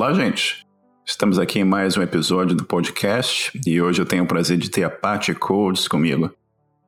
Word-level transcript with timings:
Olá, 0.00 0.14
gente. 0.14 0.66
Estamos 1.04 1.38
aqui 1.38 1.58
em 1.58 1.64
mais 1.64 1.98
um 1.98 2.00
episódio 2.00 2.56
do 2.56 2.64
podcast 2.64 3.52
e 3.66 3.82
hoje 3.82 4.00
eu 4.00 4.06
tenho 4.06 4.24
o 4.24 4.26
prazer 4.26 4.56
de 4.56 4.70
ter 4.70 4.82
a 4.82 4.88
Patty 4.88 5.34
Codes 5.34 5.86
comigo. 5.86 6.34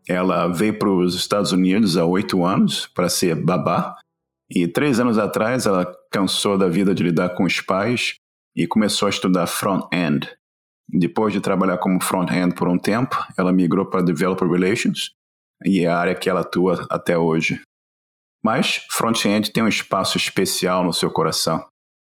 Ela 0.09 0.49
veio 0.49 0.79
para 0.79 0.89
os 0.89 1.15
Estados 1.15 1.53
Unidos 1.53 1.99
há 1.99 2.07
oito 2.07 2.43
anos 2.43 2.87
para 2.87 3.11
ser 3.11 3.35
babá 3.35 3.99
e 4.51 4.67
três 4.67 4.99
anos 4.99 5.19
atrás 5.19 5.67
ela 5.67 5.95
cansou 6.11 6.57
da 6.57 6.69
vida 6.69 6.95
de 6.95 7.03
lidar 7.03 7.35
com 7.35 7.45
os 7.45 7.61
pais 7.61 8.15
e 8.57 8.67
começou 8.67 9.05
a 9.05 9.11
estudar 9.11 9.47
front-end. 9.47 10.27
Depois 10.89 11.35
de 11.35 11.41
trabalhar 11.43 11.77
como 11.77 12.03
front-end 12.03 12.55
por 12.55 12.67
um 12.67 12.79
tempo, 12.79 13.23
ela 13.37 13.53
migrou 13.53 13.85
para 13.85 14.01
Developer 14.01 14.49
Relations 14.49 15.11
e 15.67 15.85
é 15.85 15.87
a 15.87 15.99
área 15.99 16.15
que 16.15 16.31
ela 16.31 16.41
atua 16.41 16.87
até 16.89 17.19
hoje. 17.19 17.61
Mas 18.43 18.87
front-end 18.91 19.53
tem 19.53 19.63
um 19.63 19.69
espaço 19.69 20.17
especial 20.17 20.83
no 20.83 20.95
seu 20.95 21.11
coração. 21.11 21.63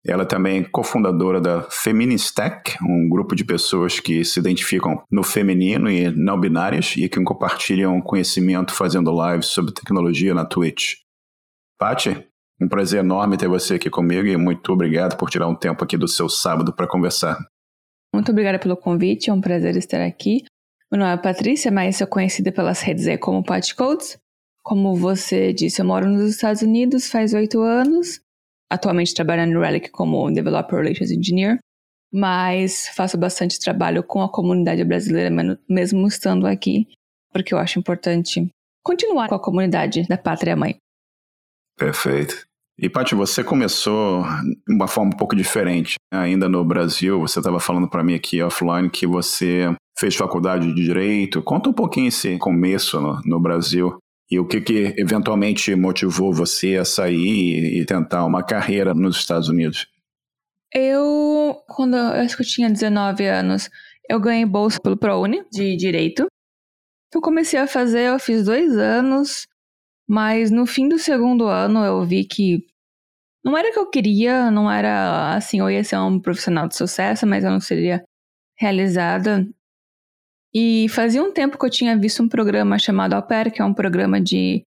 Ela 0.08 0.22
é 0.22 0.26
também 0.26 0.64
cofundadora 0.64 1.42
da 1.42 1.64
Feministech, 1.64 2.78
um 2.84 3.10
grupo 3.10 3.36
de 3.36 3.44
pessoas 3.44 4.00
que 4.00 4.24
se 4.24 4.40
identificam 4.40 5.02
no 5.12 5.24
feminino 5.24 5.90
e 5.90 6.12
não 6.12 6.40
binárias 6.40 6.94
e 6.96 7.10
que 7.10 7.24
compartilham 7.24 8.00
conhecimento 8.02 8.72
fazendo 8.72 9.12
lives 9.12 9.48
sobre 9.48 9.74
tecnologia 9.74 10.36
na 10.36 10.46
Twitch. 10.46 10.98
Paty, 11.80 12.24
um 12.62 12.68
prazer 12.68 13.00
enorme 13.00 13.36
ter 13.36 13.48
você 13.48 13.76
aqui 13.76 13.90
comigo 13.90 14.28
e 14.28 14.38
muito 14.38 14.72
obrigado 14.72 15.18
por 15.18 15.28
tirar 15.28 15.48
um 15.48 15.56
tempo 15.56 15.84
aqui 15.84 15.98
do 15.98 16.08
seu 16.08 16.30
sábado 16.30 16.72
para 16.72 16.88
conversar. 16.88 17.40
Muito 18.14 18.32
obrigada 18.32 18.60
pelo 18.60 18.78
convite, 18.78 19.32
é 19.32 19.34
um 19.34 19.42
prazer 19.42 19.76
estar 19.76 20.02
aqui. 20.06 20.44
Meu 20.92 21.00
nome 21.00 21.14
é 21.14 21.18
Patrícia, 21.18 21.72
mas 21.72 21.98
sou 21.98 22.06
conhecida 22.06 22.52
pelas 22.52 22.80
redes 22.80 23.08
como 23.20 23.44
Pat 23.44 23.74
Codes. 23.74 24.20
Como 24.62 24.96
você 24.96 25.52
disse, 25.52 25.82
eu 25.82 25.86
moro 25.86 26.08
nos 26.08 26.30
Estados 26.30 26.62
Unidos 26.62 27.10
faz 27.10 27.34
oito 27.34 27.62
anos 27.62 28.24
atualmente 28.70 29.14
trabalhando 29.14 29.54
no 29.54 29.62
Relic 29.62 29.90
como 29.90 30.32
Developer 30.32 30.80
Relations 30.80 31.12
Engineer, 31.12 31.60
mas 32.12 32.90
faço 32.96 33.18
bastante 33.18 33.60
trabalho 33.60 34.04
com 34.04 34.22
a 34.22 34.32
comunidade 34.32 34.84
brasileira, 34.84 35.30
mesmo 35.70 36.08
estando 36.08 36.48
aqui, 36.48 36.88
porque 37.32 37.54
eu 37.54 37.58
acho 37.58 37.80
importante 37.80 38.48
continuar 38.84 39.28
com 39.28 39.36
a 39.36 39.42
comunidade 39.42 40.08
da 40.08 40.18
pátria 40.18 40.56
mãe. 40.56 40.78
Perfeito. 41.78 42.46
E, 42.78 42.90
Paty, 42.90 43.16
você 43.16 43.44
começou 43.44 44.24
de 44.68 44.74
uma 44.74 44.88
forma 44.88 45.12
um 45.14 45.18
pouco 45.18 45.36
diferente. 45.36 45.96
Ainda 46.12 46.50
no 46.50 46.64
Brasil, 46.64 47.20
você 47.20 47.40
estava 47.40 47.60
falando 47.60 47.90
para 47.90 48.04
mim 48.04 48.14
aqui 48.14 48.42
offline 48.42 48.90
que 48.90 49.08
você 49.08 49.74
fez 49.98 50.16
faculdade 50.16 50.68
de 50.74 50.84
Direito. 50.84 51.42
Conta 51.42 51.70
um 51.70 51.74
pouquinho 51.74 52.10
esse 52.10 52.38
começo 52.38 53.00
no, 53.00 53.22
no 53.26 53.40
Brasil 53.40 53.98
e 54.30 54.40
o 54.40 54.48
que, 54.48 54.60
que 54.60 54.94
eventualmente 54.98 55.76
motivou 55.76 56.34
você 56.34 56.78
a 56.78 56.86
sair 56.86 57.80
e 57.80 57.86
tentar 57.86 58.26
uma 58.26 58.44
carreira 58.44 58.94
nos 58.94 59.18
Estados 59.18 59.50
Unidos? 59.50 59.88
Eu, 60.74 61.56
quando 61.68 61.96
eu 61.96 62.22
acho 62.22 62.36
que 62.36 62.44
eu 62.44 62.48
tinha 62.48 62.70
19 62.70 63.26
anos, 63.26 63.70
eu 64.10 64.20
ganhei 64.20 64.46
bolsa 64.46 64.80
pelo 64.80 64.98
ProUni 64.98 65.44
de 65.52 65.76
Direito. 65.78 66.26
Eu 67.14 67.22
comecei 67.22 67.60
a 67.60 67.68
fazer, 67.68 68.08
eu 68.08 68.20
fiz 68.20 68.44
dois 68.44 68.76
anos, 68.78 69.48
mas 70.08 70.52
no 70.52 70.66
fim 70.66 70.90
do 70.90 71.00
segundo 71.00 71.46
ano 71.46 71.84
eu 71.86 72.04
vi 72.04 72.26
que 72.26 72.66
não 73.44 73.56
era 73.56 73.70
o 73.70 73.72
que 73.72 73.80
eu 73.80 73.90
queria, 73.90 74.50
não 74.50 74.70
era 74.70 75.36
assim, 75.36 75.60
eu 75.60 75.70
ia 75.70 75.84
ser 75.84 75.98
um 75.98 76.20
profissional 76.20 76.68
de 76.68 76.76
sucesso, 76.76 77.28
mas 77.28 77.44
eu 77.44 77.52
não 77.52 77.60
seria 77.60 78.04
realizada. 78.58 79.48
E 80.56 80.88
fazia 80.88 81.22
um 81.22 81.34
tempo 81.34 81.60
que 81.60 81.66
eu 81.66 81.70
tinha 81.70 81.98
visto 81.98 82.24
um 82.24 82.30
programa 82.30 82.80
chamado 82.80 83.14
Au 83.14 83.22
Pair, 83.22 83.52
que 83.52 83.62
é 83.62 83.66
um 83.66 83.74
programa 83.74 84.22
de. 84.22 84.64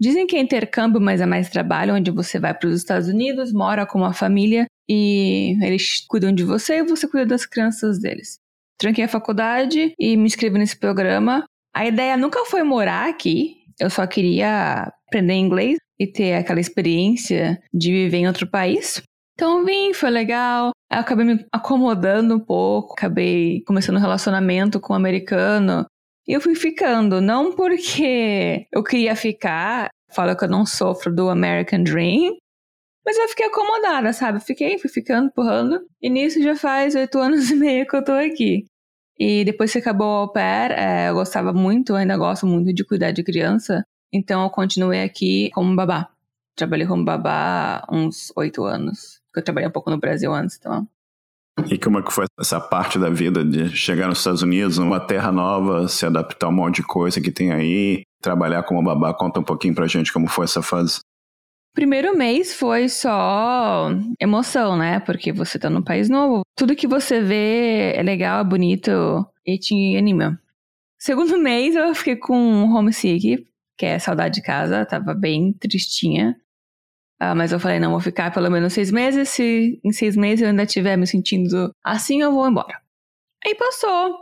Dizem 0.00 0.26
que 0.26 0.36
é 0.36 0.40
intercâmbio, 0.40 1.00
mas 1.00 1.20
é 1.20 1.26
mais 1.26 1.50
trabalho, 1.50 1.94
onde 1.94 2.10
você 2.10 2.38
vai 2.38 2.54
para 2.54 2.68
os 2.68 2.76
Estados 2.76 3.08
Unidos, 3.08 3.52
mora 3.52 3.84
com 3.84 3.98
uma 3.98 4.14
família 4.14 4.64
e 4.88 5.54
eles 5.60 6.06
cuidam 6.08 6.32
de 6.32 6.44
você 6.44 6.78
e 6.78 6.84
você 6.84 7.06
cuida 7.06 7.26
das 7.26 7.44
crianças 7.44 7.98
deles. 7.98 8.38
Tranquei 8.78 9.04
a 9.04 9.08
faculdade 9.08 9.92
e 9.98 10.16
me 10.16 10.24
inscrevi 10.24 10.56
nesse 10.56 10.78
programa. 10.78 11.44
A 11.74 11.84
ideia 11.84 12.16
nunca 12.16 12.44
foi 12.46 12.62
morar 12.62 13.08
aqui, 13.08 13.56
eu 13.78 13.90
só 13.90 14.06
queria 14.06 14.90
aprender 15.08 15.34
inglês 15.34 15.78
e 15.98 16.06
ter 16.06 16.34
aquela 16.34 16.60
experiência 16.60 17.60
de 17.74 17.90
viver 17.90 18.18
em 18.18 18.28
outro 18.28 18.46
país. 18.46 19.02
Então 19.38 19.64
vim, 19.64 19.94
foi 19.94 20.10
legal. 20.10 20.72
Eu 20.90 20.98
acabei 20.98 21.24
me 21.24 21.46
acomodando 21.52 22.34
um 22.34 22.40
pouco, 22.40 22.94
acabei 22.94 23.62
começando 23.64 23.94
um 23.96 24.00
relacionamento 24.00 24.80
com 24.80 24.92
um 24.92 24.96
americano. 24.96 25.86
E 26.26 26.32
eu 26.32 26.40
fui 26.40 26.56
ficando, 26.56 27.20
não 27.20 27.54
porque 27.54 28.66
eu 28.72 28.82
queria 28.82 29.14
ficar, 29.14 29.90
falo 30.10 30.36
que 30.36 30.44
eu 30.44 30.48
não 30.48 30.66
sofro 30.66 31.14
do 31.14 31.28
American 31.30 31.84
Dream, 31.84 32.36
mas 33.06 33.16
eu 33.16 33.28
fiquei 33.28 33.46
acomodada, 33.46 34.12
sabe? 34.12 34.40
Fiquei, 34.40 34.76
fui 34.76 34.90
ficando, 34.90 35.28
empurrando. 35.28 35.86
E 36.02 36.10
nisso 36.10 36.42
já 36.42 36.56
faz 36.56 36.96
oito 36.96 37.18
anos 37.20 37.48
e 37.50 37.54
meio 37.54 37.86
que 37.86 37.96
eu 37.96 38.04
tô 38.04 38.12
aqui. 38.12 38.66
E 39.18 39.44
depois 39.44 39.72
que 39.72 39.78
acabou 39.78 40.08
o 40.08 40.16
au 40.22 40.32
pair, 40.32 40.72
é, 40.72 41.10
eu 41.10 41.14
gostava 41.14 41.52
muito, 41.52 41.94
ainda 41.94 42.16
gosto 42.16 42.44
muito 42.44 42.74
de 42.74 42.84
cuidar 42.84 43.12
de 43.12 43.22
criança. 43.22 43.84
Então 44.12 44.42
eu 44.42 44.50
continuei 44.50 45.02
aqui 45.04 45.50
como 45.54 45.76
babá. 45.76 46.10
Trabalhei 46.56 46.88
como 46.88 47.04
babá 47.04 47.86
uns 47.90 48.32
oito 48.36 48.64
anos 48.64 49.17
eu 49.38 49.44
trabalhei 49.44 49.68
um 49.68 49.72
pouco 49.72 49.90
no 49.90 49.98
Brasil 49.98 50.32
antes, 50.32 50.56
então. 50.58 50.86
E 51.70 51.76
como 51.76 51.98
é 51.98 52.02
que 52.02 52.12
foi 52.12 52.26
essa 52.38 52.60
parte 52.60 52.98
da 52.98 53.10
vida 53.10 53.44
de 53.44 53.68
chegar 53.70 54.06
nos 54.06 54.18
Estados 54.18 54.42
Unidos, 54.42 54.78
uma 54.78 55.00
terra 55.00 55.32
nova, 55.32 55.88
se 55.88 56.06
adaptar 56.06 56.46
a 56.46 56.50
um 56.50 56.52
monte 56.52 56.76
de 56.76 56.82
coisa 56.84 57.20
que 57.20 57.32
tem 57.32 57.52
aí, 57.52 58.02
trabalhar 58.22 58.62
como 58.62 58.82
babá? 58.82 59.12
Conta 59.12 59.40
um 59.40 59.44
pouquinho 59.44 59.74
pra 59.74 59.86
gente 59.86 60.12
como 60.12 60.28
foi 60.28 60.44
essa 60.44 60.62
fase. 60.62 61.00
Primeiro 61.74 62.16
mês 62.16 62.54
foi 62.54 62.88
só 62.88 63.90
emoção, 64.20 64.76
né? 64.76 65.00
Porque 65.00 65.32
você 65.32 65.58
tá 65.58 65.68
num 65.68 65.82
país 65.82 66.08
novo. 66.08 66.42
Tudo 66.56 66.76
que 66.76 66.86
você 66.86 67.20
vê 67.20 67.92
é 67.94 68.02
legal, 68.02 68.40
é 68.40 68.44
bonito 68.44 68.90
e 69.46 69.58
te 69.58 69.96
anima. 69.96 70.40
Segundo 70.98 71.38
mês 71.38 71.76
eu 71.76 71.94
fiquei 71.94 72.16
com 72.16 72.64
homesick, 72.72 73.46
que 73.76 73.86
é 73.86 73.98
saudade 73.98 74.34
de 74.34 74.42
casa, 74.42 74.84
tava 74.86 75.14
bem 75.14 75.52
tristinha. 75.52 76.36
Ah, 77.20 77.34
mas 77.34 77.50
eu 77.50 77.58
falei, 77.58 77.80
não, 77.80 77.90
vou 77.90 78.00
ficar 78.00 78.32
pelo 78.32 78.50
menos 78.50 78.72
seis 78.72 78.92
meses. 78.92 79.28
Se 79.30 79.80
em 79.84 79.92
seis 79.92 80.16
meses 80.16 80.42
eu 80.42 80.48
ainda 80.48 80.62
estiver 80.62 80.96
me 80.96 81.06
sentindo 81.06 81.72
assim, 81.84 82.22
eu 82.22 82.32
vou 82.32 82.48
embora. 82.48 82.80
Aí 83.44 83.54
passou. 83.54 84.16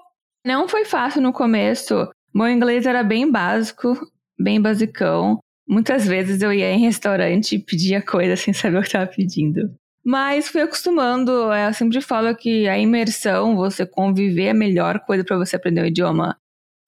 Não 0.45 0.69
foi 0.69 0.85
fácil 0.85 1.21
no 1.21 1.33
começo. 1.33 2.09
Meu 2.35 2.49
inglês 2.49 2.87
era 2.87 3.03
bem 3.03 3.31
básico, 3.31 3.99
bem 4.39 4.61
basicão. 4.61 5.39
Muitas 5.69 6.07
vezes 6.07 6.41
eu 6.43 6.53
ia 6.53 6.71
em 6.71 6.81
restaurante 6.81 7.57
e 7.57 7.59
pedia 7.59 8.01
coisa 8.01 8.37
sem 8.37 8.55
saber 8.55 8.79
o 8.79 8.81
que 8.81 8.87
estava 8.87 9.07
pedindo. 9.07 9.75
Mas 10.05 10.49
fui 10.49 10.61
acostumando. 10.61 11.53
Eu 11.53 11.75
sempre 11.75 12.01
falo 12.01 12.35
que 12.37 12.69
a 12.69 12.79
imersão, 12.79 13.57
você 13.57 13.85
conviver, 13.85 14.45
é 14.45 14.51
a 14.51 14.55
melhor 14.55 15.01
coisa 15.01 15.25
para 15.25 15.37
você 15.37 15.57
aprender 15.57 15.83
o 15.83 15.87
idioma. 15.87 16.39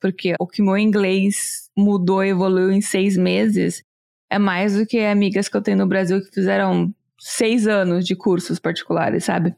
Porque 0.01 0.35
o 0.39 0.47
que 0.47 0.63
meu 0.63 0.79
inglês 0.79 1.69
mudou 1.77 2.25
evoluiu 2.25 2.71
em 2.71 2.81
seis 2.81 3.17
meses 3.17 3.83
é 4.31 4.39
mais 4.39 4.77
do 4.77 4.87
que 4.87 4.99
amigas 5.01 5.49
que 5.49 5.57
eu 5.57 5.63
tenho 5.63 5.79
no 5.79 5.87
Brasil 5.87 6.21
que 6.21 6.33
fizeram 6.33 6.93
seis 7.19 7.67
anos 7.67 8.07
de 8.07 8.15
cursos 8.15 8.59
particulares, 8.59 9.25
sabe? 9.25 9.55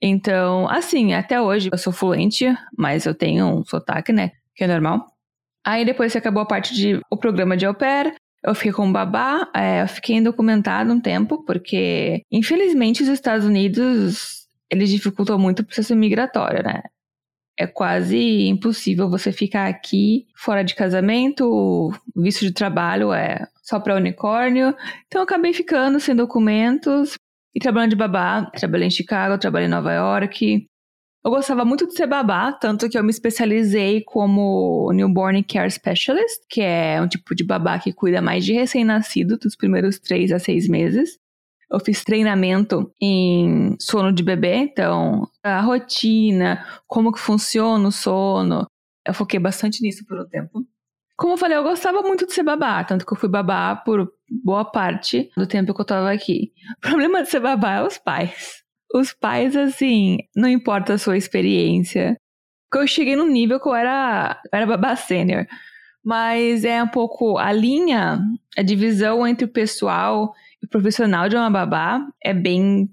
Então, 0.00 0.68
assim, 0.68 1.12
até 1.12 1.40
hoje 1.40 1.68
eu 1.72 1.78
sou 1.78 1.92
fluente, 1.92 2.46
mas 2.76 3.04
eu 3.04 3.14
tenho 3.14 3.46
um 3.46 3.64
sotaque, 3.64 4.12
né? 4.12 4.32
Que 4.54 4.64
é 4.64 4.66
normal. 4.66 5.06
Aí 5.64 5.84
depois 5.84 6.14
acabou 6.14 6.42
a 6.42 6.46
parte 6.46 6.74
de 6.74 7.00
o 7.10 7.16
programa 7.16 7.56
de 7.56 7.66
au 7.66 7.74
pair, 7.74 8.14
eu 8.44 8.54
fiquei 8.54 8.72
com 8.72 8.90
babá, 8.92 9.50
é, 9.54 9.82
eu 9.82 9.88
fiquei 9.88 10.16
indocumentado 10.16 10.92
um 10.92 11.00
tempo, 11.00 11.44
porque 11.44 12.22
infelizmente 12.30 13.02
os 13.02 13.08
Estados 13.08 13.44
Unidos 13.44 14.46
eles 14.70 14.90
dificultam 14.90 15.38
muito 15.38 15.60
o 15.60 15.64
processo 15.64 15.96
migratório, 15.96 16.62
né? 16.62 16.82
É 17.58 17.66
quase 17.66 18.46
impossível 18.46 19.10
você 19.10 19.32
ficar 19.32 19.66
aqui 19.66 20.26
fora 20.36 20.62
de 20.62 20.76
casamento, 20.76 21.92
visto 22.14 22.42
de 22.42 22.52
trabalho 22.52 23.12
é 23.12 23.46
só 23.68 23.78
para 23.78 23.96
unicórnio. 23.96 24.74
Então 25.06 25.20
eu 25.20 25.24
acabei 25.24 25.52
ficando 25.52 26.00
sem 26.00 26.16
documentos 26.16 27.14
e 27.54 27.60
trabalhando 27.60 27.90
de 27.90 27.96
babá. 27.96 28.50
Trabalhei 28.56 28.88
em 28.88 28.90
Chicago, 28.90 29.38
trabalhei 29.38 29.68
em 29.68 29.70
Nova 29.70 29.92
York. 29.92 30.66
Eu 31.24 31.30
gostava 31.30 31.64
muito 31.64 31.86
de 31.86 31.94
ser 31.94 32.06
babá, 32.06 32.52
tanto 32.52 32.88
que 32.88 32.96
eu 32.96 33.04
me 33.04 33.10
especializei 33.10 34.02
como 34.04 34.90
Newborn 34.94 35.42
Care 35.44 35.70
Specialist, 35.70 36.40
que 36.48 36.62
é 36.62 37.02
um 37.02 37.08
tipo 37.08 37.34
de 37.34 37.44
babá 37.44 37.78
que 37.78 37.92
cuida 37.92 38.22
mais 38.22 38.44
de 38.44 38.54
recém-nascido, 38.54 39.36
dos 39.36 39.54
primeiros 39.54 39.98
três 39.98 40.32
a 40.32 40.38
seis 40.38 40.66
meses. 40.68 41.18
Eu 41.70 41.80
fiz 41.80 42.02
treinamento 42.02 42.90
em 43.02 43.76
sono 43.78 44.10
de 44.10 44.22
bebê, 44.22 44.54
então 44.54 45.28
a 45.42 45.60
rotina, 45.60 46.64
como 46.86 47.12
que 47.12 47.18
funciona 47.20 47.86
o 47.86 47.92
sono. 47.92 48.66
Eu 49.06 49.12
foquei 49.12 49.38
bastante 49.38 49.82
nisso 49.82 50.06
por 50.06 50.18
um 50.18 50.26
tempo. 50.26 50.64
Como 51.18 51.32
eu 51.32 51.36
falei, 51.36 51.56
eu 51.56 51.64
gostava 51.64 52.00
muito 52.00 52.24
de 52.26 52.32
ser 52.32 52.44
babá, 52.44 52.84
tanto 52.84 53.04
que 53.04 53.12
eu 53.12 53.16
fui 53.16 53.28
babá 53.28 53.74
por 53.74 54.08
boa 54.44 54.64
parte 54.64 55.28
do 55.36 55.48
tempo 55.48 55.74
que 55.74 55.80
eu 55.80 55.84
tava 55.84 56.12
aqui. 56.12 56.52
O 56.76 56.80
problema 56.80 57.24
de 57.24 57.28
ser 57.28 57.40
babá 57.40 57.78
é 57.78 57.82
os 57.82 57.98
pais. 57.98 58.62
Os 58.94 59.12
pais, 59.12 59.56
assim, 59.56 60.18
não 60.36 60.48
importa 60.48 60.94
a 60.94 60.98
sua 60.98 61.16
experiência. 61.16 62.16
Porque 62.70 62.84
eu 62.84 62.86
cheguei 62.86 63.16
num 63.16 63.26
nível 63.26 63.58
que 63.58 63.68
eu 63.68 63.74
era, 63.74 64.40
eu 64.44 64.56
era 64.58 64.66
babá 64.66 64.94
sênior. 64.94 65.44
Mas 66.04 66.64
é 66.64 66.80
um 66.80 66.88
pouco 66.88 67.36
a 67.36 67.52
linha, 67.52 68.20
a 68.56 68.62
divisão 68.62 69.26
entre 69.26 69.44
o 69.44 69.52
pessoal 69.52 70.32
e 70.62 70.66
o 70.66 70.68
profissional 70.68 71.28
de 71.28 71.34
uma 71.34 71.50
babá 71.50 72.00
é 72.22 72.32
bem 72.32 72.88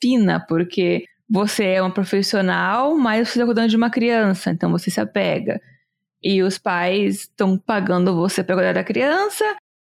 fina, 0.00 0.38
porque 0.38 1.04
você 1.28 1.64
é 1.64 1.82
um 1.82 1.90
profissional, 1.90 2.96
mas 2.96 3.28
você 3.28 3.38
está 3.40 3.44
cuidando 3.44 3.70
de 3.70 3.76
uma 3.76 3.90
criança, 3.90 4.52
então 4.52 4.70
você 4.70 4.88
se 4.88 5.00
apega. 5.00 5.60
E 6.22 6.42
os 6.42 6.58
pais 6.58 7.20
estão 7.20 7.58
pagando 7.58 8.14
você 8.14 8.42
para 8.42 8.56
cuidar 8.56 8.72
da 8.72 8.84
criança, 8.84 9.44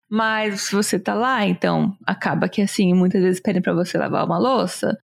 mas 0.09 0.69
você 0.71 0.99
tá 0.99 1.13
lá, 1.13 1.45
então 1.45 1.95
acaba 2.05 2.49
que 2.49 2.61
assim, 2.61 2.93
muitas 2.93 3.21
vezes 3.21 3.41
pedem 3.41 3.61
para 3.61 3.73
você 3.73 3.97
lavar 3.97 4.25
uma 4.25 4.37
louça, 4.37 4.97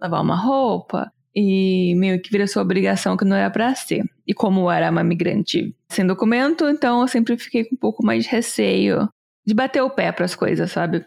lavar 0.00 0.22
uma 0.22 0.36
roupa, 0.36 1.12
e 1.34 1.94
meio 1.96 2.20
que 2.20 2.30
vira 2.30 2.46
sua 2.46 2.62
obrigação 2.62 3.16
que 3.16 3.24
não 3.24 3.36
era 3.36 3.50
para 3.50 3.74
ser. 3.74 4.02
E 4.26 4.34
como 4.34 4.62
eu 4.62 4.70
era 4.70 4.90
uma 4.90 5.04
migrante 5.04 5.74
sem 5.88 6.06
documento, 6.06 6.68
então 6.68 7.02
eu 7.02 7.08
sempre 7.08 7.36
fiquei 7.38 7.64
com 7.64 7.76
um 7.76 7.78
pouco 7.78 8.04
mais 8.04 8.24
de 8.24 8.30
receio 8.30 9.08
de 9.46 9.54
bater 9.54 9.82
o 9.82 9.90
pé 9.90 10.10
para 10.10 10.24
as 10.24 10.34
coisas, 10.34 10.70
sabe? 10.70 11.06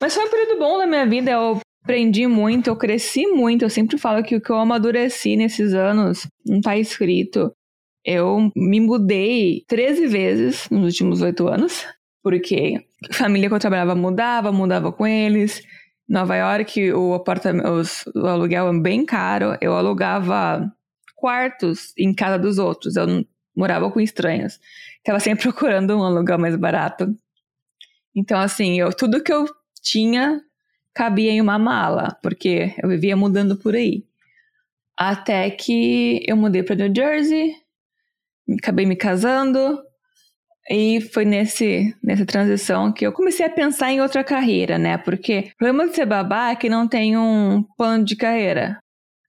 Mas 0.00 0.14
foi 0.14 0.24
um 0.24 0.30
período 0.30 0.58
bom 0.58 0.78
da 0.78 0.86
minha 0.86 1.06
vida, 1.06 1.30
eu 1.30 1.58
aprendi 1.82 2.26
muito, 2.26 2.68
eu 2.68 2.76
cresci 2.76 3.26
muito. 3.26 3.64
Eu 3.64 3.70
sempre 3.70 3.98
falo 3.98 4.22
que 4.22 4.36
o 4.36 4.40
que 4.40 4.50
eu 4.50 4.56
amadureci 4.56 5.36
nesses 5.36 5.74
anos 5.74 6.26
não 6.44 6.60
tá 6.60 6.76
escrito. 6.76 7.52
Eu 8.04 8.52
me 8.54 8.80
mudei 8.80 9.64
13 9.66 10.06
vezes 10.06 10.68
nos 10.70 10.84
últimos 10.84 11.22
oito 11.22 11.48
anos, 11.48 11.86
porque 12.22 12.84
a 13.10 13.14
família 13.14 13.48
que 13.48 13.54
eu 13.54 13.58
trabalhava 13.58 13.94
mudava, 13.94 14.52
mudava 14.52 14.92
com 14.92 15.06
eles. 15.06 15.62
Nova 16.06 16.36
York, 16.36 16.92
o 16.92 17.14
apartamento, 17.14 17.66
o 18.14 18.26
aluguel 18.26 18.68
é 18.68 18.78
bem 18.78 19.06
caro. 19.06 19.56
Eu 19.60 19.74
alugava 19.74 20.70
quartos 21.14 21.94
em 21.96 22.12
casa 22.12 22.38
dos 22.38 22.58
outros. 22.58 22.96
Eu 22.96 23.24
morava 23.56 23.90
com 23.90 24.00
estranhos. 24.00 24.60
Tava 25.02 25.18
sempre 25.18 25.44
procurando 25.44 25.96
um 25.96 26.04
aluguel 26.04 26.38
mais 26.38 26.56
barato. 26.56 27.14
Então, 28.14 28.38
assim, 28.38 28.78
eu, 28.78 28.92
tudo 28.92 29.22
que 29.22 29.32
eu 29.32 29.46
tinha 29.82 30.40
cabia 30.92 31.32
em 31.32 31.40
uma 31.40 31.58
mala, 31.58 32.16
porque 32.22 32.74
eu 32.82 32.88
vivia 32.88 33.16
mudando 33.16 33.56
por 33.56 33.74
aí. 33.74 34.04
Até 34.96 35.50
que 35.50 36.24
eu 36.28 36.36
mudei 36.36 36.62
para 36.62 36.76
New 36.76 36.92
Jersey, 36.94 37.56
acabei 38.58 38.86
me 38.86 38.96
casando, 38.96 39.82
e 40.70 41.00
foi 41.12 41.24
nesse, 41.24 41.94
nessa 42.02 42.24
transição 42.24 42.90
que 42.90 43.06
eu 43.06 43.12
comecei 43.12 43.44
a 43.44 43.50
pensar 43.50 43.92
em 43.92 44.00
outra 44.00 44.24
carreira, 44.24 44.78
né? 44.78 44.96
Porque 44.96 45.50
o 45.54 45.56
problema 45.58 45.88
de 45.88 45.94
ser 45.94 46.06
babá 46.06 46.50
é 46.50 46.56
que 46.56 46.70
não 46.70 46.88
tem 46.88 47.18
um 47.18 47.62
plano 47.76 48.04
de 48.04 48.16
carreira. 48.16 48.78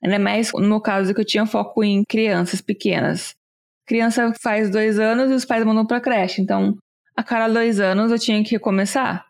Ainda 0.03 0.17
mais 0.17 0.51
no 0.53 0.67
meu 0.67 0.79
caso 0.79 1.13
que 1.13 1.19
eu 1.19 1.25
tinha 1.25 1.45
foco 1.45 1.83
em 1.83 2.03
crianças 2.05 2.61
pequenas. 2.61 3.35
Criança 3.85 4.33
faz 4.41 4.69
dois 4.69 4.97
anos 4.97 5.29
e 5.29 5.33
os 5.33 5.45
pais 5.45 5.65
mandam 5.65 5.85
pra 5.85 5.99
creche. 5.99 6.41
Então, 6.41 6.77
a 7.17 7.23
cada 7.23 7.53
dois 7.53 7.79
anos 7.79 8.11
eu 8.11 8.19
tinha 8.19 8.43
que 8.43 8.57
começar. 8.57 9.25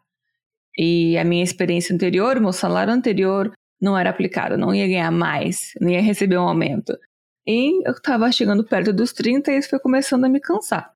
E 0.77 1.17
a 1.17 1.23
minha 1.23 1.43
experiência 1.43 1.93
anterior, 1.93 2.39
meu 2.39 2.53
salário 2.53 2.93
anterior, 2.93 3.51
não 3.81 3.97
era 3.97 4.09
aplicado, 4.09 4.57
não 4.57 4.75
ia 4.75 4.87
ganhar 4.87 5.11
mais, 5.11 5.71
não 5.79 5.89
ia 5.89 6.01
receber 6.01 6.37
um 6.37 6.47
aumento. 6.47 6.97
E 7.47 7.87
eu 7.87 7.91
estava 7.91 8.31
chegando 8.31 8.63
perto 8.63 8.91
dos 8.91 9.13
30 9.13 9.51
e 9.51 9.57
isso 9.57 9.69
foi 9.69 9.79
começando 9.79 10.25
a 10.25 10.29
me 10.29 10.39
cansar. 10.39 10.91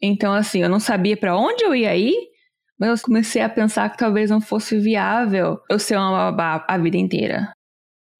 Então, 0.00 0.32
assim, 0.32 0.62
eu 0.62 0.68
não 0.68 0.80
sabia 0.80 1.16
para 1.16 1.36
onde 1.36 1.64
eu 1.64 1.74
ia 1.74 1.96
ir, 1.96 2.14
mas 2.78 3.00
eu 3.00 3.06
comecei 3.06 3.40
a 3.40 3.48
pensar 3.48 3.90
que 3.90 3.96
talvez 3.96 4.30
não 4.30 4.40
fosse 4.40 4.78
viável 4.78 5.60
eu 5.70 5.78
ser 5.78 5.96
uma 5.96 6.30
babá 6.30 6.64
a 6.68 6.76
vida 6.76 6.96
inteira. 6.96 7.52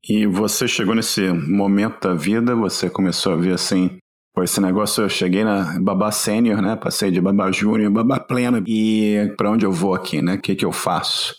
E 0.08 0.26
você 0.26 0.66
chegou 0.68 0.94
nesse 0.94 1.30
momento 1.32 2.08
da 2.08 2.14
vida, 2.14 2.54
você 2.54 2.88
começou 2.88 3.32
a 3.32 3.36
ver 3.36 3.54
assim, 3.54 3.98
Pô, 4.34 4.42
esse 4.42 4.60
negócio 4.60 5.04
eu 5.04 5.08
cheguei 5.08 5.44
na 5.44 5.78
babá 5.80 6.10
sênior, 6.10 6.60
né? 6.60 6.74
Passei 6.74 7.08
de 7.08 7.20
babá 7.20 7.52
júnior, 7.52 7.92
babá 7.92 8.18
plena. 8.18 8.60
E 8.66 9.32
para 9.36 9.48
onde 9.48 9.64
eu 9.64 9.70
vou 9.70 9.94
aqui, 9.94 10.20
né? 10.20 10.34
O 10.34 10.40
que, 10.40 10.56
que 10.56 10.64
eu 10.64 10.72
faço? 10.72 11.36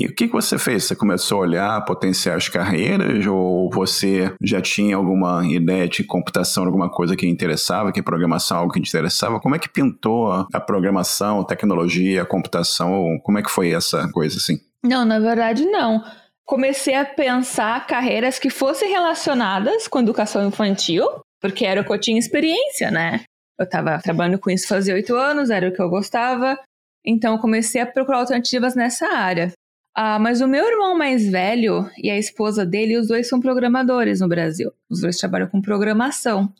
E 0.00 0.06
o 0.06 0.14
que, 0.14 0.28
que 0.28 0.32
você 0.32 0.56
fez? 0.56 0.84
Você 0.84 0.94
começou 0.94 1.38
a 1.38 1.40
olhar 1.40 1.84
potenciais 1.84 2.48
carreiras 2.48 3.26
ou 3.26 3.68
você 3.68 4.32
já 4.40 4.60
tinha 4.60 4.94
alguma 4.94 5.44
ideia 5.44 5.88
de 5.88 6.04
computação, 6.04 6.64
alguma 6.64 6.88
coisa 6.88 7.16
que 7.16 7.26
interessava, 7.26 7.90
que 7.90 8.00
programação, 8.00 8.58
algo 8.58 8.72
que 8.72 8.80
te 8.80 8.88
interessava? 8.88 9.40
Como 9.40 9.56
é 9.56 9.58
que 9.58 9.68
pintou 9.68 10.46
a 10.54 10.60
programação, 10.60 11.40
a 11.40 11.44
tecnologia, 11.44 12.22
a 12.22 12.26
computação? 12.26 13.18
Como 13.24 13.40
é 13.40 13.42
que 13.42 13.50
foi 13.50 13.72
essa 13.72 14.08
coisa 14.12 14.36
assim? 14.36 14.60
Não, 14.84 15.04
na 15.04 15.18
verdade 15.18 15.64
não. 15.64 16.04
Comecei 16.46 16.94
a 16.94 17.04
pensar 17.04 17.84
carreiras 17.84 18.38
que 18.38 18.50
fossem 18.50 18.88
relacionadas 18.90 19.88
com 19.88 19.98
educação 19.98 20.46
infantil, 20.46 21.08
porque 21.40 21.66
era 21.66 21.80
o 21.80 21.84
que 21.84 21.92
eu 21.92 22.00
tinha 22.00 22.20
experiência, 22.20 22.88
né? 22.92 23.22
Eu 23.58 23.64
estava 23.64 23.98
trabalhando 23.98 24.38
com 24.38 24.48
isso 24.48 24.68
fazia 24.68 24.94
oito 24.94 25.16
anos, 25.16 25.50
era 25.50 25.68
o 25.68 25.72
que 25.72 25.82
eu 25.82 25.90
gostava, 25.90 26.56
então 27.04 27.36
comecei 27.38 27.80
a 27.80 27.86
procurar 27.86 28.18
alternativas 28.18 28.76
nessa 28.76 29.08
área. 29.08 29.52
Ah, 30.00 30.16
mas 30.16 30.40
o 30.40 30.46
meu 30.46 30.64
irmão 30.64 30.96
mais 30.96 31.28
velho 31.28 31.90
e 32.00 32.08
a 32.08 32.16
esposa 32.16 32.64
dele, 32.64 32.96
os 32.96 33.08
dois 33.08 33.28
são 33.28 33.40
programadores 33.40 34.20
no 34.20 34.28
Brasil. 34.28 34.72
Os 34.88 35.00
dois 35.00 35.16
trabalham 35.16 35.48
com 35.48 35.60
programação. 35.60 36.54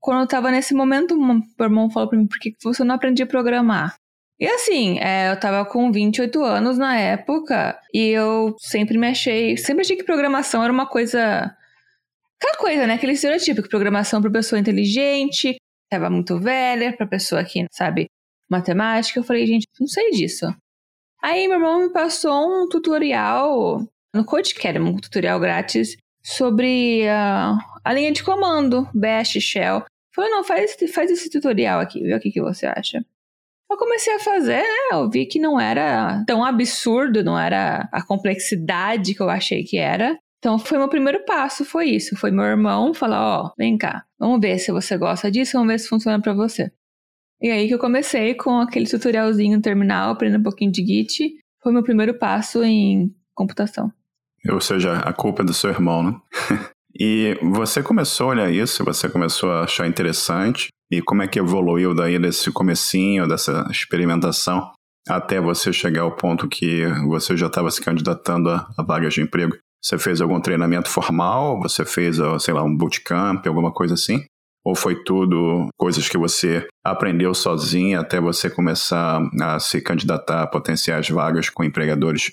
Quando 0.00 0.20
eu 0.20 0.24
estava 0.24 0.50
nesse 0.50 0.72
momento, 0.72 1.14
meu 1.14 1.42
irmão 1.60 1.90
falou 1.90 2.08
para 2.08 2.18
mim: 2.18 2.26
por 2.26 2.38
que 2.38 2.56
você 2.62 2.82
não 2.84 2.94
aprendia 2.94 3.26
a 3.26 3.28
programar? 3.28 3.96
E 4.40 4.46
assim, 4.46 4.98
é, 5.00 5.28
eu 5.28 5.34
estava 5.34 5.66
com 5.66 5.92
28 5.92 6.42
anos 6.42 6.78
na 6.78 6.96
época 6.98 7.78
e 7.92 8.08
eu 8.08 8.56
sempre 8.58 8.96
me 8.96 9.08
achei, 9.08 9.58
sempre 9.58 9.82
achei 9.82 9.96
que 9.96 10.04
programação 10.04 10.64
era 10.64 10.72
uma 10.72 10.86
coisa 10.86 11.54
Aquela 12.40 12.56
coisa, 12.56 12.86
né? 12.86 12.94
Aquele 12.94 13.12
estereotipo 13.12 13.62
que 13.62 13.68
programação 13.68 14.22
para 14.22 14.30
pessoa 14.30 14.58
inteligente, 14.58 15.56
estava 15.84 16.08
muito 16.08 16.38
velha, 16.38 16.96
para 16.96 17.06
pessoa 17.06 17.44
que 17.44 17.66
sabe 17.70 18.06
matemática. 18.50 19.18
Eu 19.18 19.24
falei, 19.24 19.46
gente, 19.46 19.66
não 19.78 19.88
sei 19.88 20.10
disso. 20.12 20.46
Aí 21.22 21.48
meu 21.48 21.56
irmão 21.56 21.82
me 21.82 21.92
passou 21.92 22.32
um 22.32 22.68
tutorial 22.68 23.82
no 24.14 24.24
Codecademy, 24.24 24.88
um 24.88 24.96
tutorial 24.96 25.40
grátis 25.40 25.96
sobre 26.22 27.02
uh, 27.04 27.58
a 27.84 27.92
linha 27.92 28.12
de 28.12 28.22
comando, 28.22 28.88
Bash, 28.94 29.38
Shell. 29.40 29.84
Falei, 30.14 30.30
não, 30.30 30.44
faz, 30.44 30.76
faz 30.92 31.10
esse 31.10 31.30
tutorial 31.30 31.80
aqui, 31.80 32.02
vê 32.02 32.14
o 32.14 32.20
que, 32.20 32.30
que 32.30 32.40
você 32.40 32.66
acha. 32.66 33.04
Eu 33.70 33.76
comecei 33.76 34.14
a 34.14 34.18
fazer, 34.18 34.62
né? 34.62 34.88
Eu 34.92 35.10
vi 35.10 35.26
que 35.26 35.38
não 35.38 35.60
era 35.60 36.24
tão 36.26 36.42
absurdo, 36.44 37.22
não 37.22 37.38
era 37.38 37.88
a 37.92 38.02
complexidade 38.02 39.14
que 39.14 39.20
eu 39.20 39.28
achei 39.28 39.62
que 39.62 39.76
era. 39.76 40.18
Então 40.38 40.58
foi 40.58 40.78
meu 40.78 40.88
primeiro 40.88 41.24
passo, 41.24 41.64
foi 41.64 41.86
isso. 41.90 42.16
Foi 42.16 42.30
meu 42.30 42.44
irmão 42.44 42.94
falar, 42.94 43.20
ó, 43.20 43.46
oh, 43.46 43.52
vem 43.58 43.76
cá, 43.76 44.04
vamos 44.18 44.40
ver 44.40 44.58
se 44.58 44.72
você 44.72 44.96
gosta 44.96 45.30
disso, 45.30 45.52
vamos 45.52 45.68
ver 45.68 45.78
se 45.78 45.88
funciona 45.88 46.20
para 46.20 46.32
você. 46.32 46.72
E 47.40 47.50
aí 47.50 47.68
que 47.68 47.74
eu 47.74 47.78
comecei 47.78 48.34
com 48.34 48.58
aquele 48.58 48.86
tutorialzinho 48.86 49.56
no 49.56 49.62
terminal, 49.62 50.10
aprendendo 50.10 50.40
um 50.40 50.44
pouquinho 50.44 50.72
de 50.72 50.84
Git. 50.84 51.34
Foi 51.62 51.72
meu 51.72 51.82
primeiro 51.82 52.14
passo 52.14 52.62
em 52.64 53.14
computação. 53.34 53.92
Ou 54.50 54.60
seja, 54.60 54.98
a 54.98 55.12
culpa 55.12 55.42
é 55.42 55.44
do 55.44 55.54
seu 55.54 55.70
irmão, 55.70 56.02
né? 56.02 56.20
e 56.98 57.38
você 57.42 57.82
começou 57.82 58.28
a 58.28 58.30
olhar 58.30 58.50
isso, 58.50 58.84
você 58.84 59.08
começou 59.08 59.50
a 59.52 59.64
achar 59.64 59.86
interessante. 59.86 60.68
E 60.90 61.02
como 61.02 61.22
é 61.22 61.28
que 61.28 61.38
evoluiu 61.38 61.94
daí 61.94 62.18
desse 62.18 62.50
comecinho, 62.50 63.28
dessa 63.28 63.68
experimentação, 63.70 64.72
até 65.08 65.40
você 65.40 65.72
chegar 65.72 66.02
ao 66.02 66.16
ponto 66.16 66.48
que 66.48 66.84
você 67.06 67.36
já 67.36 67.46
estava 67.46 67.70
se 67.70 67.80
candidatando 67.80 68.50
a, 68.50 68.68
a 68.76 68.82
vagas 68.82 69.14
de 69.14 69.20
emprego? 69.20 69.56
Você 69.82 69.96
fez 69.96 70.20
algum 70.20 70.40
treinamento 70.40 70.88
formal? 70.88 71.60
Você 71.60 71.84
fez, 71.84 72.16
sei 72.40 72.54
lá, 72.54 72.64
um 72.64 72.76
bootcamp, 72.76 73.46
alguma 73.46 73.72
coisa 73.72 73.94
assim? 73.94 74.24
Ou 74.68 74.74
foi 74.74 75.02
tudo 75.02 75.70
coisas 75.78 76.10
que 76.10 76.18
você 76.18 76.68
aprendeu 76.84 77.32
sozinho 77.32 77.98
até 77.98 78.20
você 78.20 78.50
começar 78.50 79.18
a 79.40 79.58
se 79.58 79.80
candidatar 79.80 80.42
a 80.42 80.46
potenciais 80.46 81.08
vagas 81.08 81.48
com 81.48 81.64
empregadores? 81.64 82.30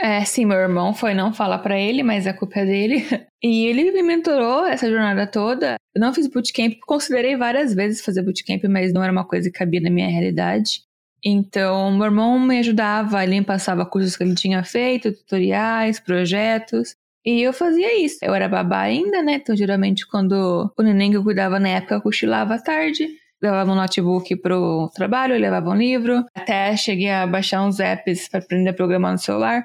É, 0.00 0.24
sim, 0.24 0.44
meu 0.44 0.58
irmão 0.58 0.92
foi 0.92 1.14
não 1.14 1.32
falar 1.32 1.58
para 1.58 1.78
ele, 1.78 2.02
mas 2.02 2.26
a 2.26 2.34
culpa 2.34 2.58
é 2.58 2.66
dele. 2.66 3.06
E 3.44 3.66
ele 3.66 3.92
me 3.92 4.02
mentorou 4.02 4.66
essa 4.66 4.90
jornada 4.90 5.24
toda. 5.24 5.76
Eu 5.94 6.00
não 6.00 6.12
fiz 6.12 6.26
bootcamp, 6.26 6.72
considerei 6.84 7.36
várias 7.36 7.72
vezes 7.72 8.04
fazer 8.04 8.22
bootcamp, 8.22 8.64
mas 8.64 8.92
não 8.92 9.04
era 9.04 9.12
uma 9.12 9.24
coisa 9.24 9.48
que 9.48 9.56
cabia 9.56 9.80
na 9.80 9.90
minha 9.90 10.08
realidade. 10.08 10.80
Então, 11.24 11.92
meu 11.92 12.06
irmão 12.06 12.40
me 12.40 12.58
ajudava, 12.58 13.22
ele 13.22 13.38
me 13.38 13.46
passava 13.46 13.86
cursos 13.86 14.16
que 14.16 14.24
ele 14.24 14.34
tinha 14.34 14.64
feito, 14.64 15.12
tutoriais, 15.12 16.00
projetos. 16.00 16.96
E 17.26 17.42
eu 17.42 17.52
fazia 17.52 17.98
isso. 18.00 18.18
Eu 18.22 18.32
era 18.32 18.48
babá 18.48 18.82
ainda, 18.82 19.20
né? 19.20 19.34
Então, 19.34 19.56
geralmente, 19.56 20.06
quando 20.06 20.72
o 20.78 20.82
neném 20.82 21.10
que 21.10 21.16
eu 21.16 21.24
cuidava 21.24 21.58
na 21.58 21.70
época, 21.70 21.96
eu 21.96 22.00
cochilava 22.00 22.54
à 22.54 22.58
tarde. 22.62 23.08
Levava 23.42 23.72
um 23.72 23.74
notebook 23.74 24.36
pro 24.36 24.88
trabalho, 24.94 25.36
levava 25.36 25.70
um 25.70 25.74
livro. 25.74 26.24
Até 26.34 26.76
cheguei 26.76 27.10
a 27.10 27.26
baixar 27.26 27.62
uns 27.62 27.80
apps 27.80 28.28
para 28.28 28.38
aprender 28.38 28.70
a 28.70 28.74
programar 28.74 29.10
no 29.12 29.18
celular. 29.18 29.64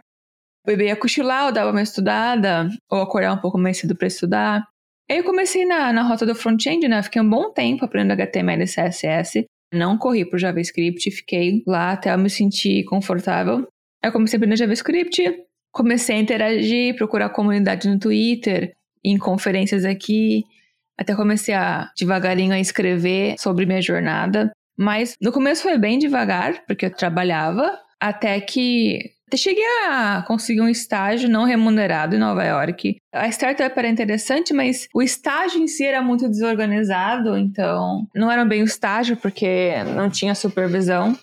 O 0.66 0.68
bebê 0.68 0.88
ia 0.88 0.96
cochilar, 0.96 1.48
eu 1.48 1.52
dava 1.52 1.72
uma 1.72 1.82
estudada, 1.82 2.68
ou 2.90 3.02
acordar 3.02 3.34
um 3.34 3.38
pouco 3.38 3.58
mais 3.58 3.78
cedo 3.78 3.96
para 3.96 4.08
estudar. 4.08 4.68
Aí 5.10 5.18
eu 5.18 5.24
comecei 5.24 5.66
na, 5.66 5.94
na 5.94 6.04
rota 6.04 6.26
do 6.26 6.34
front-end, 6.34 6.88
né? 6.88 7.02
Fiquei 7.04 7.22
um 7.22 7.30
bom 7.30 7.52
tempo 7.52 7.86
aprendendo 7.86 8.20
HTML 8.20 8.64
e 8.64 8.66
CSS. 8.66 9.46
Não 9.74 9.98
corri 9.98 10.26
pro 10.26 10.40
JavaScript, 10.40 11.10
fiquei 11.12 11.64
lá 11.68 11.92
até 11.92 12.14
eu 12.14 12.18
me 12.18 12.30
sentir 12.30 12.84
confortável. 12.86 13.68
Aí 14.04 14.10
eu 14.10 14.12
comecei 14.12 14.38
a 14.38 14.40
aprender 14.40 14.58
JavaScript, 14.58 15.46
comecei 15.72 16.16
a 16.16 16.20
interagir, 16.20 16.96
procurar 16.96 17.30
comunidade 17.30 17.88
no 17.88 18.00
Twitter, 18.00 18.74
em 19.04 19.18
conferências 19.18 19.86
aqui, 19.86 20.44
até 20.98 21.16
comecei 21.16 21.54
a 21.54 21.90
devagarinho 21.98 22.54
a 22.54 22.60
escrever 22.60 23.36
sobre 23.40 23.66
minha 23.66 23.82
jornada. 23.82 24.52
Mas 24.78 25.16
no 25.22 25.32
começo 25.32 25.64
foi 25.64 25.78
bem 25.78 25.98
devagar, 25.98 26.64
porque 26.66 26.86
eu 26.86 26.96
trabalhava, 26.96 27.78
até 28.00 28.40
que 28.40 29.12
Cheguei 29.38 29.64
a 29.88 30.24
conseguir 30.28 30.62
um 30.62 30.68
estágio 30.68 31.30
não 31.30 31.46
remunerado 31.46 32.16
em 32.16 32.20
Nova 32.20 32.44
York. 32.44 32.98
A 33.14 33.28
startup 33.30 33.78
era 33.78 33.88
interessante, 33.88 34.54
mas 34.54 34.88
o 34.94 35.02
estágio 35.02 35.62
em 35.62 35.68
si 35.68 35.86
era 35.86 36.02
muito 36.02 36.28
desorganizado, 36.28 37.38
então 37.38 38.08
não 38.14 38.30
era 38.30 38.44
bem 38.44 38.62
o 38.62 38.66
estágio 38.66 39.16
porque 39.16 39.72
não 39.96 40.10
tinha 40.10 40.36
supervisão. 40.36 41.18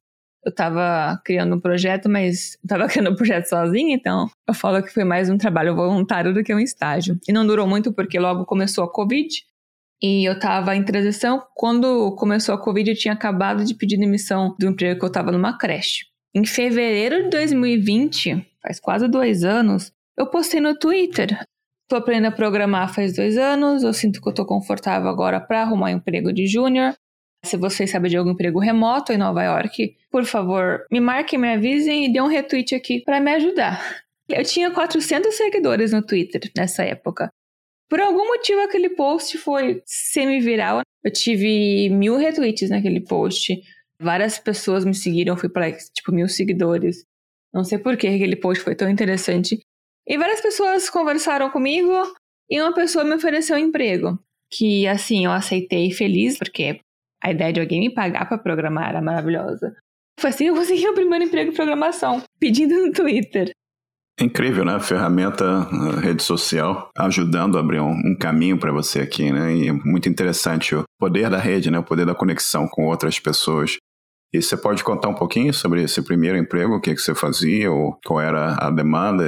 Eu 0.44 0.50
estava 0.50 1.20
criando 1.24 1.56
um 1.56 1.60
projeto, 1.60 2.08
mas 2.08 2.56
estava 2.62 2.86
criando 2.88 3.10
um 3.10 3.16
projeto 3.16 3.46
sozinha, 3.46 3.94
então 3.94 4.28
eu 4.46 4.54
falo 4.54 4.82
que 4.82 4.92
foi 4.92 5.04
mais 5.04 5.28
um 5.28 5.36
trabalho 5.36 5.74
voluntário 5.74 6.32
do 6.32 6.42
que 6.42 6.54
um 6.54 6.60
estágio. 6.60 7.18
E 7.28 7.32
não 7.32 7.46
durou 7.46 7.66
muito 7.66 7.92
porque 7.92 8.18
logo 8.18 8.44
começou 8.44 8.84
a 8.84 8.92
Covid 8.92 9.28
e 10.02 10.28
eu 10.28 10.34
estava 10.34 10.76
em 10.76 10.84
transição. 10.84 11.42
Quando 11.54 12.14
começou 12.16 12.54
a 12.54 12.62
Covid, 12.62 12.90
eu 12.90 12.96
tinha 12.96 13.14
acabado 13.14 13.64
de 13.64 13.74
pedir 13.74 13.98
demissão 13.98 14.54
do 14.58 14.68
emprego 14.68 14.98
que 14.98 15.04
eu 15.04 15.08
estava 15.08 15.32
numa 15.32 15.58
creche. 15.58 16.06
Em 16.34 16.44
fevereiro 16.44 17.24
de 17.24 17.30
2020, 17.30 18.46
faz 18.62 18.78
quase 18.78 19.08
dois 19.08 19.42
anos, 19.42 19.92
eu 20.16 20.26
postei 20.26 20.60
no 20.60 20.78
Twitter. 20.78 21.38
Tô 21.88 21.96
aprendendo 21.96 22.26
a 22.26 22.32
programar 22.32 22.92
faz 22.92 23.16
dois 23.16 23.38
anos, 23.38 23.82
eu 23.82 23.92
sinto 23.92 24.20
que 24.20 24.28
eu 24.28 24.34
tô 24.34 24.44
confortável 24.44 25.08
agora 25.08 25.40
para 25.40 25.62
arrumar 25.62 25.86
um 25.86 25.96
emprego 25.96 26.32
de 26.32 26.46
júnior. 26.46 26.94
Se 27.44 27.56
vocês 27.56 27.90
sabem 27.90 28.10
de 28.10 28.16
algum 28.16 28.30
emprego 28.30 28.58
remoto 28.58 29.12
em 29.12 29.16
Nova 29.16 29.42
York, 29.42 29.96
por 30.10 30.24
favor, 30.24 30.84
me 30.90 31.00
marquem, 31.00 31.38
me 31.38 31.52
avisem 31.52 32.04
e 32.04 32.12
dê 32.12 32.20
um 32.20 32.26
retweet 32.26 32.74
aqui 32.74 33.00
para 33.00 33.20
me 33.20 33.32
ajudar. 33.32 34.02
Eu 34.28 34.44
tinha 34.44 34.70
400 34.70 35.34
seguidores 35.34 35.92
no 35.92 36.04
Twitter 36.04 36.50
nessa 36.56 36.84
época. 36.84 37.30
Por 37.88 38.00
algum 38.00 38.26
motivo, 38.26 38.60
aquele 38.60 38.90
post 38.90 39.38
foi 39.38 39.82
semi-viral. 39.86 40.82
Eu 41.02 41.10
tive 41.10 41.88
mil 41.88 42.16
retweets 42.16 42.68
naquele 42.68 43.00
post. 43.00 43.58
Várias 44.00 44.38
pessoas 44.38 44.84
me 44.84 44.94
seguiram, 44.94 45.36
fui 45.36 45.48
para 45.48 45.72
tipo 45.72 46.12
mil 46.12 46.28
seguidores. 46.28 47.04
Não 47.52 47.64
sei 47.64 47.78
por 47.78 47.96
que 47.96 48.06
aquele 48.06 48.36
post 48.36 48.62
foi 48.62 48.74
tão 48.74 48.90
interessante. 48.90 49.58
E 50.06 50.18
várias 50.18 50.40
pessoas 50.40 50.90
conversaram 50.90 51.50
comigo 51.50 51.92
e 52.50 52.60
uma 52.60 52.74
pessoa 52.74 53.04
me 53.04 53.14
ofereceu 53.14 53.56
um 53.56 53.60
emprego. 53.60 54.18
Que 54.50 54.86
assim, 54.86 55.24
eu 55.24 55.32
aceitei 55.32 55.90
feliz, 55.90 56.38
porque 56.38 56.80
a 57.22 57.30
ideia 57.30 57.52
de 57.52 57.60
alguém 57.60 57.80
me 57.80 57.94
pagar 57.94 58.28
para 58.28 58.38
programar 58.38 58.90
era 58.90 59.02
maravilhosa. 59.02 59.74
Foi 60.18 60.30
assim, 60.30 60.46
eu 60.46 60.54
consegui 60.54 60.86
o 60.88 60.94
primeiro 60.94 61.24
emprego 61.24 61.52
em 61.52 61.54
programação, 61.54 62.22
pedindo 62.40 62.74
no 62.74 62.92
Twitter. 62.92 63.52
É 64.20 64.24
incrível, 64.24 64.64
né? 64.64 64.80
Ferramenta, 64.80 65.62
rede 66.00 66.24
social, 66.24 66.90
ajudando 66.98 67.56
a 67.56 67.60
abrir 67.60 67.78
um, 67.78 67.92
um 67.92 68.16
caminho 68.18 68.58
para 68.58 68.72
você 68.72 69.00
aqui, 69.00 69.30
né? 69.30 69.54
E 69.54 69.68
é 69.68 69.72
muito 69.72 70.08
interessante 70.08 70.74
o 70.74 70.82
poder 70.98 71.30
da 71.30 71.38
rede, 71.38 71.70
né? 71.70 71.78
O 71.78 71.84
poder 71.84 72.04
da 72.04 72.16
conexão 72.16 72.66
com 72.66 72.86
outras 72.86 73.20
pessoas. 73.20 73.77
E 74.32 74.42
você 74.42 74.56
pode 74.56 74.84
contar 74.84 75.08
um 75.08 75.14
pouquinho 75.14 75.54
sobre 75.54 75.82
esse 75.82 76.02
primeiro 76.02 76.36
emprego, 76.36 76.76
o 76.76 76.80
que, 76.80 76.94
que 76.94 77.00
você 77.00 77.14
fazia, 77.14 77.72
ou 77.72 77.98
qual 78.04 78.20
era 78.20 78.56
a 78.60 78.70
demanda, 78.70 79.24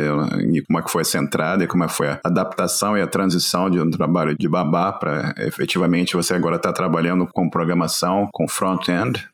e 0.52 0.61
como 0.62 0.78
é 0.78 0.83
que 0.83 0.90
foi 0.90 1.00
essa 1.00 1.19
entrada, 1.19 1.64
e 1.64 1.66
como 1.66 1.85
é 1.85 1.87
que 1.87 1.95
foi 1.95 2.09
a 2.09 2.21
adaptação 2.23 2.99
e 2.99 3.00
a 3.00 3.07
transição 3.07 3.71
de 3.71 3.80
um 3.80 3.90
trabalho 3.90 4.37
de 4.38 4.47
babá 4.47 4.92
para 4.92 5.35
efetivamente 5.38 6.14
você 6.14 6.35
agora 6.35 6.57
estar 6.57 6.71
tá 6.71 6.75
trabalhando 6.75 7.26
com 7.33 7.49
programação, 7.49 8.28
com 8.30 8.47
front-end? 8.47 9.26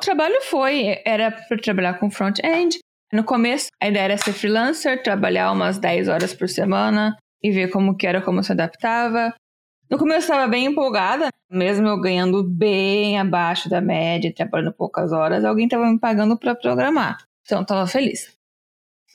O 0.00 0.04
trabalho 0.04 0.40
foi, 0.42 1.00
era 1.04 1.30
para 1.30 1.58
trabalhar 1.58 1.94
com 1.98 2.08
front-end. 2.08 2.78
No 3.12 3.24
começo, 3.24 3.68
a 3.82 3.88
ideia 3.88 4.04
era 4.04 4.16
ser 4.16 4.32
freelancer, 4.32 5.02
trabalhar 5.02 5.50
umas 5.50 5.78
10 5.78 6.08
horas 6.08 6.34
por 6.34 6.48
semana 6.48 7.16
e 7.42 7.50
ver 7.50 7.70
como 7.70 7.96
que 7.96 8.06
era, 8.06 8.22
como 8.22 8.42
se 8.42 8.52
adaptava. 8.52 9.34
No 9.94 9.98
começo 9.98 10.26
eu 10.26 10.34
estava 10.34 10.50
bem 10.50 10.64
empolgada, 10.64 11.28
mesmo 11.48 11.86
eu 11.86 12.00
ganhando 12.00 12.42
bem 12.42 13.16
abaixo 13.16 13.70
da 13.70 13.80
média, 13.80 14.34
trabalhando 14.34 14.72
poucas 14.72 15.12
horas, 15.12 15.44
alguém 15.44 15.66
estava 15.66 15.86
me 15.86 16.00
pagando 16.00 16.36
para 16.36 16.52
programar. 16.52 17.18
Então 17.44 17.58
eu 17.58 17.62
estava 17.62 17.86
feliz. 17.86 18.36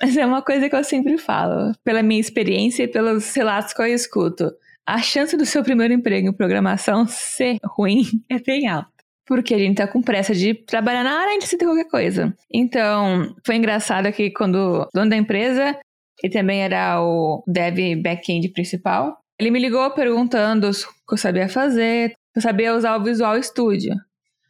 Mas 0.02 0.16
é 0.16 0.26
uma 0.26 0.42
coisa 0.42 0.70
que 0.70 0.76
eu 0.78 0.84
sempre 0.86 1.18
falo, 1.18 1.74
pela 1.84 2.02
minha 2.02 2.22
experiência 2.22 2.84
e 2.84 2.88
pelos 2.88 3.36
relatos 3.36 3.74
que 3.74 3.82
eu 3.82 3.88
escuto. 3.88 4.54
A 4.88 5.00
chance 5.00 5.36
do 5.36 5.46
seu 5.46 5.66
primeiro 5.66 5.94
emprego 5.94 6.30
em 6.30 6.34
programação 6.34 7.06
ser 7.06 7.58
ruim 7.62 8.04
é 8.32 8.40
bem 8.40 8.70
alta. 8.70 8.88
Porque 9.28 9.54
a 9.54 9.60
gente 9.60 9.76
tá 9.76 9.86
com 9.86 10.02
pressa 10.02 10.34
de 10.34 10.54
trabalhar 10.54 11.04
na 11.04 11.12
área 11.12 11.36
antes 11.36 11.50
de 11.50 11.58
qualquer 11.58 11.90
coisa. 11.90 12.34
Então, 12.50 13.36
foi 13.46 13.58
engraçado 13.58 14.10
que 14.14 14.32
quando 14.32 14.56
o 14.56 14.88
dono 14.94 15.10
da 15.10 15.18
empresa, 15.18 15.78
ele 16.24 16.32
também 16.32 16.64
era 16.64 17.04
o 17.04 17.44
dev 17.46 18.02
back-end 18.02 18.48
principal, 18.54 19.20
ele 19.40 19.52
me 19.52 19.60
ligou 19.60 19.90
perguntando 19.92 20.70
que 20.72 21.14
eu 21.14 21.18
sabia 21.18 21.48
fazer, 21.48 22.14
eu 22.36 22.42
sabia 22.42 22.76
usar 22.76 22.98
o 22.98 23.04
Visual 23.04 23.42
Studio. 23.42 23.96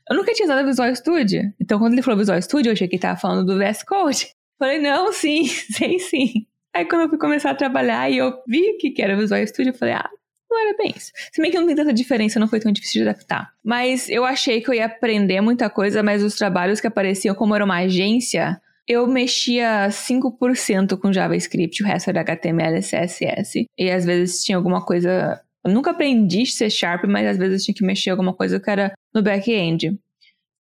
Eu 0.10 0.17
nunca 0.17 0.34
tinha 0.34 0.46
usado 0.46 0.63
o 0.63 0.67
Visual 0.67 0.96
Studio. 0.96 1.53
Então, 1.62 1.77
quando 1.77 1.93
ele 1.93 2.01
falou 2.01 2.17
Visual 2.17 2.41
Studio, 2.41 2.69
eu 2.69 2.74
achei 2.74 2.88
que 2.88 2.96
ele 2.96 3.01
tava 3.01 3.19
falando 3.19 3.46
do 3.46 3.60
VS 3.60 3.84
Code. 3.84 4.27
Falei, 4.58 4.79
não, 4.79 5.13
sim, 5.13 5.46
sei 5.72 6.00
sim. 6.00 6.46
Aí, 6.74 6.84
quando 6.84 7.03
eu 7.03 7.10
fui 7.10 7.17
começar 7.17 7.51
a 7.51 7.55
trabalhar 7.55 8.10
e 8.10 8.17
eu 8.17 8.34
vi 8.46 8.74
que 8.77 9.01
era 9.01 9.15
o 9.15 9.17
Visual 9.17 9.46
Studio, 9.48 9.69
eu 9.69 9.74
falei, 9.74 9.93
ah, 9.93 10.10
não 10.50 10.60
era 10.60 10.75
bem 10.75 10.93
isso. 10.96 11.12
Se 11.31 11.41
bem 11.41 11.50
que 11.50 11.58
não 11.58 11.65
tem 11.65 11.75
tanta 11.75 11.93
diferença, 11.93 12.39
não 12.39 12.48
foi 12.48 12.60
tão 12.60 12.72
difícil 12.72 13.03
de 13.03 13.08
adaptar. 13.08 13.53
Mas 13.63 14.10
eu 14.10 14.25
achei 14.25 14.60
que 14.60 14.69
eu 14.69 14.74
ia 14.74 14.86
aprender 14.86 15.39
muita 15.39 15.69
coisa, 15.69 16.03
mas 16.03 16.24
os 16.24 16.36
trabalhos 16.36 16.81
que 16.81 16.88
apareciam, 16.88 17.36
como 17.36 17.55
era 17.55 17.63
uma 17.63 17.77
agência, 17.77 18.60
eu 18.89 19.05
mexia 19.05 19.88
5% 19.91 20.98
com 20.98 21.13
JavaScript, 21.13 21.84
o 21.84 21.86
resto 21.86 22.10
era 22.10 22.22
HTML 22.22 22.79
e 22.79 22.81
CSS. 22.81 23.67
E 23.77 23.91
às 23.91 24.03
vezes 24.03 24.43
tinha 24.43 24.58
alguma 24.58 24.84
coisa. 24.84 25.39
Eu 25.63 25.72
nunca 25.72 25.91
aprendi 25.91 26.48
C 26.48 26.72
Sharp, 26.72 27.03
mas 27.05 27.27
às 27.27 27.38
vezes 27.38 27.63
tinha 27.63 27.75
que 27.75 27.86
mexer 27.86 28.10
alguma 28.10 28.34
coisa 28.34 28.60
que 28.60 28.67
era 28.67 28.91
no 29.13 29.22
back-end. 29.22 29.96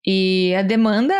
E 0.06 0.54
a 0.54 0.60
demanda 0.60 1.14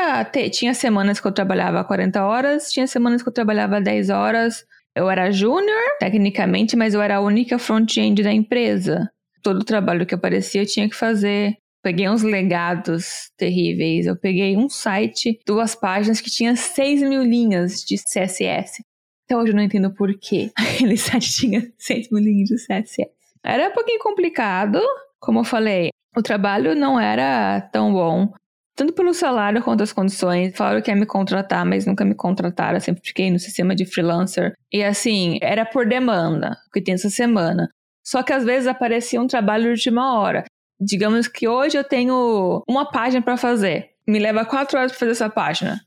tinha 0.53 0.75
semanas 0.75 1.19
que 1.19 1.27
eu 1.27 1.33
trabalhava 1.33 1.83
40 1.83 2.23
horas, 2.23 2.71
tinha 2.71 2.87
semanas 2.87 3.23
que 3.23 3.29
eu 3.31 3.33
trabalhava 3.33 3.81
10 3.81 4.11
horas. 4.11 4.67
Eu 4.95 5.09
era 5.09 5.31
júnior, 5.31 5.81
tecnicamente, 5.99 6.77
mas 6.77 6.93
eu 6.93 7.01
era 7.01 7.17
a 7.17 7.21
única 7.21 7.59
front-end 7.59 8.23
da 8.23 8.33
empresa. 8.33 9.11
Todo 9.43 9.61
o 9.61 9.65
trabalho 9.65 10.05
que 10.05 10.15
aparecia 10.15 10.61
eu 10.61 10.67
tinha 10.67 10.89
que 10.89 10.97
fazer 10.97 11.57
peguei 11.83 12.09
uns 12.09 12.23
legados 12.23 13.31
terríveis. 13.37 14.07
Eu 14.07 14.17
peguei 14.17 14.57
um 14.57 14.69
site, 14.69 15.39
duas 15.47 15.75
páginas 15.75 16.21
que 16.21 16.31
tinha 16.31 16.57
6 16.57 17.03
mil 17.03 17.23
linhas 17.23 17.83
de 17.83 17.97
CSS. 17.97 18.83
Até 19.25 19.37
hoje 19.37 19.53
eu 19.53 19.57
não 19.57 19.63
entendo 19.63 19.93
por 19.95 20.13
que 20.19 20.51
aquele 20.57 20.97
site 20.97 21.31
tinha 21.33 21.73
6 21.79 22.11
mil 22.11 22.23
linhas 22.23 22.49
de 22.49 22.57
CSS. 22.57 23.11
Era 23.45 23.69
um 23.69 23.73
pouquinho 23.73 24.01
complicado, 24.01 24.81
como 25.21 25.41
eu 25.41 25.45
falei, 25.45 25.91
o 26.17 26.23
trabalho 26.23 26.75
não 26.75 26.99
era 26.99 27.61
tão 27.73 27.93
bom. 27.93 28.33
Tanto 28.75 28.93
pelo 28.93 29.13
salário 29.13 29.63
quanto 29.63 29.83
as 29.83 29.93
condições. 29.93 30.57
Falaram 30.57 30.81
que 30.81 30.91
ia 30.91 30.97
me 30.97 31.07
contratar, 31.07 31.67
mas 31.67 31.85
nunca 31.85 32.05
me 32.05 32.15
contrataram. 32.15 32.77
Eu 32.77 32.81
sempre 32.81 33.03
fiquei 33.05 33.31
no 33.31 33.39
sistema 33.39 33.75
de 33.75 33.85
freelancer. 33.85 34.53
E 34.73 34.85
assim, 34.85 35.39
era 35.43 35.65
por 35.67 35.87
demanda, 35.87 36.57
que 36.73 36.81
tem 36.81 36.95
essa 36.95 37.11
semana. 37.11 37.69
Só 38.05 38.23
que 38.23 38.33
às 38.33 38.45
vezes 38.45 38.69
aparecia 38.69 39.21
um 39.21 39.27
trabalho 39.27 39.65
de 39.65 39.71
última 39.71 40.19
hora. 40.19 40.45
Digamos 40.81 41.27
que 41.27 41.49
hoje 41.49 41.77
eu 41.77 41.85
tenho 41.85 42.63
uma 42.69 42.91
página 42.91 43.23
para 43.23 43.37
fazer. 43.37 43.91
Me 44.07 44.19
leva 44.19 44.45
quatro 44.45 44.79
horas 44.79 44.93
para 44.93 45.01
fazer 45.01 45.13
essa 45.13 45.29
página. 45.31 45.81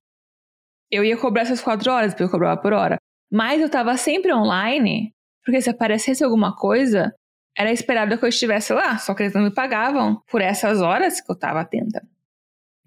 Eu 0.90 1.04
ia 1.04 1.18
cobrar 1.18 1.44
essas 1.44 1.62
quatro 1.62 1.92
horas, 1.92 2.14
porque 2.14 2.24
eu 2.24 2.30
cobrava 2.30 2.60
por 2.62 2.74
hora. 2.74 2.98
Mas 3.32 3.62
eu 3.62 3.68
estava 3.68 3.96
sempre 3.96 4.34
online, 4.34 5.14
porque 5.46 5.62
se 5.62 5.70
aparecesse 5.70 6.24
alguma 6.24 6.54
coisa, 6.56 7.14
era 7.58 7.72
esperado 7.72 8.18
que 8.18 8.26
eu 8.26 8.30
estivesse 8.30 8.74
lá, 8.74 8.98
só 8.98 9.14
que 9.14 9.24
eles 9.24 9.34
não 9.34 9.44
me 9.44 9.54
pagavam 9.54 10.22
por 10.30 10.42
essas 10.42 10.82
horas 10.82 11.22
que 11.22 11.32
eu 11.32 11.36
estava 11.36 11.62
atenta. 11.62 12.06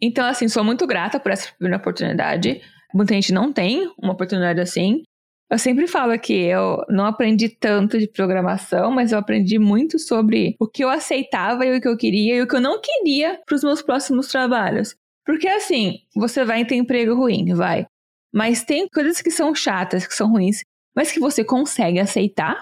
Então, 0.00 0.26
assim, 0.26 0.49
sou 0.49 0.62
muito 0.62 0.87
grata 0.87 1.18
por 1.18 1.32
essa 1.32 1.50
primeira 1.54 1.78
oportunidade. 1.78 2.61
Muita 2.92 3.14
gente 3.14 3.32
não 3.32 3.52
tem 3.52 3.90
uma 3.99 4.12
oportunidade 4.12 4.61
assim. 4.61 5.02
Eu 5.51 5.59
sempre 5.59 5.87
falo 5.87 6.19
que 6.19 6.33
eu 6.33 6.83
não 6.89 7.05
aprendi 7.05 7.49
tanto 7.49 7.99
de 7.99 8.09
programação, 8.09 8.91
mas 8.91 9.13
eu 9.13 9.19
aprendi 9.19 9.59
muito 9.59 9.99
sobre 9.99 10.57
o 10.59 10.67
que 10.67 10.83
eu 10.83 10.89
aceitava 10.89 11.67
e 11.67 11.77
o 11.77 11.81
que 11.81 11.89
eu 11.89 11.97
queria 11.97 12.37
e 12.37 12.43
o 12.43 12.49
que 12.49 12.57
eu 12.57 12.61
não 12.61 12.81
queria 12.81 13.41
para 13.45 13.55
os 13.55 13.63
meus 13.63 13.83
próximos 13.83 14.29
trabalhos. 14.29 14.97
Porque 15.25 15.47
assim, 15.47 16.01
você 16.15 16.45
vai 16.45 16.65
ter 16.65 16.77
emprego 16.77 17.15
ruim, 17.15 17.55
vai. 17.55 17.87
Mas 18.33 18.65
tem 18.65 18.89
coisas 18.89 19.23
que 19.23 19.31
são 19.31 19.55
chatas, 19.55 20.07
que 20.07 20.15
são 20.15 20.31
ruins, 20.31 20.65
mas 20.95 21.13
que 21.13 21.21
você 21.21 21.45
consegue 21.45 22.01
aceitar. 22.01 22.57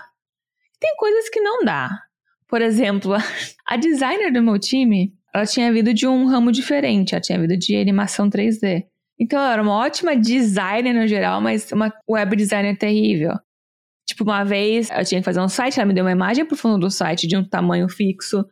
Tem 0.78 0.94
coisas 0.96 1.28
que 1.30 1.40
não 1.40 1.64
dá. 1.64 1.88
Por 2.48 2.60
exemplo, 2.60 3.14
a 3.66 3.76
designer 3.76 4.32
do 4.32 4.42
meu 4.42 4.58
time, 4.58 5.14
ela 5.34 5.46
tinha 5.46 5.72
vindo 5.72 5.94
de 5.94 6.06
um 6.06 6.26
ramo 6.26 6.52
diferente, 6.52 7.14
ela 7.14 7.22
tinha 7.22 7.38
vindo 7.38 7.56
de 7.56 7.76
animação 7.76 8.28
3D. 8.28 8.84
Então 9.18 9.38
ela 9.38 9.52
era 9.52 9.62
uma 9.62 9.76
ótima 9.76 10.16
designer 10.16 10.92
no 10.92 11.06
geral, 11.06 11.40
mas 11.40 11.70
uma 11.72 11.92
web 12.08 12.36
designer 12.36 12.76
terrível. 12.76 13.32
Tipo, 14.06 14.24
uma 14.24 14.44
vez 14.44 14.90
eu 14.90 15.04
tinha 15.04 15.20
que 15.20 15.24
fazer 15.24 15.40
um 15.40 15.48
site, 15.48 15.78
ela 15.78 15.86
me 15.86 15.94
deu 15.94 16.04
uma 16.04 16.12
imagem 16.12 16.44
pro 16.44 16.56
fundo 16.56 16.78
do 16.78 16.90
site 16.90 17.26
de 17.26 17.36
um 17.36 17.44
tamanho 17.44 17.88
fixo. 17.88 18.44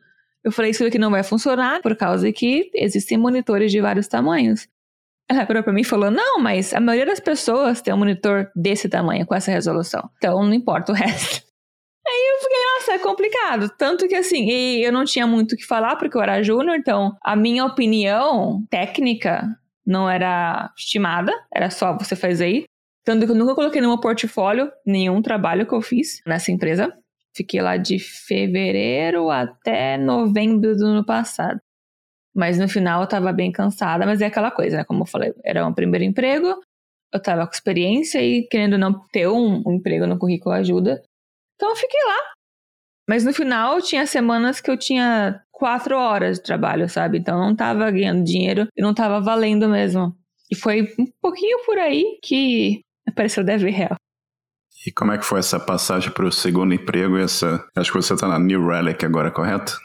Eu 0.44 0.52
falei, 0.52 0.70
isso 0.70 0.84
aqui 0.84 0.98
não 0.98 1.10
vai 1.10 1.22
funcionar 1.22 1.82
por 1.82 1.96
causa 1.96 2.32
que 2.32 2.70
existem 2.74 3.18
monitores 3.18 3.70
de 3.72 3.80
vários 3.80 4.06
tamanhos. 4.06 4.68
Ela 5.30 5.44
virou 5.44 5.62
pra 5.62 5.72
mim 5.72 5.82
e 5.82 5.84
falou: 5.84 6.10
Não, 6.10 6.40
mas 6.40 6.74
a 6.74 6.80
maioria 6.80 7.06
das 7.06 7.20
pessoas 7.20 7.80
tem 7.80 7.94
um 7.94 7.96
monitor 7.96 8.50
desse 8.54 8.88
tamanho, 8.88 9.24
com 9.24 9.32
essa 9.32 9.52
resolução. 9.52 10.10
Então 10.16 10.42
não 10.42 10.52
importa 10.52 10.90
o 10.90 10.94
resto. 10.96 11.44
Aí 12.04 12.32
eu 12.32 12.38
fiquei, 12.40 12.58
nossa, 12.74 12.92
é 12.92 12.98
complicado. 12.98 13.70
Tanto 13.78 14.08
que 14.08 14.16
assim, 14.16 14.50
eu 14.50 14.92
não 14.92 15.04
tinha 15.04 15.28
muito 15.28 15.52
o 15.52 15.56
que 15.56 15.64
falar 15.64 15.94
porque 15.94 16.16
eu 16.16 16.22
era 16.22 16.42
júnior, 16.42 16.76
então 16.76 17.16
a 17.22 17.36
minha 17.36 17.64
opinião 17.64 18.66
técnica 18.68 19.46
não 19.86 20.08
era 20.08 20.72
estimada, 20.76 21.32
era 21.52 21.70
só 21.70 21.96
você 21.96 22.14
fazer. 22.14 22.64
Tanto 23.04 23.24
que 23.24 23.32
eu 23.32 23.36
nunca 23.36 23.54
coloquei 23.54 23.80
no 23.80 23.88
meu 23.88 24.00
portfólio 24.00 24.70
nenhum 24.86 25.22
trabalho 25.22 25.66
que 25.66 25.74
eu 25.74 25.80
fiz 25.80 26.20
nessa 26.26 26.52
empresa. 26.52 26.92
Fiquei 27.34 27.60
lá 27.60 27.76
de 27.76 27.98
fevereiro 27.98 29.30
até 29.30 29.96
novembro 29.96 30.76
do 30.76 30.86
ano 30.86 31.04
passado. 31.04 31.60
Mas 32.34 32.58
no 32.58 32.68
final 32.68 33.02
eu 33.02 33.08
tava 33.08 33.32
bem 33.32 33.50
cansada, 33.50 34.06
mas 34.06 34.20
é 34.20 34.26
aquela 34.26 34.50
coisa, 34.50 34.78
né? 34.78 34.84
Como 34.84 35.02
eu 35.02 35.06
falei, 35.06 35.34
era 35.44 35.66
um 35.66 35.74
primeiro 35.74 36.04
emprego, 36.04 36.60
eu 37.12 37.20
tava 37.20 37.46
com 37.46 37.52
experiência 37.52 38.22
e 38.22 38.46
querendo 38.48 38.78
não 38.78 39.04
ter 39.08 39.28
um, 39.28 39.62
um 39.66 39.74
emprego 39.74 40.06
no 40.06 40.18
currículo 40.18 40.54
ajuda. 40.54 41.02
Então 41.56 41.70
eu 41.70 41.76
fiquei 41.76 42.00
lá. 42.04 42.32
Mas 43.08 43.24
no 43.24 43.32
final 43.32 43.80
tinha 43.82 44.06
semanas 44.06 44.60
que 44.60 44.70
eu 44.70 44.76
tinha 44.76 45.42
quatro 45.60 45.94
horas 45.94 46.38
de 46.38 46.42
trabalho, 46.42 46.88
sabe? 46.88 47.18
Então 47.18 47.38
eu 47.38 47.48
não 47.48 47.54
tava 47.54 47.90
ganhando 47.90 48.24
dinheiro 48.24 48.66
e 48.74 48.80
não 48.82 48.94
tava 48.94 49.20
valendo 49.20 49.68
mesmo. 49.68 50.16
E 50.50 50.56
foi 50.56 50.82
um 50.98 51.06
pouquinho 51.20 51.58
por 51.66 51.76
aí 51.78 52.18
que 52.24 52.80
apareceu 53.06 53.44
Deve 53.44 53.70
Real. 53.70 53.94
E 54.86 54.90
como 54.90 55.12
é 55.12 55.18
que 55.18 55.26
foi 55.26 55.40
essa 55.40 55.60
passagem 55.60 56.10
para 56.10 56.24
o 56.24 56.32
segundo 56.32 56.72
emprego? 56.72 57.18
Essa, 57.18 57.62
acho 57.76 57.92
que 57.92 57.98
você 57.98 58.14
está 58.14 58.26
na 58.26 58.38
New 58.38 58.66
Relic 58.66 59.04
agora, 59.04 59.30
correto? 59.30 59.78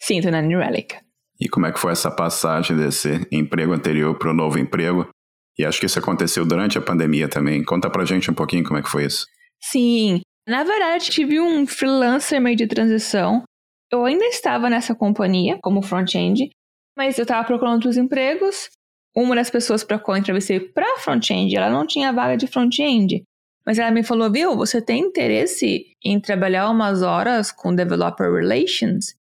Sim, 0.00 0.16
estou 0.16 0.32
na 0.32 0.42
New 0.42 0.58
Relic. 0.58 0.96
E 1.40 1.48
como 1.48 1.66
é 1.66 1.72
que 1.72 1.78
foi 1.78 1.92
essa 1.92 2.10
passagem 2.10 2.76
desse 2.76 3.24
emprego 3.30 3.72
anterior 3.72 4.18
para 4.18 4.30
o 4.30 4.34
novo 4.34 4.58
emprego? 4.58 5.08
E 5.56 5.64
acho 5.64 5.78
que 5.78 5.86
isso 5.86 6.00
aconteceu 6.00 6.44
durante 6.44 6.76
a 6.76 6.82
pandemia 6.82 7.28
também. 7.28 7.62
Conta 7.62 7.88
pra 7.88 8.04
gente 8.04 8.28
um 8.28 8.34
pouquinho 8.34 8.64
como 8.64 8.78
é 8.78 8.82
que 8.82 8.90
foi 8.90 9.04
isso. 9.04 9.26
Sim, 9.62 10.20
na 10.48 10.64
verdade 10.64 11.08
tive 11.10 11.38
um 11.40 11.64
freelancer 11.64 12.40
meio 12.40 12.56
de 12.56 12.66
transição. 12.66 13.44
Eu 13.92 14.06
ainda 14.06 14.24
estava 14.24 14.70
nessa 14.70 14.94
companhia 14.94 15.58
como 15.62 15.82
front-end, 15.82 16.48
mas 16.96 17.18
eu 17.18 17.24
estava 17.24 17.46
procurando 17.46 17.74
outros 17.74 17.98
empregos. 17.98 18.70
Uma 19.14 19.34
das 19.34 19.50
pessoas 19.50 19.84
para 19.84 19.98
qual 19.98 20.16
eu 20.16 20.20
entrevistei 20.22 20.58
para 20.58 20.96
front-end, 20.96 21.54
ela 21.54 21.68
não 21.68 21.86
tinha 21.86 22.10
vaga 22.10 22.34
de 22.38 22.46
front-end. 22.46 23.22
Mas 23.66 23.78
ela 23.78 23.90
me 23.90 24.02
falou, 24.02 24.32
viu, 24.32 24.56
você 24.56 24.80
tem 24.80 25.02
interesse 25.02 25.94
em 26.02 26.18
trabalhar 26.18 26.70
umas 26.70 27.02
horas 27.02 27.52
com 27.52 27.74
Developer 27.74 28.32
Relations? 28.32 29.14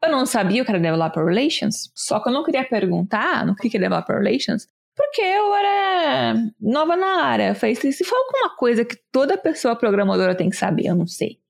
Eu 0.00 0.12
não 0.12 0.24
sabia 0.24 0.62
o 0.62 0.64
que 0.64 0.70
era 0.70 0.78
Developer 0.78 1.24
Relations, 1.24 1.90
só 1.92 2.20
que 2.20 2.28
eu 2.28 2.32
não 2.32 2.44
queria 2.44 2.64
perguntar 2.64 3.44
no 3.44 3.56
que 3.56 3.76
é 3.76 3.80
Developer 3.80 4.18
Relations, 4.18 4.68
porque 4.96 5.20
eu 5.20 5.52
era 5.52 6.34
nova 6.60 6.96
na 6.96 7.24
área. 7.24 7.48
Eu 7.48 7.54
falei, 7.56 7.74
se 7.74 8.04
for 8.04 8.16
alguma 8.16 8.56
coisa 8.56 8.84
que 8.84 8.96
toda 9.10 9.36
pessoa 9.36 9.74
programadora 9.74 10.36
tem 10.36 10.48
que 10.48 10.56
saber, 10.56 10.86
eu 10.86 10.94
não 10.94 11.08
sei. 11.08 11.41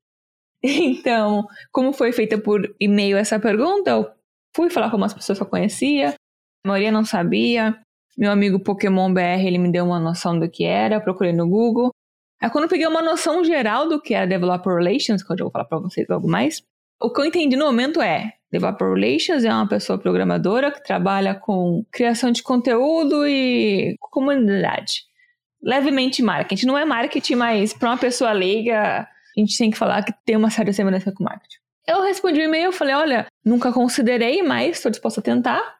Então, 0.64 1.46
como 1.72 1.92
foi 1.92 2.12
feita 2.12 2.38
por 2.38 2.72
e-mail 2.78 3.16
essa 3.16 3.38
pergunta, 3.40 3.90
eu 3.90 4.08
fui 4.54 4.70
falar 4.70 4.90
com 4.90 4.96
umas 4.96 5.12
pessoas 5.12 5.38
que 5.38 5.42
eu 5.42 5.48
conhecia, 5.48 6.14
a 6.64 6.68
maioria 6.68 6.92
não 6.92 7.04
sabia. 7.04 7.76
Meu 8.16 8.30
amigo 8.30 8.60
Pokémon 8.60 9.12
BR, 9.12 9.44
ele 9.44 9.58
me 9.58 9.72
deu 9.72 9.86
uma 9.86 9.98
noção 9.98 10.38
do 10.38 10.48
que 10.48 10.64
era, 10.64 11.00
procurei 11.00 11.32
no 11.32 11.48
Google. 11.48 11.90
Aí 12.40 12.50
quando 12.50 12.64
eu 12.64 12.70
peguei 12.70 12.86
uma 12.86 13.02
noção 13.02 13.42
geral 13.42 13.88
do 13.88 14.00
que 14.00 14.14
é 14.14 14.26
Developer 14.26 14.74
Relations, 14.74 15.22
que 15.22 15.32
eu 15.32 15.38
já 15.38 15.44
vou 15.44 15.50
falar 15.50 15.64
para 15.64 15.78
vocês 15.78 16.08
algo 16.10 16.28
mais, 16.28 16.62
o 17.00 17.10
que 17.10 17.20
eu 17.20 17.24
entendi 17.24 17.56
no 17.56 17.64
momento 17.64 18.00
é, 18.00 18.34
Developer 18.52 18.92
Relations 18.92 19.44
é 19.44 19.52
uma 19.52 19.66
pessoa 19.66 19.98
programadora 19.98 20.70
que 20.70 20.84
trabalha 20.84 21.34
com 21.34 21.84
criação 21.90 22.30
de 22.30 22.42
conteúdo 22.42 23.26
e 23.26 23.96
comunidade. 23.98 25.04
Levemente 25.62 26.22
marketing. 26.22 26.66
Não 26.66 26.76
é 26.76 26.84
marketing, 26.84 27.36
mas 27.36 27.72
para 27.72 27.90
uma 27.90 27.98
pessoa 27.98 28.32
leiga, 28.32 29.08
a 29.36 29.40
gente 29.40 29.56
tem 29.56 29.70
que 29.70 29.78
falar 29.78 30.02
que 30.02 30.12
tem 30.24 30.36
uma 30.36 30.50
certa 30.50 30.72
semelhança 30.72 31.12
com 31.12 31.24
marketing. 31.24 31.58
Eu 31.86 32.02
respondi 32.02 32.40
o 32.40 32.42
um 32.42 32.46
e-mail, 32.46 32.72
falei, 32.72 32.94
olha, 32.94 33.26
nunca 33.44 33.72
considerei, 33.72 34.42
mas 34.42 34.76
estou 34.76 34.90
disposta 34.90 35.20
a 35.20 35.24
tentar. 35.24 35.76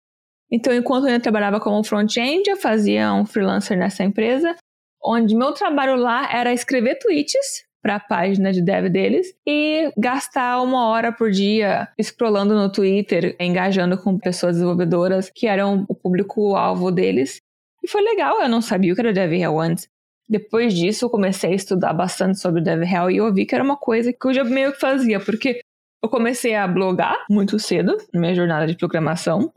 Então, 0.51 0.75
enquanto 0.75 1.09
eu 1.09 1.21
trabalhava 1.21 1.61
como 1.61 1.83
front-end, 1.85 2.49
eu 2.49 2.57
fazia 2.57 3.13
um 3.13 3.25
freelancer 3.25 3.79
nessa 3.79 4.05
empresa 4.05 4.57
onde 5.03 5.35
meu 5.35 5.53
trabalho 5.53 5.97
lá 5.97 6.33
era 6.33 6.53
escrever 6.53 6.99
tweets 6.99 7.65
para 7.83 7.97
a 7.97 8.01
página 8.01 8.53
de 8.53 8.63
dev 8.63 8.89
deles 8.89 9.35
e 9.47 9.93
gastar 9.99 10.63
uma 10.63 10.87
hora 10.87 11.11
por 11.11 11.31
dia 11.33 11.89
scrollando 12.01 12.55
no 12.55 12.71
Twitter, 12.71 13.35
engajando 13.41 13.99
com 13.99 14.17
pessoas 14.17 14.55
desenvolvedoras 14.55 15.31
que 15.35 15.49
eram 15.49 15.85
o 15.89 15.95
público-alvo 15.95 16.93
deles. 16.93 17.41
E 17.83 17.89
foi 17.89 18.01
legal, 18.03 18.41
eu 18.41 18.49
não 18.49 18.61
sabia 18.61 18.93
o 18.93 18.95
que 18.95 19.01
era 19.01 19.13
DevRel 19.13 19.59
antes. 19.59 19.89
Depois 20.33 20.73
disso, 20.73 21.05
eu 21.05 21.11
comecei 21.11 21.53
a 21.53 21.55
estudar 21.55 21.93
bastante 21.93 22.41
sobre 22.41 22.63
DevRel 22.63 23.11
e 23.11 23.19
eu 23.19 23.33
vi 23.33 23.45
que 23.45 23.55
era 23.55 23.63
uma 23.63 23.77
coisa 23.77 24.13
que 24.13 24.27
eu 24.27 24.33
já 24.33 24.43
meio 24.43 24.73
que 24.73 24.81
fazia, 24.81 25.21
porque 25.21 25.61
eu 26.03 26.09
comecei 26.09 26.55
a 26.55 26.67
blogar 26.67 27.27
muito 27.29 27.59
cedo 27.59 27.97
na 28.15 28.21
minha 28.21 28.35
jornada 28.35 28.67
de 28.67 28.77
programação. 28.77 29.53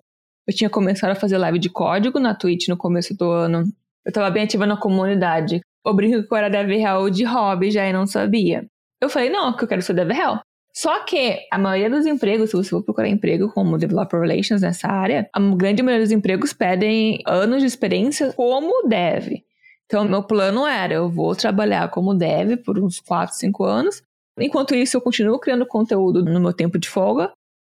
Eu 0.47 0.53
tinha 0.53 0.69
começado 0.69 1.11
a 1.11 1.15
fazer 1.15 1.37
live 1.37 1.57
de 1.57 1.69
código 1.69 2.19
na 2.19 2.35
Twitch 2.35 2.67
no 2.67 2.77
começo 2.77 3.15
do 3.15 3.31
ano 3.31 3.63
eu 4.05 4.09
estava 4.09 4.29
bem 4.29 4.43
ativa 4.43 4.67
na 4.67 4.77
comunidade. 4.77 5.61
Eu 5.83 5.93
brinco 5.93 6.27
que 6.27 6.31
eu 6.31 6.37
era 6.37 6.49
DevRel 6.49 7.09
de 7.09 7.23
hobby 7.23 7.71
já 7.71 7.87
e 7.87 7.91
não 7.91 8.05
sabia. 8.05 8.65
Eu 9.01 9.09
falei, 9.09 9.29
não, 9.29 9.55
que 9.55 9.63
eu 9.63 9.67
quero 9.67 9.81
ser 9.81 9.93
DevRel. 9.93 10.39
Só 10.71 11.03
que 11.05 11.39
a 11.51 11.57
maioria 11.57 11.89
dos 11.89 12.05
empregos, 12.05 12.51
se 12.51 12.55
você 12.55 12.69
for 12.69 12.83
procurar 12.83 13.07
emprego 13.07 13.49
como 13.49 13.77
Developer 13.77 14.19
Relations 14.19 14.61
nessa 14.61 14.87
área, 14.87 15.27
a 15.33 15.39
grande 15.39 15.81
maioria 15.81 16.05
dos 16.05 16.11
empregos 16.11 16.53
pedem 16.53 17.19
anos 17.25 17.61
de 17.61 17.67
experiência 17.67 18.31
como 18.33 18.87
dev. 18.87 19.41
Então, 19.85 20.03
meu 20.03 20.23
plano 20.23 20.65
era, 20.65 20.93
eu 20.93 21.09
vou 21.09 21.35
trabalhar 21.35 21.89
como 21.89 22.13
dev 22.13 22.57
por 22.57 22.79
uns 22.79 22.99
4, 22.99 23.35
5 23.35 23.63
anos. 23.63 24.01
Enquanto 24.39 24.75
isso, 24.75 24.97
eu 24.97 25.01
continuo 25.01 25.39
criando 25.39 25.65
conteúdo 25.65 26.23
no 26.23 26.39
meu 26.39 26.53
tempo 26.53 26.77
de 26.77 26.89
folga. 26.89 27.31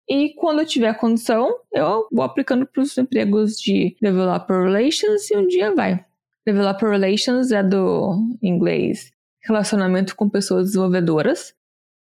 E 0.08 0.32
quando 0.34 0.60
eu 0.60 0.66
tiver 0.66 0.94
condição, 0.94 1.58
eu 1.72 2.06
vou 2.12 2.24
aplicando 2.24 2.64
para 2.64 2.80
os 2.80 2.96
empregos 2.96 3.56
de 3.56 3.96
Developer 4.00 4.62
Relations 4.62 5.28
e 5.30 5.36
um 5.36 5.46
dia 5.46 5.74
vai. 5.74 6.04
Developer 6.46 6.88
Relations 6.88 7.50
é 7.50 7.62
do 7.62 8.16
inglês 8.40 9.12
relacionamento 9.46 10.14
com 10.16 10.28
pessoas 10.28 10.66
desenvolvedoras. 10.66 11.54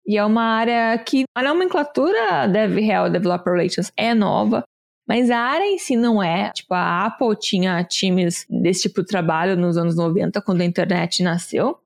E 0.07 0.17
é 0.17 0.25
uma 0.25 0.43
área 0.43 0.97
que 0.99 1.25
a 1.35 1.43
nomenclatura 1.43 2.47
DevRel, 2.47 3.11
Developer 3.11 3.53
Relations, 3.53 3.93
é 3.97 4.15
nova, 4.15 4.65
mas 5.11 5.29
a 5.29 5.39
área 5.39 5.65
em 5.65 5.77
si 5.77 5.97
não 5.97 6.23
é. 6.23 6.53
Tipo, 6.53 6.73
a 6.73 7.05
Apple 7.05 7.35
tinha 7.35 7.83
times 7.83 8.47
desse 8.49 8.83
tipo 8.83 9.01
de 9.01 9.09
trabalho 9.09 9.57
nos 9.57 9.77
anos 9.77 9.97
90, 9.97 10.41
quando 10.41 10.61
a 10.61 10.65
internet 10.65 11.21
nasceu. 11.25 11.77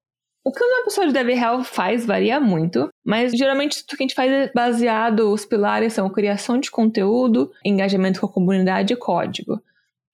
O 0.44 0.52
que 0.52 0.62
uma 0.62 0.84
pessoa 0.84 1.06
de 1.06 1.14
DevRel 1.14 1.64
faz 1.64 2.04
varia 2.04 2.38
muito, 2.38 2.90
mas 3.02 3.32
geralmente 3.32 3.80
o 3.80 3.96
que 3.96 4.02
a 4.02 4.04
gente 4.04 4.14
faz 4.14 4.30
é 4.30 4.52
baseado, 4.54 5.32
os 5.32 5.46
pilares 5.46 5.94
são 5.94 6.10
criação 6.10 6.60
de 6.60 6.70
conteúdo, 6.70 7.50
engajamento 7.64 8.20
com 8.20 8.26
a 8.26 8.30
comunidade 8.30 8.92
e 8.92 8.96
código. 8.96 9.58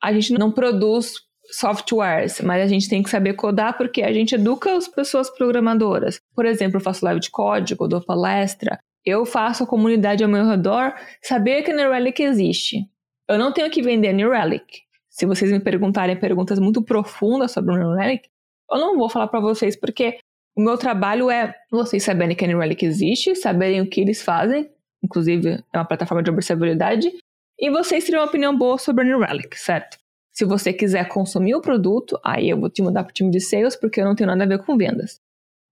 A 0.01 0.13
gente 0.13 0.33
não 0.35 0.53
produz 0.53 1.15
softwares, 1.51 2.41
mas 2.41 2.63
a 2.63 2.69
gente 2.69 2.89
tem 2.89 3.03
que 3.03 3.11
saber 3.11 3.35
codar 3.35 3.77
porque 3.77 4.03
a 4.05 4.13
gente 4.13 4.37
educa 4.37 4.73
as 4.77 4.87
pessoas 4.87 5.29
programadoras. 5.29 6.21
Por 6.33 6.47
exemplo, 6.47 6.77
eu 6.77 6.81
faço 6.81 7.05
live 7.05 7.21
de 7.21 7.31
código, 7.31 7.89
dou 7.89 8.01
palestra, 8.01 8.79
eu 9.05 9.27
faço 9.27 9.65
a 9.65 9.67
comunidade 9.67 10.23
ao 10.23 10.31
meu 10.31 10.47
redor 10.47 10.95
saber 11.21 11.63
que 11.63 11.73
a 11.73 11.75
New 11.75 11.91
Relic 11.91 12.23
existe. 12.23 12.89
Eu 13.31 13.39
não 13.39 13.53
tenho 13.53 13.71
que 13.71 13.81
vender 13.81 14.13
New 14.13 14.33
Relic. 14.33 14.81
Se 15.09 15.25
vocês 15.25 15.53
me 15.53 15.61
perguntarem 15.61 16.19
perguntas 16.19 16.59
muito 16.59 16.83
profundas 16.83 17.53
sobre 17.53 17.73
o 17.73 17.79
New 17.79 17.95
Relic, 17.95 18.29
eu 18.69 18.77
não 18.77 18.99
vou 18.99 19.09
falar 19.09 19.29
para 19.29 19.39
vocês 19.39 19.77
porque 19.77 20.19
o 20.57 20.61
meu 20.61 20.77
trabalho 20.77 21.31
é 21.31 21.55
vocês 21.71 22.03
saberem 22.03 22.35
que 22.35 22.45
a 22.45 22.49
New 22.49 22.59
Relic 22.59 22.85
existe, 22.85 23.37
saberem 23.37 23.81
o 23.81 23.89
que 23.89 24.01
eles 24.01 24.21
fazem, 24.21 24.69
inclusive 25.01 25.65
é 25.73 25.79
uma 25.79 25.85
plataforma 25.85 26.25
de 26.25 26.31
observabilidade, 26.31 27.09
e 27.57 27.71
vocês 27.71 28.05
terem 28.05 28.19
uma 28.19 28.27
opinião 28.27 28.57
boa 28.59 28.77
sobre 28.79 29.05
a 29.05 29.07
New 29.07 29.21
Relic, 29.21 29.57
certo? 29.57 29.97
Se 30.33 30.45
você 30.45 30.73
quiser 30.73 31.07
consumir 31.07 31.55
o 31.55 31.61
produto, 31.61 32.19
aí 32.25 32.51
eu 32.51 32.59
vou 32.59 32.69
te 32.69 32.83
mudar 32.83 33.05
para 33.05 33.13
o 33.13 33.15
time 33.15 33.31
de 33.31 33.41
sales, 33.41 33.77
porque 33.77 34.01
eu 34.01 34.05
não 34.07 34.17
tenho 34.17 34.27
nada 34.27 34.43
a 34.43 34.49
ver 34.49 34.65
com 34.65 34.77
vendas. 34.77 35.21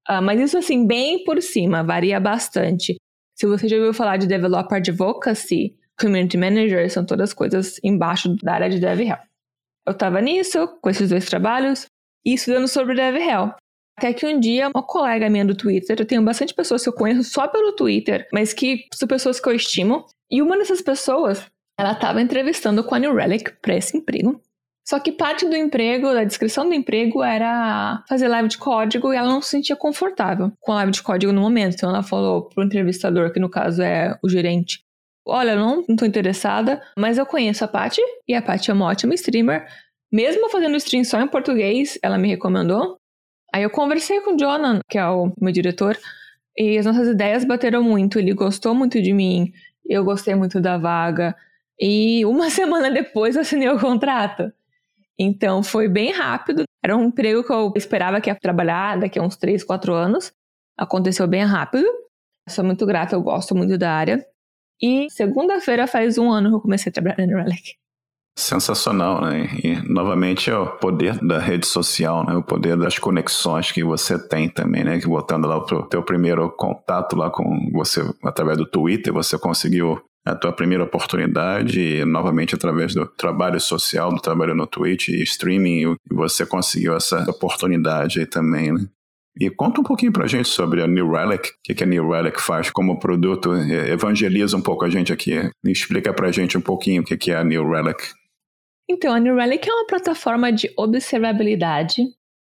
Uh, 0.09 0.23
mas 0.23 0.40
isso, 0.40 0.57
assim, 0.57 0.87
bem 0.87 1.25
por 1.25 1.42
cima, 1.42 1.83
varia 1.83 2.21
bastante. 2.21 2.94
Se 3.35 3.47
você 3.47 3.66
já 3.66 3.77
ouviu 3.77 3.92
falar 3.92 4.16
de 4.16 4.29
Developer 4.29 4.79
Advocacy, 4.79 5.77
Community 6.01 6.37
Manager, 6.37 6.91
são 6.91 7.05
todas 7.05 7.33
coisas 7.33 7.81
embaixo 7.83 8.35
da 8.43 8.55
área 8.55 8.71
de 8.71 8.79
DevRel. 8.79 9.19
Eu 9.87 9.93
estava 9.93 10.21
nisso, 10.21 10.69
com 10.81 10.91
esses 10.91 11.09
dois 11.09 11.27
trabalhos, 11.27 11.87
e 12.25 12.35
estudando 12.35 12.69
sobre 12.69 12.95
DevRel. 12.95 13.55
Até 13.99 14.13
que 14.13 14.27
um 14.27 14.39
dia, 14.39 14.69
uma 14.69 14.83
colega 14.83 15.29
minha 15.29 15.45
do 15.45 15.57
Twitter, 15.57 15.97
eu 15.99 16.07
tenho 16.07 16.23
bastante 16.23 16.55
pessoas 16.55 16.83
que 16.83 16.89
eu 16.89 16.93
conheço 16.93 17.25
só 17.25 17.49
pelo 17.49 17.73
Twitter, 17.73 18.29
mas 18.33 18.53
que 18.53 18.85
são 18.95 19.09
pessoas 19.09 19.41
que 19.41 19.49
eu 19.49 19.55
estimo, 19.55 20.07
e 20.31 20.41
uma 20.41 20.57
dessas 20.57 20.81
pessoas, 20.81 21.45
ela 21.79 21.93
estava 21.93 22.23
entrevistando 22.23 22.85
com 22.85 22.95
a 22.95 22.99
New 22.99 23.15
Relic 23.15 23.53
para 23.61 23.77
esse 23.77 23.97
emprego, 23.97 24.41
só 24.89 24.99
que 24.99 25.13
parte 25.13 25.47
do 25.47 25.55
emprego, 25.55 26.15
da 26.15 26.25
descrição 26.25 26.67
do 26.67 26.73
emprego, 26.75 27.23
era 27.23 28.03
fazer 28.09 28.27
live 28.27 28.49
de 28.49 28.57
código 28.57 29.13
e 29.13 29.17
ela 29.17 29.29
não 29.29 29.43
se 29.43 29.51
sentia 29.51 29.77
confortável 29.77 30.51
com 30.61 30.73
a 30.73 30.77
live 30.77 30.93
de 30.93 31.03
código 31.03 31.31
no 31.31 31.43
momento. 31.43 31.75
Então 31.75 31.91
ela 31.91 32.03
falou 32.03 32.49
pro 32.49 32.65
entrevistador, 32.65 33.31
que 33.31 33.39
no 33.39 33.51
caso 33.51 33.83
é 33.83 34.19
o 34.23 34.29
gerente: 34.31 34.83
Olha, 35.31 35.51
eu 35.51 35.59
não 35.59 35.81
estou 35.87 36.09
interessada, 36.09 36.81
mas 36.97 37.19
eu 37.19 37.27
conheço 37.27 37.62
a 37.62 37.69
Paty 37.69 38.01
e 38.27 38.35
a 38.35 38.41
Paty 38.41 38.71
é 38.71 38.75
uma 38.75 38.87
ótima 38.87 39.12
streamer. 39.14 39.67
Mesmo 40.11 40.49
fazendo 40.49 40.75
stream 40.77 41.05
só 41.05 41.21
em 41.21 41.29
português, 41.29 41.99
ela 42.03 42.17
me 42.17 42.29
recomendou. 42.29 42.97
Aí 43.55 43.62
eu 43.62 43.69
conversei 43.69 44.23
com 44.23 44.35
o 44.35 44.38
Jonan, 44.38 44.81
que 44.88 44.97
é 44.97 45.07
o 45.07 45.31
meu 45.38 45.53
diretor, 45.53 45.99
e 46.57 46.79
as 46.79 46.87
nossas 46.87 47.09
ideias 47.09 47.45
bateram 47.45 47.83
muito. 47.83 48.19
Ele 48.19 48.33
gostou 48.33 48.75
muito 48.75 49.03
de 49.03 49.12
mim, 49.12 49.53
eu 49.87 50.03
gostei 50.03 50.35
muito 50.35 50.62
da 50.62 50.79
vaga. 50.79 51.37
E 51.79 52.25
uma 52.25 52.49
semana 52.51 52.91
depois 52.91 53.37
eu 53.37 53.43
assinei 53.43 53.69
o 53.69 53.79
contrato. 53.79 54.51
Então 55.19 55.62
foi 55.62 55.88
bem 55.88 56.11
rápido. 56.11 56.64
Era 56.83 56.97
um 56.97 57.05
emprego 57.05 57.45
que 57.45 57.53
eu 57.53 57.71
esperava 57.77 58.19
que 58.19 58.31
ia 58.31 58.35
trabalhar 58.35 58.99
daqui 58.99 59.19
a 59.19 59.23
uns 59.23 59.37
3, 59.37 59.62
4 59.62 59.93
anos. 59.93 60.33
Aconteceu 60.75 61.27
bem 61.27 61.45
rápido. 61.45 61.87
Sou 62.49 62.64
muito 62.64 62.87
grata, 62.87 63.14
eu 63.14 63.21
gosto 63.23 63.55
muito 63.55 63.77
da 63.77 63.93
área. 63.93 64.25
E 64.81 65.09
segunda-feira 65.11 65.87
faz 65.87 66.19
um 66.19 66.31
ano 66.31 66.51
que 66.51 66.57
eu 66.57 66.61
comecei 66.61 66.91
a 66.91 66.93
trabalhar 66.93 67.27
na 67.27 67.43
Relic. 67.43 67.75
Sensacional, 68.38 69.21
né? 69.21 69.49
E 69.64 69.93
novamente 69.93 70.49
é 70.49 70.57
o 70.57 70.77
poder 70.77 71.19
da 71.19 71.41
rede 71.41 71.67
social, 71.67 72.25
né? 72.25 72.37
O 72.37 72.43
poder 72.43 72.77
das 72.77 72.97
conexões 72.97 73.73
que 73.73 73.83
você 73.83 74.17
tem 74.17 74.49
também, 74.49 74.85
né? 74.85 75.01
Que 75.01 75.09
botando 75.09 75.47
lá 75.47 75.57
o 75.57 75.83
teu 75.87 76.05
primeiro 76.05 76.49
contato 76.51 77.17
lá 77.17 77.31
com 77.31 77.69
você 77.73 78.01
através 78.23 78.57
do 78.57 78.64
Twitter, 78.64 79.12
você 79.12 79.37
conseguiu 79.37 80.01
a 80.25 80.37
tua 80.37 80.53
primeira 80.53 80.85
oportunidade 80.85 81.81
e 81.81 82.05
novamente 82.05 82.55
através 82.55 82.95
do 82.95 83.07
trabalho 83.07 83.61
social, 83.61 84.11
do 84.11 84.21
trabalho 84.21 84.55
no 84.55 84.67
Twitch 84.67 85.09
e 85.09 85.23
streaming, 85.23 85.97
você 86.09 86.47
conseguiu 86.47 86.95
essa 86.95 87.29
oportunidade 87.29 88.21
aí 88.21 88.27
também, 88.27 88.73
né? 88.73 88.87
E 89.37 89.51
conta 89.51 89.81
um 89.81 89.85
pouquinho 89.85 90.12
pra 90.12 90.27
gente 90.27 90.49
sobre 90.49 90.83
a 90.83 90.87
New 90.87 91.11
Relic, 91.12 91.49
o 91.49 91.53
que, 91.62 91.75
que 91.75 91.85
a 91.85 91.87
New 91.87 92.11
Relic 92.11 92.41
faz 92.41 92.71
como 92.71 92.99
produto, 92.99 93.55
evangeliza 93.55 94.57
um 94.57 94.61
pouco 94.61 94.85
a 94.85 94.91
gente 94.91 95.12
aqui, 95.12 95.51
explica 95.64 96.12
pra 96.12 96.33
gente 96.33 96.59
um 96.59 96.61
pouquinho 96.61 97.03
o 97.03 97.05
que, 97.05 97.17
que 97.17 97.31
é 97.31 97.37
a 97.37 97.45
New 97.45 97.69
Relic. 97.71 98.03
Então, 98.91 99.14
a 99.14 99.21
New 99.21 99.37
Relic 99.37 99.69
é 99.69 99.73
uma 99.73 99.87
plataforma 99.87 100.51
de 100.51 100.73
observabilidade. 100.77 102.03
O 102.03 102.09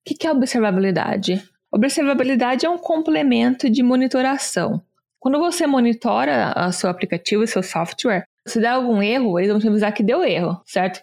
que 0.05 0.27
é 0.27 0.32
observabilidade? 0.32 1.43
Observabilidade 1.71 2.65
é 2.65 2.69
um 2.69 2.77
complemento 2.77 3.69
de 3.69 3.84
monitoração. 3.84 4.82
Quando 5.19 5.38
você 5.38 5.67
monitora 5.67 6.53
o 6.67 6.71
seu 6.71 6.89
aplicativo, 6.89 7.43
o 7.43 7.47
seu 7.47 7.62
software, 7.62 8.23
se 8.47 8.60
der 8.60 8.69
algum 8.69 9.03
erro, 9.03 9.38
eles 9.38 9.51
vão 9.51 9.60
te 9.60 9.67
avisar 9.67 9.93
que 9.93 10.01
deu 10.01 10.23
erro, 10.23 10.62
certo? 10.65 11.01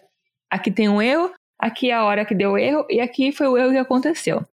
Aqui 0.49 0.71
tem 0.71 0.89
um 0.89 1.01
erro, 1.01 1.31
aqui 1.59 1.91
é 1.91 1.93
a 1.93 2.03
hora 2.03 2.25
que 2.25 2.33
deu 2.33 2.57
erro 2.57 2.85
e 2.89 2.99
aqui 2.99 3.31
foi 3.31 3.47
o 3.47 3.57
erro 3.57 3.71
que 3.71 3.77
aconteceu. 3.77 4.43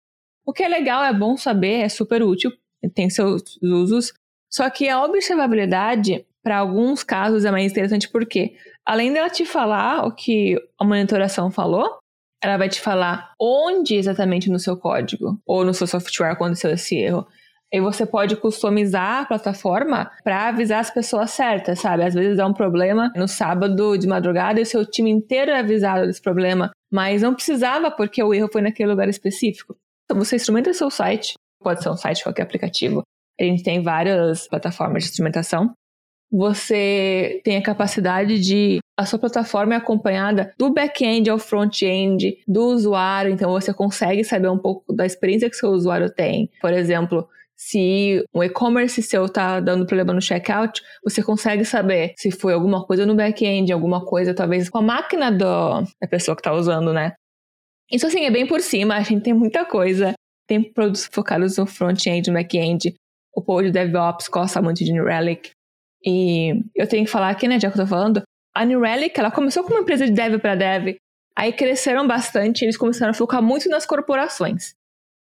O 0.47 0.53
que 0.53 0.63
é 0.63 0.69
legal, 0.69 1.03
é 1.03 1.13
bom 1.13 1.37
saber, 1.37 1.81
é 1.81 1.89
super 1.89 2.23
útil, 2.23 2.53
tem 2.95 3.09
seus 3.09 3.43
usos. 3.63 4.13
Só 4.51 4.69
que 4.71 4.89
a 4.89 5.03
observabilidade, 5.03 6.27
para 6.43 6.59
alguns 6.59 7.03
casos, 7.03 7.45
é 7.45 7.51
mais 7.51 7.73
interessante 7.73 8.09
porque 8.11 8.55
além 8.85 9.13
dela 9.13 9.31
te 9.31 9.45
falar 9.45 10.07
o 10.07 10.15
que 10.15 10.57
a 10.79 10.85
monitoração 10.85 11.51
falou, 11.51 11.99
ela 12.43 12.59
vai 12.59 12.69
te 12.69 12.81
falar 12.81 13.33
onde 13.41 13.95
exatamente 13.97 14.51
no 14.51 14.59
seu 14.59 14.77
código 14.77 15.41
ou 15.47 15.65
no 15.65 15.73
seu 15.73 15.87
software 15.87 16.33
aconteceu 16.33 16.71
esse 16.71 16.95
erro. 16.95 17.27
E 17.73 17.81
você 17.81 18.07
pode 18.07 18.37
customizar 18.37 19.23
a 19.23 19.25
plataforma 19.25 20.11
para 20.23 20.49
avisar 20.49 20.79
as 20.79 20.91
pessoas 20.91 21.31
certas, 21.31 21.81
sabe? 21.81 22.05
Às 22.05 22.15
vezes 22.15 22.37
dá 22.37 22.47
um 22.47 22.53
problema 22.53 23.11
no 23.17 23.27
sábado 23.27 23.99
de 23.99 24.07
madrugada 24.07 24.61
e 24.61 24.63
o 24.63 24.67
seu 24.67 24.89
time 24.89 25.11
inteiro 25.11 25.51
é 25.51 25.59
avisado 25.59 26.07
desse 26.07 26.23
problema, 26.23 26.71
mas 26.93 27.23
não 27.23 27.35
precisava 27.35 27.91
porque 27.91 28.23
o 28.23 28.33
erro 28.33 28.49
foi 28.53 28.63
naquele 28.63 28.91
lugar 28.91 29.09
específico. 29.09 29.75
Então 30.05 30.23
você 30.23 30.37
instrumenta 30.37 30.73
seu 30.73 30.91
site, 30.91 31.35
pode 31.61 31.83
ser 31.83 31.89
um 31.89 31.97
site 31.97 32.23
qualquer 32.23 32.43
aplicativo. 32.43 33.03
A 33.41 33.45
gente 33.45 33.63
tem 33.63 33.83
várias 33.83 34.47
plataformas 34.47 35.05
de 35.05 35.11
instrumentação 35.11 35.75
você 36.35 37.41
tem 37.45 37.57
a 37.57 37.63
capacidade 37.63 38.41
de 38.41 38.79
a 38.99 39.07
sua 39.07 39.21
plataforma 39.21 39.75
é 39.75 39.77
acompanhada 39.77 40.53
do 40.59 40.73
back-end 40.73 41.31
ao 41.31 41.39
front-end 41.39 42.39
do 42.47 42.67
usuário, 42.67 43.33
então 43.33 43.53
você 43.53 43.73
consegue 43.73 44.25
saber 44.25 44.49
um 44.49 44.59
pouco 44.59 44.93
da 44.93 45.07
experiência 45.07 45.49
que 45.49 45.57
seu 45.57 45.71
usuário 45.71 46.11
tem. 46.13 46.51
Por 46.61 46.73
exemplo, 46.73 47.29
se 47.57 48.25
um 48.35 48.43
e-commerce 48.43 49.01
seu 49.03 49.27
está 49.27 49.61
dando 49.61 49.87
problema 49.87 50.13
no 50.13 50.21
checkout, 50.21 50.83
você 51.05 51.23
consegue 51.23 51.65
saber 51.65 52.15
se 52.17 52.33
foi 52.33 52.53
alguma 52.53 52.85
coisa 52.85 53.07
no 53.07 53.15
back-end, 53.15 53.73
alguma 53.73 54.05
coisa 54.05 54.35
talvez 54.35 54.69
com 54.69 54.79
a 54.79 54.83
máquina 54.83 55.31
do, 55.31 55.83
da 56.01 56.09
pessoa 56.09 56.37
que 56.37 56.41
está 56.41 56.53
usando, 56.53 56.93
né? 56.93 57.13
Isso 57.91 58.07
assim 58.07 58.25
é 58.25 58.31
bem 58.31 58.47
por 58.47 58.61
cima, 58.61 58.97
a 58.97 59.03
gente 59.03 59.23
tem 59.23 59.33
muita 59.33 59.65
coisa. 59.65 60.15
Tem 60.47 60.63
produtos 60.63 61.09
focados 61.11 61.57
no 61.57 61.67
front-end, 61.67 62.29
no 62.29 62.35
back-end. 62.35 62.95
O 63.35 63.43
povo 63.43 63.63
de 63.63 63.71
DevOps 63.71 64.29
gosta 64.29 64.61
muito 64.61 64.85
de 64.85 64.93
New 64.93 65.05
Relic. 65.05 65.51
E 66.05 66.63
eu 66.75 66.87
tenho 66.87 67.05
que 67.05 67.11
falar 67.11 67.31
aqui, 67.31 67.49
né, 67.49 67.59
já 67.59 67.71
que 67.71 67.79
eu 67.79 67.85
tô 67.85 67.89
falando, 67.89 68.23
a 68.55 68.65
New 68.65 68.81
Relic, 68.81 69.19
ela 69.19 69.31
começou 69.31 69.65
como 69.65 69.77
uma 69.77 69.83
empresa 69.83 70.07
de 70.07 70.13
dev 70.13 70.39
para 70.39 70.55
dev, 70.55 70.97
aí 71.37 71.53
cresceram 71.53 72.07
bastante 72.07 72.65
eles 72.65 72.77
começaram 72.77 73.11
a 73.11 73.15
focar 73.15 73.43
muito 73.43 73.69
nas 73.69 73.85
corporações. 73.85 74.75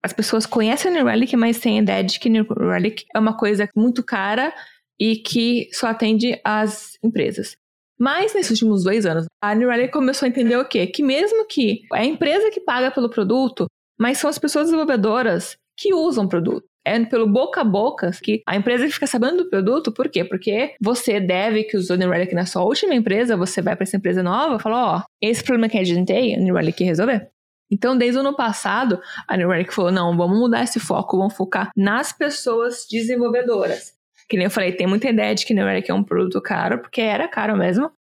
As 0.03 0.13
pessoas 0.13 0.47
conhecem 0.47 0.89
a 0.89 0.93
New 0.95 1.05
Relic, 1.05 1.35
mas 1.35 1.59
têm 1.59 1.79
a 1.79 1.81
ideia 1.83 2.03
de 2.03 2.19
que 2.19 2.29
New 2.29 2.47
Relic 2.57 3.05
é 3.13 3.19
uma 3.19 3.37
coisa 3.37 3.69
muito 3.75 4.03
cara 4.03 4.51
e 4.99 5.17
que 5.17 5.69
só 5.73 5.87
atende 5.87 6.39
às 6.43 6.97
empresas. 7.03 7.55
Mas 8.01 8.33
nesses 8.33 8.51
últimos 8.51 8.83
dois 8.83 9.05
anos, 9.05 9.25
a 9.39 9.53
New 9.53 9.69
Relic 9.69 9.93
começou 9.93 10.25
a 10.25 10.29
entender 10.29 10.57
o 10.57 10.65
quê? 10.65 10.87
Que 10.87 11.03
mesmo 11.03 11.45
que 11.45 11.81
é 11.93 11.99
a 11.99 12.05
empresa 12.05 12.49
que 12.49 12.59
paga 12.59 12.89
pelo 12.89 13.11
produto, 13.11 13.67
mas 13.99 14.17
são 14.17 14.27
as 14.27 14.39
pessoas 14.39 14.65
desenvolvedoras 14.65 15.55
que 15.77 15.93
usam 15.93 16.25
o 16.25 16.29
produto 16.29 16.65
é 16.83 17.03
pelo 17.05 17.27
boca 17.27 17.61
a 17.61 17.63
boca 17.63 18.09
que 18.23 18.41
a 18.47 18.55
empresa 18.55 18.89
fica 18.89 19.05
sabendo 19.05 19.43
do 19.43 19.49
produto. 19.49 19.91
Por 19.91 20.09
quê? 20.09 20.23
Porque 20.23 20.73
você 20.81 21.19
deve 21.19 21.63
que 21.63 21.77
usou 21.77 21.95
New 21.95 22.09
Relic 22.09 22.33
na 22.33 22.45
sua 22.45 22.63
última 22.63 22.95
empresa, 22.95 23.37
você 23.37 23.61
vai 23.61 23.75
para 23.75 23.83
essa 23.83 23.97
empresa 23.97 24.23
nova 24.23 24.55
e 24.55 24.59
fala: 24.59 24.95
ó, 24.95 24.97
oh, 24.97 25.03
esse 25.21 25.43
problema 25.43 25.69
que 25.69 25.77
a 25.77 25.83
gente 25.83 26.07
tem, 26.07 26.35
a 26.35 26.39
New 26.39 26.55
Relic 26.55 26.83
resolver. 26.83 27.29
Então, 27.71 27.97
desde 27.97 28.17
o 28.17 28.21
ano 28.21 28.35
passado, 28.35 28.99
a 29.27 29.37
New 29.37 29.49
Relic 29.49 29.73
falou: 29.73 29.91
não, 29.91 30.17
vamos 30.17 30.39
mudar 30.39 30.63
esse 30.63 30.79
foco, 30.79 31.17
vamos 31.17 31.35
focar 31.35 31.69
nas 31.77 32.11
pessoas 32.11 32.87
desenvolvedoras. 32.89 33.93
Que 34.31 34.37
nem 34.37 34.45
eu 34.45 34.49
falei, 34.49 34.71
tem 34.71 34.87
muita 34.87 35.09
ideia 35.09 35.35
de 35.35 35.45
que 35.45 35.53
New 35.53 35.65
Relic 35.65 35.91
é 35.91 35.93
um 35.93 36.05
produto 36.05 36.41
caro, 36.41 36.79
porque 36.79 37.01
era 37.01 37.27
caro 37.27 37.57
mesmo. 37.57 37.91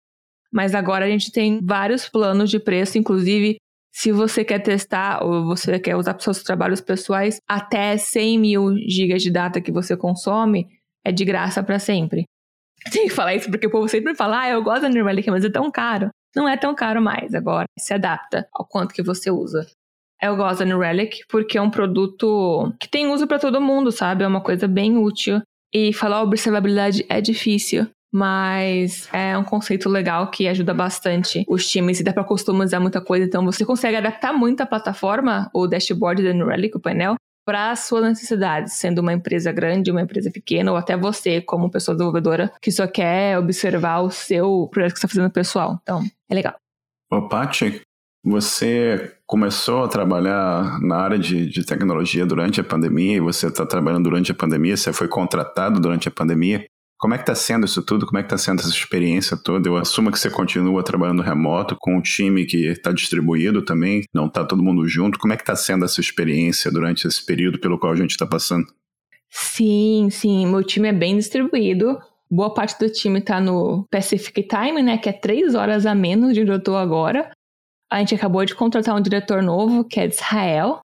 Mas 0.49 0.73
agora 0.73 1.03
a 1.03 1.09
gente 1.09 1.29
tem 1.29 1.59
vários 1.61 2.07
planos 2.07 2.49
de 2.49 2.57
preço, 2.57 2.97
inclusive 2.97 3.57
se 3.91 4.13
você 4.13 4.45
quer 4.45 4.59
testar 4.59 5.21
ou 5.25 5.43
você 5.43 5.77
quer 5.77 5.97
usar 5.97 6.13
para 6.13 6.23
seus 6.23 6.41
trabalhos 6.41 6.79
pessoais, 6.79 7.41
até 7.45 7.97
100 7.97 8.39
mil 8.39 8.77
gigas 8.87 9.21
de 9.21 9.29
data 9.29 9.59
que 9.59 9.73
você 9.73 9.97
consome 9.97 10.69
é 11.03 11.11
de 11.11 11.25
graça 11.25 11.61
para 11.61 11.79
sempre. 11.79 12.23
Tem 12.93 13.09
que 13.09 13.13
falar 13.13 13.35
isso 13.35 13.51
porque 13.51 13.67
o 13.67 13.71
povo 13.71 13.89
sempre 13.89 14.15
fala, 14.15 14.43
ah, 14.43 14.49
eu 14.51 14.63
gosto 14.63 14.83
da 14.83 14.89
New 14.89 15.03
Relic, 15.03 15.29
mas 15.29 15.43
é 15.43 15.49
tão 15.49 15.69
caro. 15.69 16.11
Não 16.33 16.47
é 16.47 16.55
tão 16.55 16.73
caro 16.73 17.01
mais 17.01 17.35
agora, 17.35 17.65
se 17.77 17.93
adapta 17.93 18.47
ao 18.53 18.65
quanto 18.65 18.93
que 18.93 19.03
você 19.03 19.29
usa. 19.29 19.67
Eu 20.21 20.37
gosto 20.37 20.59
da 20.59 20.65
New 20.65 20.79
Relic 20.79 21.25
porque 21.27 21.57
é 21.57 21.61
um 21.61 21.69
produto 21.69 22.73
que 22.79 22.87
tem 22.87 23.07
uso 23.07 23.27
para 23.27 23.37
todo 23.37 23.59
mundo, 23.59 23.91
sabe? 23.91 24.23
É 24.23 24.27
uma 24.27 24.41
coisa 24.41 24.65
bem 24.65 24.97
útil. 24.97 25.41
E 25.73 25.93
falar 25.93 26.21
observabilidade 26.21 27.05
é 27.09 27.21
difícil 27.21 27.87
mas 28.11 29.07
é 29.13 29.37
um 29.37 29.43
conceito 29.43 29.87
legal 29.87 30.29
que 30.29 30.47
ajuda 30.47 30.73
bastante 30.73 31.45
os 31.47 31.65
times 31.65 31.99
e 31.99 32.03
dá 32.03 32.11
para 32.11 32.25
customizar 32.25 32.81
muita 32.81 32.99
coisa. 32.99 33.25
Então 33.25 33.45
você 33.45 33.63
consegue 33.63 33.95
adaptar 33.95 34.33
muito 34.33 34.61
a 34.61 34.65
plataforma, 34.65 35.49
o 35.53 35.65
dashboard 35.65 36.21
da 36.21 36.33
New 36.33 36.47
Relic, 36.47 36.75
o 36.75 36.79
painel, 36.79 37.15
para 37.45 37.71
as 37.71 37.79
suas 37.79 38.03
necessidades, 38.03 38.73
sendo 38.73 38.99
uma 38.99 39.13
empresa 39.13 39.51
grande, 39.51 39.91
uma 39.91 40.01
empresa 40.01 40.29
pequena, 40.29 40.71
ou 40.71 40.77
até 40.77 40.95
você, 40.95 41.41
como 41.41 41.71
pessoa 41.71 41.95
desenvolvedora, 41.95 42.51
que 42.61 42.71
só 42.71 42.85
quer 42.85 43.37
observar 43.37 44.01
o 44.01 44.11
seu 44.11 44.67
projeto 44.71 44.93
que 44.93 44.97
está 44.99 45.07
fazendo 45.07 45.31
pessoal. 45.31 45.79
Então, 45.81 46.03
é 46.29 46.35
legal. 46.35 46.55
Ô, 47.11 47.27
Paty, 47.27 47.81
você 48.23 49.13
começou 49.25 49.83
a 49.83 49.87
trabalhar 49.87 50.79
na 50.81 50.97
área 50.97 51.17
de, 51.17 51.47
de 51.47 51.65
tecnologia 51.65 52.25
durante 52.25 52.61
a 52.61 52.63
pandemia, 52.63 53.17
e 53.17 53.19
você 53.19 53.47
está 53.47 53.65
trabalhando 53.65 54.03
durante 54.03 54.31
a 54.31 54.35
pandemia, 54.35 54.77
você 54.77 54.93
foi 54.93 55.07
contratado 55.07 55.79
durante 55.79 56.07
a 56.07 56.11
pandemia. 56.11 56.65
Como 56.99 57.15
é 57.15 57.17
que 57.17 57.23
está 57.23 57.33
sendo 57.33 57.65
isso 57.65 57.81
tudo? 57.81 58.05
Como 58.05 58.19
é 58.19 58.21
que 58.21 58.27
está 58.27 58.37
sendo 58.37 58.59
essa 58.59 58.69
experiência 58.69 59.35
toda? 59.35 59.67
Eu 59.67 59.75
assumo 59.75 60.11
que 60.11 60.19
você 60.19 60.29
continua 60.29 60.83
trabalhando 60.83 61.23
remoto 61.23 61.75
com 61.79 61.97
um 61.97 62.01
time 62.01 62.45
que 62.45 62.67
está 62.67 62.91
distribuído 62.91 63.63
também, 63.63 64.03
não 64.13 64.27
está 64.27 64.45
todo 64.45 64.61
mundo 64.61 64.87
junto. 64.87 65.17
Como 65.17 65.33
é 65.33 65.35
que 65.35 65.41
está 65.41 65.55
sendo 65.55 65.83
essa 65.83 65.99
experiência 65.99 66.71
durante 66.71 67.07
esse 67.07 67.25
período 67.25 67.59
pelo 67.59 67.79
qual 67.79 67.93
a 67.93 67.95
gente 67.95 68.11
está 68.11 68.27
passando? 68.27 68.67
Sim, 69.31 70.09
sim. 70.11 70.45
Meu 70.45 70.63
time 70.63 70.89
é 70.89 70.93
bem 70.93 71.17
distribuído. 71.17 71.97
Boa 72.29 72.53
parte 72.53 72.77
do 72.77 72.91
time 72.91 73.17
está 73.17 73.41
no 73.41 73.87
Pacific 73.89 74.43
Time, 74.43 74.83
né? 74.83 74.99
Que 74.99 75.09
é 75.09 75.13
três 75.13 75.55
horas 75.55 75.87
a 75.87 75.95
menos 75.95 76.35
de 76.35 76.41
onde 76.41 76.51
eu 76.51 76.57
estou 76.57 76.77
agora. 76.77 77.31
A 77.91 77.99
gente 77.99 78.15
acabou 78.15 78.45
de 78.45 78.55
contratar 78.55 78.95
um 78.95 79.01
diretor 79.01 79.43
novo, 79.43 79.83
que 79.83 79.99
é 79.99 80.07
de 80.07 80.15
Israel. 80.15 80.79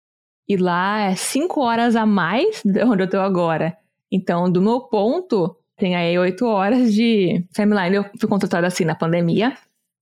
E 0.48 0.56
lá 0.56 1.02
é 1.02 1.16
cinco 1.16 1.62
horas 1.62 1.96
a 1.96 2.06
mais 2.06 2.62
de 2.66 2.84
onde 2.84 3.04
eu 3.04 3.06
estou 3.06 3.20
agora. 3.20 3.78
Então, 4.12 4.50
do 4.50 4.62
meu 4.62 4.82
ponto, 4.82 5.56
tem 5.78 5.96
aí 5.96 6.18
oito 6.18 6.46
horas 6.46 6.94
de 6.94 7.46
timeline. 7.54 7.96
Eu 7.96 8.06
fui 8.20 8.30
contratada 8.30 8.68
assim 8.68 8.86
na 8.86 8.96
pandemia. 8.96 9.58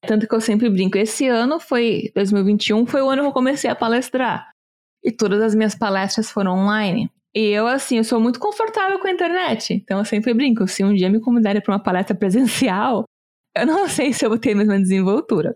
Tanto 0.06 0.28
que 0.28 0.36
eu 0.36 0.42
sempre 0.42 0.70
brinco. 0.70 0.98
Esse 0.98 1.28
ano 1.28 1.60
foi, 1.60 2.12
2021, 2.14 2.86
foi 2.86 3.02
o 3.02 3.10
ano 3.10 3.24
que 3.24 3.28
eu 3.30 3.34
comecei 3.34 3.70
a 3.70 3.76
palestrar. 3.76 4.52
E 5.04 5.12
todas 5.12 5.42
as 5.42 5.56
minhas 5.56 5.74
palestras 5.74 6.30
foram 6.30 6.54
online. 6.54 7.10
E 7.34 7.48
eu, 7.48 7.66
assim, 7.66 7.98
eu 7.98 8.04
sou 8.04 8.20
muito 8.20 8.40
confortável 8.40 9.00
com 9.00 9.08
a 9.08 9.12
internet. 9.12 9.74
Então 9.74 10.00
eu 10.00 10.06
sempre 10.06 10.34
brinco. 10.34 10.68
Se 10.68 10.84
um 10.84 10.94
dia 10.94 11.10
me 11.10 11.20
convidarem 11.20 11.62
para 11.62 11.74
uma 11.74 11.82
palestra 11.82 12.16
presencial, 12.16 13.06
eu 13.58 13.66
não 13.66 13.88
sei 13.88 14.14
se 14.14 14.26
eu 14.26 14.30
vou 14.30 14.38
ter 14.38 14.52
a 14.52 14.56
mesma 14.56 14.78
desenvoltura. 14.78 15.56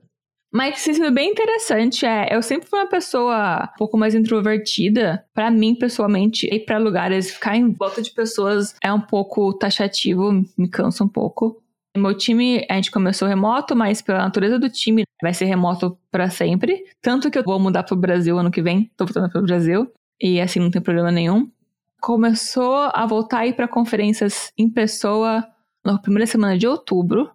Mas 0.55 0.87
isso 0.87 1.03
é 1.03 1.11
bem 1.11 1.31
interessante. 1.31 2.05
É, 2.05 2.33
eu 2.33 2.41
sempre 2.41 2.69
fui 2.69 2.79
uma 2.79 2.87
pessoa 2.87 3.69
um 3.73 3.77
pouco 3.77 3.97
mais 3.97 4.15
introvertida. 4.15 5.25
Para 5.33 5.51
mim, 5.51 5.75
pessoalmente, 5.75 6.47
ir 6.47 6.61
para 6.61 6.77
lugares, 6.77 7.29
ficar 7.29 7.57
em 7.57 7.73
volta 7.73 8.01
de 8.01 8.09
pessoas 8.11 8.73
é 8.81 8.93
um 8.93 9.01
pouco 9.01 9.51
taxativo, 9.51 10.31
me 10.57 10.69
cansa 10.69 11.03
um 11.03 11.09
pouco. 11.09 11.61
Meu 11.97 12.15
time, 12.15 12.65
a 12.69 12.75
gente 12.75 12.89
começou 12.89 13.27
remoto, 13.27 13.75
mas 13.75 14.01
pela 14.01 14.19
natureza 14.19 14.57
do 14.57 14.69
time, 14.69 15.03
vai 15.21 15.33
ser 15.33 15.43
remoto 15.43 15.97
para 16.09 16.29
sempre. 16.29 16.85
Tanto 17.01 17.29
que 17.29 17.37
eu 17.37 17.43
vou 17.43 17.59
mudar 17.59 17.83
pro 17.83 17.97
Brasil 17.97 18.39
ano 18.39 18.49
que 18.49 18.61
vem, 18.61 18.89
tô 18.95 19.05
voltando 19.05 19.29
pro 19.29 19.43
Brasil, 19.43 19.91
e 20.21 20.39
assim 20.39 20.61
não 20.61 20.71
tem 20.71 20.81
problema 20.81 21.11
nenhum. 21.11 21.51
Começou 21.99 22.89
a 22.93 23.05
voltar 23.05 23.39
a 23.39 23.47
ir 23.47 23.57
para 23.57 23.67
conferências 23.67 24.53
em 24.57 24.69
pessoa 24.69 25.45
na 25.83 25.99
primeira 25.99 26.25
semana 26.25 26.57
de 26.57 26.65
outubro. 26.65 27.29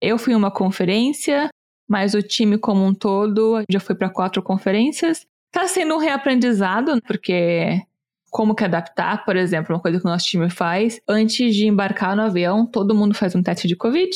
Eu 0.00 0.16
fui 0.16 0.32
em 0.32 0.36
uma 0.36 0.50
conferência, 0.50 1.50
mas 1.92 2.14
o 2.14 2.22
time 2.22 2.56
como 2.56 2.82
um 2.82 2.94
todo 2.94 3.62
já 3.70 3.78
foi 3.78 3.94
para 3.94 4.08
quatro 4.08 4.42
conferências. 4.42 5.26
Tá 5.52 5.68
sendo 5.68 5.94
um 5.94 5.98
reaprendizado, 5.98 6.98
porque 7.02 7.82
como 8.30 8.54
que 8.54 8.64
adaptar, 8.64 9.26
por 9.26 9.36
exemplo, 9.36 9.74
uma 9.74 9.82
coisa 9.82 10.00
que 10.00 10.06
o 10.06 10.08
nosso 10.08 10.24
time 10.24 10.48
faz, 10.48 10.98
antes 11.06 11.54
de 11.54 11.66
embarcar 11.66 12.16
no 12.16 12.22
avião, 12.22 12.64
todo 12.64 12.94
mundo 12.94 13.14
faz 13.14 13.34
um 13.34 13.42
teste 13.42 13.68
de 13.68 13.76
Covid. 13.76 14.10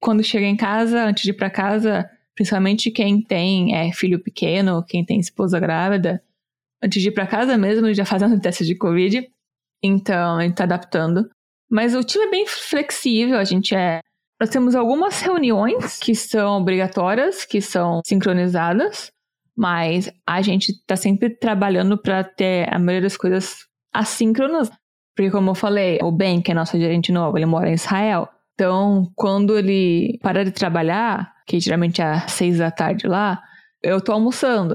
Quando 0.00 0.24
chega 0.24 0.46
em 0.46 0.56
casa, 0.56 1.04
antes 1.04 1.22
de 1.22 1.30
ir 1.30 1.34
para 1.34 1.48
casa, 1.48 2.10
principalmente 2.34 2.90
quem 2.90 3.22
tem 3.22 3.72
é, 3.72 3.92
filho 3.92 4.20
pequeno, 4.20 4.84
quem 4.84 5.04
tem 5.04 5.20
esposa 5.20 5.60
grávida, 5.60 6.20
antes 6.82 7.00
de 7.00 7.10
ir 7.10 7.12
para 7.12 7.24
casa 7.24 7.56
mesmo, 7.56 7.94
já 7.94 8.04
fazendo 8.04 8.34
um 8.34 8.40
teste 8.42 8.66
de 8.66 8.74
Covid. 8.74 9.30
Então, 9.80 10.38
a 10.38 10.42
gente 10.42 10.56
tá 10.56 10.64
adaptando. 10.64 11.30
Mas 11.70 11.94
o 11.94 12.02
time 12.02 12.24
é 12.24 12.30
bem 12.30 12.46
flexível, 12.48 13.38
a 13.38 13.44
gente 13.44 13.76
é. 13.76 14.00
Nós 14.42 14.50
temos 14.50 14.74
algumas 14.74 15.20
reuniões 15.20 16.00
que 16.00 16.16
são 16.16 16.56
obrigatórias, 16.56 17.44
que 17.44 17.60
são 17.60 18.00
sincronizadas, 18.04 19.12
mas 19.56 20.10
a 20.26 20.42
gente 20.42 20.72
está 20.72 20.96
sempre 20.96 21.30
trabalhando 21.30 21.96
para 21.96 22.24
ter 22.24 22.68
a 22.68 22.76
maioria 22.76 23.02
das 23.02 23.16
coisas 23.16 23.58
assíncronas. 23.94 24.68
Porque, 25.14 25.30
como 25.30 25.50
eu 25.50 25.54
falei, 25.54 26.00
o 26.02 26.10
Ben, 26.10 26.42
que 26.42 26.50
é 26.50 26.54
nosso 26.54 26.76
gerente 26.76 27.12
novo, 27.12 27.38
ele 27.38 27.46
mora 27.46 27.70
em 27.70 27.74
Israel. 27.74 28.28
Então, 28.54 29.12
quando 29.14 29.56
ele 29.56 30.18
para 30.20 30.44
de 30.44 30.50
trabalhar, 30.50 31.32
que 31.46 31.60
geralmente 31.60 32.02
é 32.02 32.06
às 32.06 32.32
seis 32.32 32.58
da 32.58 32.72
tarde 32.72 33.06
lá, 33.06 33.40
eu 33.80 34.00
tô 34.00 34.10
almoçando. 34.10 34.74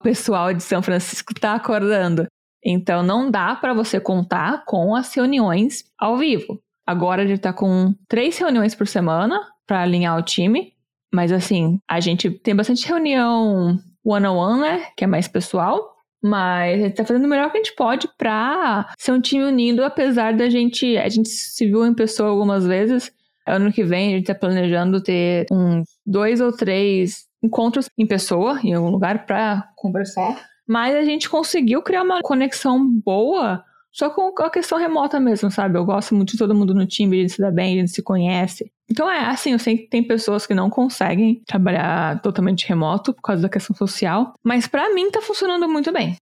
O 0.00 0.04
pessoal 0.04 0.54
de 0.54 0.62
São 0.62 0.80
Francisco 0.80 1.34
tá 1.38 1.52
acordando. 1.52 2.24
Então, 2.64 3.02
não 3.02 3.30
dá 3.30 3.54
para 3.56 3.74
você 3.74 4.00
contar 4.00 4.64
com 4.64 4.96
as 4.96 5.14
reuniões 5.14 5.84
ao 5.98 6.16
vivo. 6.16 6.62
Agora 6.86 7.26
gente 7.26 7.40
tá 7.40 7.52
com 7.52 7.94
três 8.08 8.36
reuniões 8.38 8.74
por 8.74 8.86
semana 8.86 9.40
para 9.66 9.82
alinhar 9.82 10.18
o 10.18 10.22
time. 10.22 10.72
Mas 11.14 11.30
assim, 11.30 11.78
a 11.88 12.00
gente 12.00 12.30
tem 12.30 12.56
bastante 12.56 12.86
reunião 12.86 13.78
one-on-one, 14.04 14.60
né? 14.60 14.86
Que 14.96 15.04
é 15.04 15.06
mais 15.06 15.28
pessoal. 15.28 15.92
Mas 16.22 16.80
a 16.80 16.84
gente 16.84 16.96
tá 16.96 17.04
fazendo 17.04 17.24
o 17.24 17.28
melhor 17.28 17.50
que 17.50 17.58
a 17.58 17.62
gente 17.62 17.74
pode 17.74 18.08
pra 18.16 18.88
ser 18.98 19.12
um 19.12 19.20
time 19.20 19.44
unido, 19.44 19.84
apesar 19.84 20.34
da 20.34 20.48
gente. 20.48 20.96
A 20.96 21.08
gente 21.08 21.28
se 21.28 21.66
viu 21.66 21.84
em 21.84 21.94
pessoa 21.94 22.30
algumas 22.30 22.66
vezes. 22.66 23.12
Ano 23.46 23.72
que 23.72 23.82
vem 23.82 24.14
a 24.14 24.16
gente 24.18 24.26
tá 24.26 24.34
planejando 24.34 25.02
ter 25.02 25.46
uns 25.50 25.84
dois 26.06 26.40
ou 26.40 26.52
três 26.52 27.26
encontros 27.42 27.88
em 27.98 28.06
pessoa, 28.06 28.60
em 28.62 28.72
algum 28.72 28.90
lugar, 28.90 29.26
pra 29.26 29.68
conversar. 29.76 30.40
Mas 30.66 30.94
a 30.94 31.02
gente 31.02 31.28
conseguiu 31.28 31.82
criar 31.82 32.02
uma 32.02 32.20
conexão 32.22 32.88
boa 33.04 33.64
só 33.92 34.10
com 34.10 34.32
a 34.42 34.50
questão 34.50 34.78
remota 34.78 35.20
mesmo, 35.20 35.50
sabe? 35.50 35.78
Eu 35.78 35.84
gosto 35.84 36.14
muito 36.14 36.32
de 36.32 36.38
todo 36.38 36.54
mundo 36.54 36.74
no 36.74 36.86
time, 36.86 37.18
a 37.18 37.20
gente 37.20 37.34
se 37.34 37.42
dá 37.42 37.50
bem, 37.50 37.76
a 37.76 37.80
gente 37.80 37.92
se 37.92 38.02
conhece. 38.02 38.72
Então 38.90 39.10
é 39.10 39.26
assim, 39.26 39.52
eu 39.52 39.58
sei 39.58 39.78
que 39.78 39.88
tem 39.88 40.02
pessoas 40.02 40.46
que 40.46 40.54
não 40.54 40.70
conseguem 40.70 41.42
trabalhar 41.46 42.20
totalmente 42.22 42.66
remoto 42.66 43.12
por 43.12 43.22
causa 43.22 43.42
da 43.42 43.48
questão 43.48 43.76
social, 43.76 44.34
mas 44.42 44.66
para 44.66 44.92
mim 44.94 45.10
tá 45.10 45.20
funcionando 45.20 45.68
muito 45.68 45.92
bem. 45.92 46.16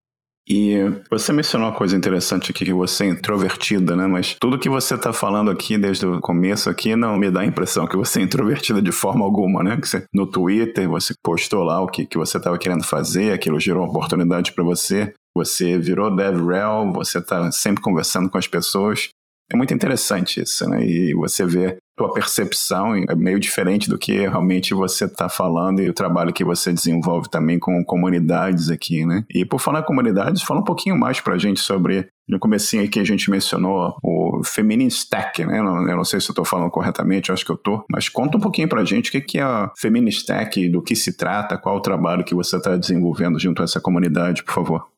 E 0.49 0.79
você 1.09 1.33
mencionou 1.33 1.69
uma 1.69 1.77
coisa 1.77 1.97
interessante 1.97 2.51
aqui, 2.51 2.65
que 2.65 2.73
você 2.73 3.05
é 3.05 3.09
introvertida, 3.11 3.95
né? 3.95 4.09
Mas 4.09 4.37
tudo 4.41 4.59
que 4.59 4.69
você 4.69 4.97
está 4.97 5.13
falando 5.13 5.49
aqui 5.49 5.79
desde 5.79 6.05
o 6.05 6.21
começo 6.21 6.69
aqui 6.69 6.97
não 6.97 7.17
me 7.17 7.31
dá 7.31 7.43
a 7.43 7.47
impressão 7.47 7.87
que 7.87 7.97
você 7.97 8.19
é 8.19 8.25
introvertida 8.25 8.83
de 8.83 8.91
forma 8.91 9.25
alguma, 9.25 9.63
né? 9.63 9.77
Que 9.77 9.87
você, 9.87 10.05
no 10.13 10.27
Twitter 10.27 10.89
você 10.89 11.15
postou 11.23 11.63
lá 11.63 11.81
o 11.81 11.87
que, 11.87 12.05
que 12.05 12.19
você 12.19 12.37
estava 12.37 12.59
querendo 12.59 12.83
fazer, 12.83 13.33
aquilo 13.33 13.61
gerou 13.61 13.87
oportunidade 13.87 14.53
para 14.53 14.65
você. 14.65 15.13
Você 15.37 15.79
virou 15.79 16.15
DevRel, 16.15 16.93
você 16.93 17.19
está 17.19 17.51
sempre 17.53 17.83
conversando 17.83 18.29
com 18.29 18.39
as 18.39 18.47
pessoas. 18.47 19.09
É 19.53 19.57
muito 19.57 19.75
interessante 19.75 20.41
isso, 20.41 20.69
né? 20.69 20.85
E 20.85 21.15
você 21.15 21.45
vê 21.45 21.77
tua 22.01 22.13
percepção 22.15 22.95
é 22.95 23.15
meio 23.15 23.39
diferente 23.39 23.91
do 23.91 23.99
que 23.99 24.21
realmente 24.21 24.73
você 24.73 25.05
está 25.05 25.29
falando 25.29 25.83
e 25.83 25.91
o 25.91 25.93
trabalho 25.93 26.33
que 26.33 26.43
você 26.43 26.73
desenvolve 26.73 27.29
também 27.29 27.59
com 27.59 27.85
comunidades 27.85 28.71
aqui, 28.71 29.05
né? 29.05 29.23
E 29.29 29.45
por 29.45 29.61
falar 29.61 29.81
em 29.81 29.85
comunidades, 29.85 30.43
fala 30.43 30.61
um 30.61 30.65
pouquinho 30.65 30.99
mais 30.99 31.21
para 31.21 31.35
a 31.35 31.39
gente 31.39 31.61
sobre 31.61 32.09
no 32.27 32.39
comecinho 32.39 32.85
aqui 32.85 32.99
a 33.01 33.05
gente 33.05 33.31
mencionou 33.31 33.97
o 34.03 34.41
Feminine 34.43 34.89
Stack, 34.89 35.45
né? 35.45 35.59
Eu 35.59 35.65
não 35.97 36.05
sei 36.05 36.21
se 36.21 36.31
eu 36.31 36.33
estou 36.33 36.45
falando 36.45 36.71
corretamente, 36.71 37.31
acho 37.31 37.45
que 37.45 37.51
eu 37.51 37.57
estou, 37.57 37.85
mas 37.91 38.09
conta 38.09 38.39
um 38.39 38.41
pouquinho 38.41 38.69
para 38.69 38.81
a 38.81 38.85
gente 38.85 39.15
o 39.15 39.23
que 39.23 39.39
é 39.39 39.43
a 39.43 39.71
Feminine 39.77 40.11
Stack, 40.11 40.71
do 40.71 40.81
que 40.81 40.97
se 40.97 41.19
trata, 41.19 41.59
qual 41.59 41.77
o 41.77 41.83
trabalho 41.83 42.25
que 42.25 42.35
você 42.35 42.57
está 42.57 42.77
desenvolvendo 42.77 43.39
junto 43.39 43.61
a 43.61 43.65
essa 43.65 43.81
comunidade, 43.81 44.43
por 44.43 44.55
favor. 44.55 44.90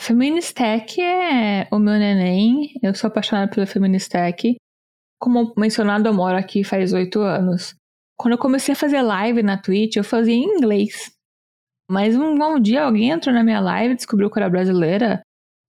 Feministech 0.00 1.00
é 1.00 1.66
o 1.70 1.78
meu 1.78 1.94
neném. 1.94 2.72
Eu 2.82 2.94
sou 2.94 3.08
apaixonada 3.08 3.50
pela 3.50 3.66
Feministech. 3.66 4.56
Como 5.18 5.52
mencionado, 5.56 6.08
eu 6.08 6.14
moro 6.14 6.36
aqui 6.36 6.62
faz 6.62 6.92
oito 6.92 7.20
anos. 7.20 7.74
Quando 8.16 8.32
eu 8.32 8.38
comecei 8.38 8.72
a 8.72 8.76
fazer 8.76 9.02
live 9.02 9.42
na 9.42 9.60
Twitch, 9.60 9.96
eu 9.96 10.04
fazia 10.04 10.34
em 10.34 10.44
inglês. 10.44 11.10
Mas 11.90 12.16
um 12.16 12.36
bom 12.36 12.58
dia 12.58 12.84
alguém 12.84 13.10
entrou 13.10 13.34
na 13.34 13.42
minha 13.42 13.60
live, 13.60 13.94
descobriu 13.94 14.30
que 14.30 14.38
era 14.38 14.50
brasileira. 14.50 15.22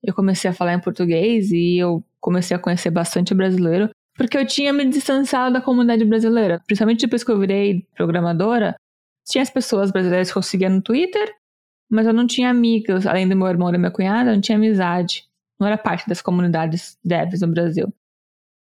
Eu 0.04 0.13
comecei 0.13 0.50
a 0.50 0.54
falar 0.54 0.74
em 0.74 0.82
português 0.82 1.52
e 1.52 1.78
eu 1.78 2.04
comecei 2.20 2.56
a 2.56 2.60
conhecer 2.60 2.90
bastante 2.90 3.34
brasileiro. 3.34 3.90
Porque 4.16 4.38
eu 4.38 4.46
tinha 4.46 4.74
me 4.74 4.86
distanciado 4.86 5.54
da 5.54 5.62
comunidade 5.62 6.04
brasileira. 6.06 6.62
Principalmente 6.66 7.02
depois 7.02 7.24
que 7.24 7.32
eu 7.32 7.40
virei 7.40 7.88
programadora, 7.96 8.76
tinha 9.26 9.42
as 9.42 9.50
pessoas 9.50 9.92
brasileiras 9.92 10.32
que 10.32 10.38
eu 10.38 10.42
seguia 10.42 10.70
no 10.70 10.82
Twitter 10.82 11.34
mas 11.89 12.06
eu 12.06 12.13
não 12.13 12.28
tinha 12.28 12.50
amigas, 12.50 13.06
além 13.06 13.28
do 13.28 13.36
meu 13.36 13.47
irmão 13.47 13.69
e 13.69 13.71
da 13.71 13.78
minha 13.78 13.91
cunhada, 13.91 14.32
eu 14.32 14.34
não 14.36 14.41
tinha 14.41 14.58
amizade. 14.58 15.26
Não 15.60 15.67
era 15.67 15.78
parte 15.78 16.08
das 16.08 16.21
comunidades 16.21 16.97
devs 17.04 17.41
no 17.41 17.47
Brasil. 17.47 17.91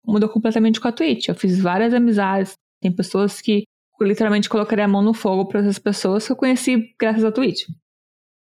Mudou 0.06 0.28
completamente 0.28 0.80
com 0.80 0.88
a 0.88 0.92
Twitch. 0.92 1.28
Eu 1.28 1.34
fiz 1.34 1.58
várias 1.60 1.94
amizades. 1.94 2.54
Tem 2.80 2.92
pessoas 2.92 3.40
que 3.40 3.64
eu 4.00 4.06
literalmente 4.06 4.48
colocaria 4.48 4.84
a 4.84 4.88
mão 4.88 5.02
no 5.02 5.14
fogo 5.14 5.46
para 5.46 5.60
essas 5.60 5.78
pessoas 5.78 6.26
que 6.26 6.32
eu 6.32 6.36
conheci 6.36 6.94
graças 6.98 7.24
à 7.24 7.32
Twitch. 7.32 7.66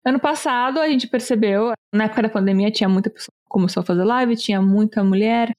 Ano 0.04 0.20
passado, 0.20 0.80
a 0.80 0.88
gente 0.88 1.08
percebeu, 1.08 1.72
na 1.94 2.04
época 2.04 2.22
da 2.22 2.28
pandemia, 2.28 2.70
tinha 2.70 2.88
muita 2.88 3.08
pessoa 3.08 3.32
que 3.44 3.48
começou 3.48 3.80
a 3.82 3.86
fazer 3.86 4.04
live, 4.04 4.36
tinha 4.36 4.60
muita 4.60 5.02
mulher. 5.02 5.50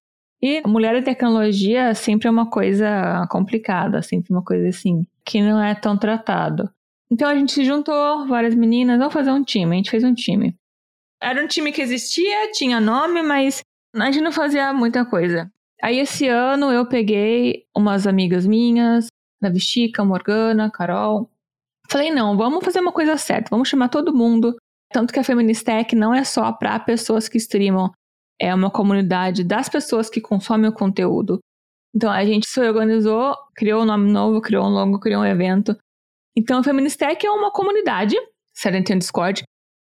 E 0.42 0.62
mulher 0.68 0.96
e 0.96 1.02
tecnologia 1.02 1.96
sempre 1.96 2.28
é 2.28 2.32
uma 2.32 2.48
coisa 2.50 3.26
complicada, 3.32 4.02
sempre 4.04 4.32
uma 4.32 4.44
coisa 4.44 4.68
assim, 4.68 5.08
que 5.26 5.42
não 5.42 5.60
é 5.64 5.74
tão 5.74 5.98
tratado. 5.98 6.70
Então 7.12 7.28
a 7.30 7.36
gente 7.36 7.52
se 7.52 7.64
juntou, 7.64 8.28
várias 8.28 8.56
meninas, 8.56 8.98
vamos 8.98 9.14
fazer 9.14 9.32
um 9.32 9.44
time. 9.44 9.74
A 9.74 9.78
gente 9.78 9.92
fez 9.92 10.04
um 10.04 10.14
time. 10.14 10.56
Era 11.22 11.44
um 11.44 11.48
time 11.48 11.72
que 11.72 11.82
existia, 11.82 12.52
tinha 12.52 12.80
nome, 12.80 13.22
mas 13.22 13.62
a 13.96 14.12
gente 14.12 14.22
não 14.22 14.32
fazia 14.32 14.74
muita 14.74 15.06
coisa. 15.06 15.52
Aí 15.82 16.00
esse 16.00 16.28
ano 16.28 16.72
eu 16.72 16.86
peguei 16.88 17.66
umas 17.76 18.08
amigas 18.08 18.46
minhas, 18.46 19.08
da 19.42 19.50
Vichica, 19.50 20.04
Morgana, 20.04 20.72
Carol. 20.72 21.30
Falei, 21.90 22.12
não, 22.12 22.36
vamos 22.36 22.64
fazer 22.64 22.80
uma 22.80 22.92
coisa 22.92 23.18
certa, 23.18 23.50
vamos 23.50 23.70
chamar 23.70 23.90
todo 23.90 24.16
mundo. 24.16 24.56
Tanto 24.92 25.14
que 25.14 25.20
a 25.20 25.24
Feministech 25.24 25.96
não 25.96 26.14
é 26.14 26.24
só 26.24 26.52
para 26.52 26.80
pessoas 26.80 27.28
que 27.28 27.38
streamam, 27.38 27.92
é 28.40 28.54
uma 28.54 28.72
comunidade 28.72 29.44
das 29.44 29.70
pessoas 29.70 30.10
que 30.10 30.22
consomem 30.22 30.70
o 30.70 30.74
conteúdo. 30.74 31.40
Então 31.96 32.12
a 32.12 32.26
gente 32.26 32.48
se 32.48 32.60
organizou, 32.60 33.36
criou 33.56 33.84
um 33.84 33.86
nome 33.86 34.12
novo, 34.12 34.42
criou 34.42 34.66
um 34.66 34.70
logo, 34.70 35.00
criou 35.00 35.22
um 35.22 35.26
evento. 35.26 35.78
Então, 36.38 36.60
a 36.60 36.64
Feministech 36.64 37.26
é 37.26 37.32
uma 37.32 37.52
comunidade, 37.52 38.16
Silent 38.54 38.90
and 38.90 39.00
Discord, 39.00 39.44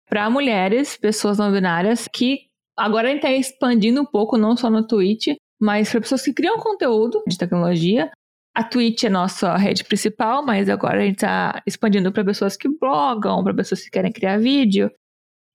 para 0.08 0.30
mulheres, 0.30 0.96
pessoas 0.96 1.38
não 1.38 1.52
binárias, 1.52 2.08
que 2.08 2.46
agora 2.76 3.08
a 3.08 3.11
gente 3.11 3.24
está 3.24 3.32
expandindo 3.32 4.00
um 4.00 4.06
pouco, 4.06 4.38
não 4.38 4.56
só 4.56 4.70
no 4.70 4.87
Twitch, 4.87 5.37
mas 5.61 5.90
para 5.90 6.00
pessoas 6.00 6.22
que 6.22 6.32
criam 6.32 6.58
conteúdo 6.58 7.22
de 7.26 7.37
tecnologia. 7.37 8.11
A 8.54 8.64
Twitch 8.64 9.04
é 9.04 9.08
nossa 9.08 9.56
rede 9.56 9.84
principal, 9.84 10.44
mas 10.44 10.68
agora 10.68 10.98
a 10.98 11.04
gente 11.04 11.16
está 11.16 11.62
expandindo 11.66 12.11
para 12.11 12.24
pessoas 12.24 12.56
que 12.56 12.68
blogam, 12.68 13.44
para 13.44 13.54
pessoas 13.54 13.82
que 13.82 13.90
querem 13.90 14.11
criar 14.11 14.38
vídeo. 14.38 14.90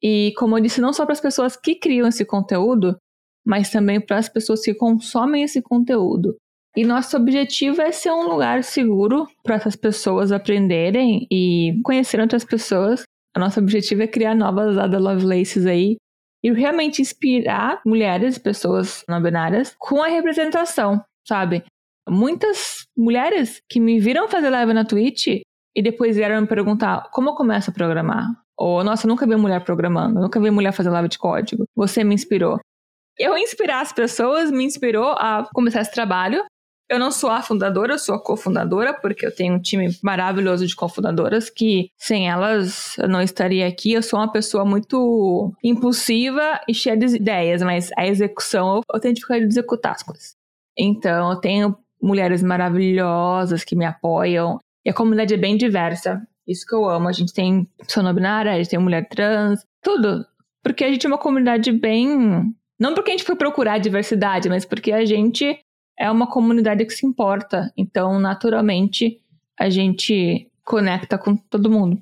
E, 0.01 0.33
como 0.37 0.57
eu 0.57 0.61
disse, 0.61 0.79
não 0.79 0.93
só 0.93 1.05
para 1.05 1.13
as 1.13 1.21
pessoas 1.21 1.55
que 1.55 1.75
criam 1.75 2.07
esse 2.07 2.23
conteúdo, 2.23 2.97
mas 3.45 3.69
também 3.69 3.99
para 3.99 4.17
as 4.17 4.29
pessoas 4.29 4.61
que 4.61 4.73
consomem 4.73 5.43
esse 5.43 5.61
conteúdo. 5.61 6.37
E 6.75 6.83
nosso 6.83 7.15
objetivo 7.15 7.81
é 7.81 7.91
ser 7.91 8.11
um 8.11 8.27
lugar 8.27 8.63
seguro 8.63 9.27
para 9.43 9.55
essas 9.55 9.75
pessoas 9.75 10.31
aprenderem 10.31 11.27
e 11.31 11.79
conhecer 11.83 12.19
outras 12.19 12.43
pessoas. 12.43 13.03
O 13.35 13.39
nosso 13.39 13.59
objetivo 13.59 14.01
é 14.01 14.07
criar 14.07 14.33
novas 14.33 14.77
Ada 14.77 14.97
Lovelaces 14.97 15.67
aí 15.67 15.97
e 16.43 16.51
realmente 16.51 17.01
inspirar 17.01 17.79
mulheres, 17.85 18.39
pessoas 18.39 19.03
não 19.07 19.21
binárias, 19.21 19.75
com 19.79 20.01
a 20.01 20.07
representação, 20.07 21.01
sabe? 21.27 21.63
Muitas 22.09 22.85
mulheres 22.97 23.61
que 23.69 23.79
me 23.79 23.99
viram 23.99 24.27
fazer 24.27 24.49
live 24.49 24.73
na 24.73 24.83
Twitch 24.83 25.27
e 25.27 25.81
depois 25.81 26.15
vieram 26.15 26.41
me 26.41 26.47
perguntar 26.47 27.09
como 27.11 27.29
eu 27.29 27.35
começo 27.35 27.69
a 27.69 27.73
programar. 27.73 28.25
Ou, 28.57 28.83
nossa, 28.83 29.05
eu 29.05 29.09
nunca 29.09 29.25
vi 29.25 29.35
mulher 29.35 29.63
programando, 29.63 30.19
nunca 30.19 30.39
vi 30.39 30.51
mulher 30.51 30.73
fazer 30.73 30.89
live 30.89 31.07
de 31.07 31.17
código. 31.17 31.65
Você 31.75 32.03
me 32.03 32.13
inspirou. 32.13 32.59
Eu 33.17 33.37
inspirar 33.37 33.81
as 33.81 33.93
pessoas 33.93 34.51
me 34.51 34.63
inspirou 34.63 35.11
a 35.11 35.47
começar 35.53 35.81
esse 35.81 35.91
trabalho 35.91 36.43
Eu 36.93 36.99
não 36.99 37.09
sou 37.09 37.31
a 37.31 37.41
fundadora, 37.41 37.97
sou 37.97 38.13
a 38.13 38.23
cofundadora, 38.23 38.93
porque 38.93 39.25
eu 39.25 39.33
tenho 39.33 39.55
um 39.55 39.59
time 39.59 39.97
maravilhoso 40.03 40.67
de 40.67 40.75
cofundadoras 40.75 41.49
que 41.49 41.89
sem 41.97 42.29
elas 42.29 42.95
eu 42.99 43.09
não 43.09 43.19
estaria 43.19 43.67
aqui. 43.67 43.93
Eu 43.93 44.03
sou 44.03 44.19
uma 44.19 44.31
pessoa 44.31 44.63
muito 44.63 45.51
impulsiva 45.63 46.61
e 46.69 46.73
cheia 46.73 46.95
de 46.95 47.07
ideias, 47.07 47.63
mas 47.63 47.89
a 47.97 48.05
execução 48.05 48.81
eu 48.93 48.99
tenho 48.99 49.15
dificuldade 49.15 49.47
de 49.47 49.53
executar 49.53 49.93
as 49.93 50.03
coisas. 50.03 50.35
Então 50.77 51.31
eu 51.31 51.39
tenho 51.39 51.75
mulheres 51.99 52.43
maravilhosas 52.43 53.63
que 53.63 53.75
me 53.75 53.85
apoiam 53.85 54.59
e 54.85 54.91
a 54.91 54.93
comunidade 54.93 55.33
é 55.33 55.37
bem 55.37 55.57
diversa. 55.57 56.21
Isso 56.47 56.63
que 56.63 56.75
eu 56.75 56.87
amo. 56.87 57.09
A 57.09 57.11
gente 57.11 57.33
tem 57.33 57.67
pessoa 57.75 58.03
não 58.03 58.13
binária, 58.13 58.51
a 58.51 58.57
gente 58.57 58.69
tem 58.69 58.77
mulher 58.77 59.09
trans, 59.09 59.65
tudo. 59.81 60.23
Porque 60.61 60.83
a 60.83 60.91
gente 60.91 61.07
é 61.07 61.09
uma 61.09 61.17
comunidade 61.17 61.71
bem. 61.71 62.53
Não 62.79 62.93
porque 62.93 63.09
a 63.09 63.13
gente 63.13 63.25
foi 63.25 63.35
procurar 63.35 63.79
diversidade, 63.79 64.47
mas 64.47 64.63
porque 64.63 64.91
a 64.91 65.03
gente 65.05 65.59
é 65.97 66.09
uma 66.09 66.27
comunidade 66.27 66.85
que 66.85 66.93
se 66.93 67.05
importa. 67.05 67.71
Então, 67.77 68.19
naturalmente, 68.19 69.19
a 69.59 69.69
gente 69.69 70.49
conecta 70.63 71.17
com 71.17 71.35
todo 71.35 71.69
mundo. 71.69 72.01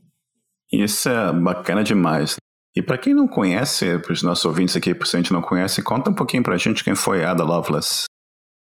Isso 0.71 1.09
é 1.09 1.33
bacana 1.33 1.83
demais. 1.83 2.35
E 2.75 2.81
para 2.81 2.97
quem 2.97 3.13
não 3.13 3.27
conhece, 3.27 3.99
para 3.99 4.13
os 4.13 4.23
nossos 4.23 4.45
ouvintes 4.45 4.75
aqui, 4.75 4.95
por 4.95 5.05
se 5.05 5.17
a 5.17 5.19
gente 5.19 5.33
não 5.33 5.41
conhece, 5.41 5.83
conta 5.83 6.09
um 6.09 6.13
pouquinho 6.13 6.43
para 6.43 6.55
a 6.55 6.57
gente 6.57 6.83
quem 6.83 6.95
foi 6.95 7.25
Ada 7.25 7.43
Lovelace. 7.43 8.05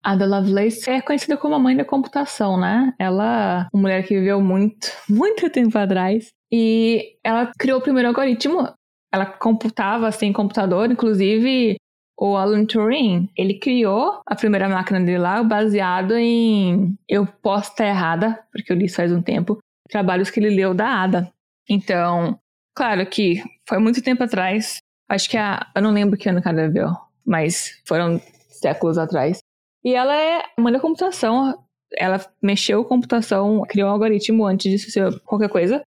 Ada 0.02 0.26
Lovelace 0.26 0.90
é 0.90 1.02
conhecida 1.02 1.36
como 1.36 1.56
a 1.56 1.60
mãe 1.60 1.76
da 1.76 1.84
computação, 1.84 2.58
né? 2.58 2.94
Ela, 2.98 3.68
uma 3.74 3.82
mulher 3.82 4.08
que 4.08 4.18
viveu 4.18 4.40
muito, 4.40 4.88
muito 5.10 5.50
tempo 5.50 5.78
atrás. 5.78 6.30
E 6.50 7.18
ela 7.22 7.52
criou 7.60 7.80
o 7.80 7.84
primeiro 7.84 8.08
algoritmo. 8.08 8.70
Ela 9.12 9.26
computava 9.26 10.10
sem 10.12 10.32
computador, 10.32 10.90
inclusive 10.90 11.76
o 12.18 12.36
Alan 12.36 12.66
Turing, 12.66 13.30
ele 13.38 13.60
criou 13.60 14.22
a 14.26 14.36
primeira 14.36 14.68
máquina 14.68 15.00
dele 15.00 15.20
lá 15.20 15.44
baseado 15.44 16.16
em. 16.16 16.98
Eu 17.08 17.28
posso 17.28 17.72
estar 17.72 17.86
errada, 17.86 18.44
porque 18.52 18.72
eu 18.72 18.76
li 18.76 18.86
isso 18.86 18.96
faz 18.96 19.12
um 19.12 19.22
tempo, 19.22 19.60
trabalhos 19.88 20.32
que 20.32 20.40
ele 20.40 20.50
leu 20.50 20.74
da 20.74 21.04
Ada. 21.04 21.32
Então, 21.70 22.40
claro 22.76 23.06
que 23.06 23.44
foi 23.68 23.78
muito 23.78 24.02
tempo 24.02 24.24
atrás. 24.24 24.80
Acho 25.08 25.30
que 25.30 25.38
a. 25.38 25.68
Eu 25.76 25.82
não 25.82 25.92
lembro 25.92 26.18
que 26.18 26.28
ano 26.28 26.42
que 26.42 26.50
ela 26.50 26.68
viu, 26.68 26.88
mas 27.24 27.80
foram 27.86 28.20
séculos 28.50 28.98
atrás. 28.98 29.38
E 29.84 29.94
ela 29.94 30.16
é 30.16 30.42
mãe 30.58 30.74
da 30.74 30.80
computação. 30.80 31.64
Ela 31.96 32.20
mexeu 32.42 32.84
com 32.84 32.96
computação, 32.96 33.62
criou 33.70 33.90
um 33.90 33.94
algoritmo 33.94 34.46
antes 34.46 34.72
disso 34.72 34.92
ser 34.92 35.20
qualquer 35.22 35.50
coisa. 35.50 35.82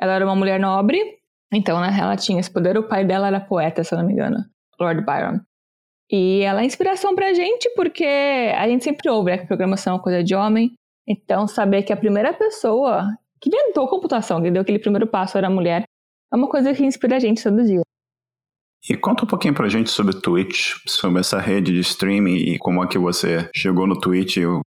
Ela 0.00 0.14
era 0.14 0.24
uma 0.24 0.36
mulher 0.36 0.60
nobre, 0.60 1.18
então, 1.52 1.80
né, 1.80 1.88
ela 1.98 2.16
tinha 2.16 2.40
esse 2.40 2.50
poder. 2.50 2.78
O 2.78 2.88
pai 2.88 3.04
dela 3.04 3.26
era 3.26 3.40
poeta, 3.40 3.82
se 3.82 3.92
eu 3.92 3.98
não 3.98 4.06
me 4.06 4.12
engano, 4.12 4.44
Lord 4.78 5.02
Byron. 5.04 5.40
E 6.10 6.40
ela 6.42 6.62
é 6.62 6.64
inspiração 6.64 7.14
pra 7.14 7.34
gente, 7.34 7.68
porque 7.74 8.04
a 8.04 8.68
gente 8.68 8.84
sempre 8.84 9.10
ouve 9.10 9.32
né, 9.32 9.38
que 9.38 9.46
programação 9.46 9.92
é 9.92 9.96
uma 9.96 10.02
coisa 10.02 10.22
de 10.22 10.34
homem. 10.34 10.72
Então, 11.06 11.46
saber 11.46 11.82
que 11.82 11.92
a 11.92 11.96
primeira 11.96 12.32
pessoa 12.32 13.06
que 13.40 13.48
inventou 13.48 13.88
computação, 13.88 14.42
que 14.42 14.50
deu 14.50 14.62
aquele 14.62 14.78
primeiro 14.78 15.06
passo, 15.06 15.36
era 15.36 15.50
mulher, 15.50 15.84
é 16.32 16.36
uma 16.36 16.48
coisa 16.48 16.72
que 16.74 16.84
inspira 16.84 17.16
a 17.16 17.20
gente 17.20 17.42
todo 17.42 17.64
dia. 17.64 17.82
E 18.88 18.96
conta 18.96 19.24
um 19.24 19.26
pouquinho 19.26 19.54
pra 19.54 19.68
gente 19.68 19.90
sobre 19.90 20.14
o 20.14 20.20
Twitch, 20.20 20.74
sobre 20.86 21.20
essa 21.20 21.40
rede 21.40 21.72
de 21.72 21.80
streaming 21.80 22.36
e 22.36 22.58
como 22.58 22.82
é 22.84 22.86
que 22.86 22.98
você 22.98 23.50
chegou 23.54 23.86
no 23.86 23.98
Twitch. 23.98 24.36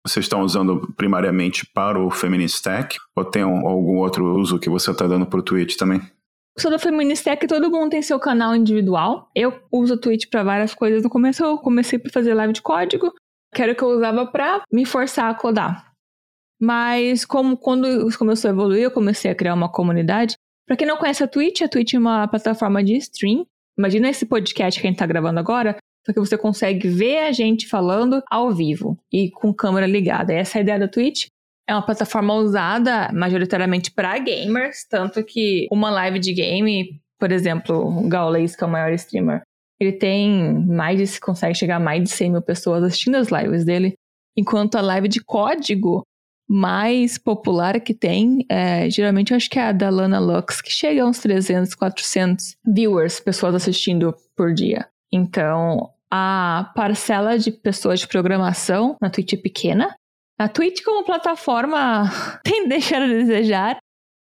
Vocês 0.06 0.24
estão 0.24 0.42
usando 0.42 0.94
primariamente 0.96 1.66
para 1.74 2.00
o 2.00 2.08
Feminist 2.10 2.62
Tech 2.62 2.96
ou 3.16 3.24
tem 3.24 3.42
algum 3.42 3.96
outro 3.96 4.24
uso 4.36 4.60
que 4.60 4.70
você 4.70 4.92
está 4.92 5.08
dando 5.08 5.26
para 5.26 5.40
o 5.40 5.42
Twitch 5.42 5.76
também? 5.76 6.00
Sou 6.58 6.78
Feministec, 6.78 7.46
todo 7.46 7.70
mundo 7.70 7.90
tem 7.90 8.02
seu 8.02 8.18
canal 8.18 8.54
individual. 8.54 9.28
Eu 9.34 9.52
uso 9.70 9.94
o 9.94 10.00
Twitch 10.00 10.28
para 10.30 10.42
várias 10.42 10.74
coisas. 10.74 11.02
No 11.02 11.10
começo 11.10 11.44
eu 11.44 11.58
comecei 11.58 11.98
para 11.98 12.12
fazer 12.12 12.34
live 12.34 12.52
de 12.52 12.62
código, 12.62 13.12
que 13.54 13.62
era 13.62 13.72
o 13.72 13.74
que 13.74 13.82
eu 13.82 13.88
usava 13.88 14.26
para 14.26 14.62
me 14.72 14.84
forçar 14.84 15.30
a 15.30 15.34
codar. 15.34 15.92
Mas 16.60 17.24
como 17.24 17.56
quando 17.56 18.08
começou 18.16 18.48
a 18.48 18.52
evoluir, 18.52 18.82
eu 18.82 18.90
comecei 18.90 19.30
a 19.30 19.34
criar 19.34 19.54
uma 19.54 19.70
comunidade. 19.70 20.34
Para 20.66 20.76
quem 20.76 20.86
não 20.86 20.96
conhece 20.96 21.22
a 21.22 21.28
Twitch, 21.28 21.60
a 21.60 21.68
Twitch 21.68 21.94
é 21.94 21.98
uma 21.98 22.26
plataforma 22.26 22.82
de 22.82 22.96
stream. 22.96 23.46
Imagina 23.78 24.08
esse 24.08 24.24
podcast 24.24 24.80
que 24.80 24.86
a 24.86 24.90
gente 24.90 24.98
tá 24.98 25.06
gravando 25.06 25.38
agora, 25.38 25.76
só 26.06 26.12
que 26.12 26.18
você 26.18 26.38
consegue 26.38 26.88
ver 26.88 27.18
a 27.18 27.32
gente 27.32 27.68
falando 27.68 28.22
ao 28.30 28.50
vivo 28.50 28.98
e 29.12 29.30
com 29.30 29.52
câmera 29.52 29.86
ligada. 29.86 30.32
Essa 30.32 30.58
é 30.58 30.60
a 30.60 30.62
ideia 30.62 30.78
da 30.78 30.88
Twitch. 30.88 31.26
É 31.68 31.74
uma 31.74 31.84
plataforma 31.84 32.34
usada 32.34 33.10
majoritariamente 33.12 33.90
para 33.90 34.18
gamers, 34.18 34.86
tanto 34.88 35.24
que 35.24 35.66
uma 35.70 35.90
live 35.90 36.18
de 36.18 36.32
game, 36.32 37.00
por 37.18 37.32
exemplo, 37.32 37.76
o 37.76 38.08
Gaules, 38.08 38.54
que 38.54 38.62
é 38.62 38.66
o 38.66 38.70
maior 38.70 38.92
streamer, 38.92 39.42
ele 39.80 39.92
tem 39.92 40.64
mais 40.66 40.98
de, 40.98 41.20
consegue 41.20 41.54
chegar 41.54 41.76
a 41.76 41.80
mais 41.80 42.02
de 42.02 42.10
100 42.10 42.30
mil 42.30 42.42
pessoas 42.42 42.82
assistindo 42.82 43.16
as 43.16 43.28
lives 43.28 43.64
dele, 43.64 43.94
enquanto 44.36 44.76
a 44.76 44.80
live 44.80 45.08
de 45.08 45.22
código 45.22 46.02
mais 46.48 47.18
popular 47.18 47.80
que 47.80 47.92
tem, 47.92 48.46
é, 48.48 48.88
geralmente 48.88 49.32
eu 49.32 49.36
acho 49.36 49.50
que 49.50 49.58
é 49.58 49.64
a 49.64 49.72
da 49.72 49.90
Lana 49.90 50.20
Lux, 50.20 50.60
que 50.60 50.70
chega 50.70 51.02
a 51.02 51.06
uns 51.06 51.18
300, 51.18 51.74
400 51.74 52.56
viewers, 52.64 53.18
pessoas 53.18 53.54
assistindo 53.54 54.14
por 54.36 54.54
dia. 54.54 54.86
Então, 55.12 55.90
a 56.10 56.70
parcela 56.74 57.36
de 57.36 57.50
pessoas 57.50 58.00
de 58.00 58.06
programação 58.06 58.96
na 59.00 59.10
Twitch 59.10 59.32
é 59.32 59.36
pequena, 59.36 59.96
a 60.38 60.48
Twitch 60.48 60.82
como 60.82 61.04
plataforma 61.04 62.04
tem 62.44 62.68
deixado 62.68 63.04
a 63.04 63.08
desejar, 63.08 63.78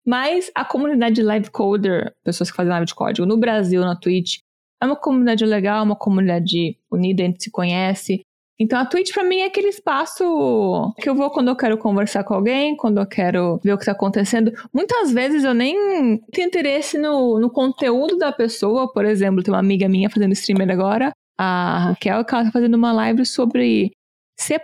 mas 0.07 0.51
a 0.55 0.65
comunidade 0.65 1.17
de 1.17 1.23
live 1.23 1.51
coder, 1.51 2.13
pessoas 2.23 2.51
que 2.51 2.57
fazem 2.57 2.71
live 2.71 2.87
de 2.87 2.95
código 2.95 3.27
no 3.27 3.37
Brasil, 3.37 3.81
na 3.81 3.97
Twitch, 3.97 4.39
é 4.83 4.87
uma 4.87 4.97
comunidade 4.97 5.45
legal, 5.45 5.83
uma 5.83 5.97
comunidade 5.97 6.79
unida, 6.91 7.23
a 7.23 7.27
gente 7.27 7.43
se 7.43 7.51
conhece. 7.51 8.21
Então 8.59 8.79
a 8.79 8.87
Twitch 8.87 9.13
para 9.13 9.25
mim 9.25 9.39
é 9.39 9.47
aquele 9.47 9.69
espaço 9.69 10.95
que 10.99 11.09
eu 11.09 11.15
vou 11.15 11.31
quando 11.31 11.49
eu 11.49 11.57
quero 11.57 11.77
conversar 11.77 12.23
com 12.23 12.35
alguém, 12.35 12.77
quando 12.77 13.01
eu 13.01 13.07
quero 13.07 13.59
ver 13.65 13.73
o 13.73 13.79
que 13.79 13.85
tá 13.85 13.93
acontecendo. 13.93 14.53
Muitas 14.73 15.11
vezes 15.11 15.43
eu 15.43 15.53
nem 15.53 16.19
tenho 16.31 16.47
interesse 16.47 16.97
no, 16.97 17.41
no 17.41 17.51
conteúdo 17.51 18.17
da 18.17 18.31
pessoa. 18.31 18.93
Por 18.93 19.05
exemplo, 19.05 19.43
tem 19.43 19.53
uma 19.53 19.59
amiga 19.59 19.89
minha 19.89 20.09
fazendo 20.09 20.33
streamer 20.33 20.71
agora, 20.71 21.11
a 21.37 21.89
Raquel, 21.89 22.25
que 22.25 22.35
ela 22.35 22.45
tá 22.45 22.53
fazendo 22.53 22.75
uma 22.75 22.93
live 22.93 23.27
sobre 23.27 23.91
C++ 24.39 24.57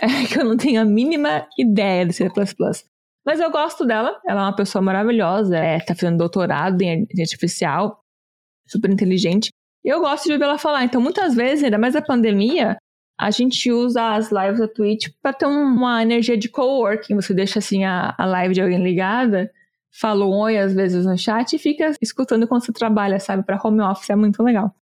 é 0.00 0.06
que 0.26 0.38
eu 0.38 0.44
não 0.44 0.56
tenho 0.56 0.80
a 0.80 0.84
mínima 0.84 1.46
ideia 1.58 2.06
de 2.06 2.12
C++. 2.12 2.30
Mas 3.24 3.38
eu 3.38 3.50
gosto 3.50 3.84
dela, 3.84 4.18
ela 4.26 4.40
é 4.40 4.44
uma 4.44 4.56
pessoa 4.56 4.80
maravilhosa, 4.80 5.56
é, 5.56 5.78
tá 5.80 5.94
fazendo 5.94 6.18
doutorado 6.18 6.80
em 6.80 7.06
artificial, 7.18 8.02
super 8.66 8.90
inteligente. 8.90 9.50
E 9.84 9.88
eu 9.88 10.00
gosto 10.00 10.24
de 10.24 10.32
ouvir 10.32 10.44
ela 10.44 10.58
falar. 10.58 10.84
Então, 10.84 11.00
muitas 11.00 11.34
vezes, 11.34 11.64
ainda 11.64 11.78
mais 11.78 11.94
a 11.94 12.02
pandemia, 12.02 12.76
a 13.18 13.30
gente 13.30 13.70
usa 13.70 14.14
as 14.14 14.30
lives 14.30 14.58
da 14.58 14.68
Twitch 14.68 15.08
para 15.22 15.32
ter 15.32 15.46
uma 15.46 16.02
energia 16.02 16.36
de 16.36 16.48
coworking. 16.48 17.14
Você 17.16 17.34
deixa 17.34 17.58
assim 17.58 17.84
a, 17.84 18.14
a 18.16 18.24
live 18.24 18.54
de 18.54 18.62
alguém 18.62 18.82
ligada, 18.82 19.50
fala 19.92 20.24
um 20.24 20.38
oi 20.38 20.56
às 20.56 20.74
vezes 20.74 21.04
no 21.04 21.18
chat 21.18 21.54
e 21.54 21.58
fica 21.58 21.92
escutando 22.00 22.48
quando 22.48 22.64
você 22.64 22.72
trabalha, 22.72 23.20
sabe? 23.20 23.42
Para 23.44 23.60
home 23.62 23.82
office 23.82 24.08
é 24.08 24.16
muito 24.16 24.42
legal. 24.42 24.74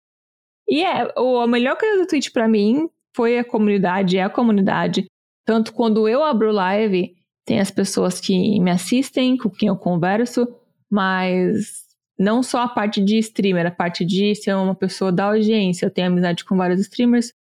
E 0.68 0.82
é, 0.82 1.12
o, 1.16 1.40
a 1.40 1.46
melhor 1.46 1.78
coisa 1.78 2.00
da 2.00 2.06
Twitch 2.06 2.30
para 2.32 2.48
mim 2.48 2.88
foi 3.16 3.38
a 3.38 3.44
comunidade, 3.44 4.18
é 4.18 4.22
a 4.22 4.28
comunidade. 4.28 5.06
Tanto 5.46 5.72
quando 5.72 6.06
eu 6.06 6.22
abro 6.22 6.52
live, 6.52 7.16
tem 7.46 7.58
as 7.60 7.70
pessoas 7.70 8.20
que 8.20 8.60
me 8.60 8.70
assistem, 8.70 9.38
com 9.38 9.48
quem 9.48 9.68
eu 9.68 9.76
converso, 9.76 10.46
mas 10.90 11.86
não 12.18 12.42
só 12.42 12.62
a 12.62 12.68
parte 12.68 13.02
de 13.02 13.18
streamer, 13.18 13.66
a 13.66 13.70
parte 13.70 14.04
de 14.04 14.34
ser 14.34 14.54
uma 14.54 14.74
pessoa 14.74 15.10
da 15.10 15.24
audiência. 15.24 15.86
Eu 15.86 15.90
tenho 15.90 16.08
amizade 16.08 16.44
com 16.44 16.56
vários 16.56 16.80
streamers, 16.80 17.32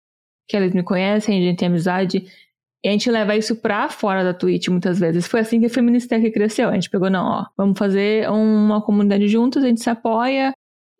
que 0.48 0.56
eles 0.56 0.72
me 0.72 0.82
conhecem, 0.84 1.40
a 1.40 1.42
gente 1.42 1.58
tem 1.58 1.68
amizade. 1.68 2.24
E 2.84 2.88
a 2.88 2.92
gente 2.92 3.10
leva 3.10 3.34
isso 3.34 3.56
pra 3.56 3.88
fora 3.88 4.22
da 4.22 4.34
Twitch 4.34 4.68
muitas 4.68 5.00
vezes. 5.00 5.26
Foi 5.26 5.40
assim 5.40 5.58
que 5.58 5.66
a 5.66 5.70
Feministec 5.70 6.30
cresceu. 6.30 6.68
A 6.68 6.74
gente 6.74 6.90
pegou, 6.90 7.10
não, 7.10 7.26
ó, 7.26 7.46
vamos 7.56 7.78
fazer 7.78 8.30
uma 8.30 8.80
comunidade 8.82 9.26
juntos, 9.26 9.64
a 9.64 9.66
gente 9.66 9.82
se 9.82 9.90
apoia. 9.90 10.52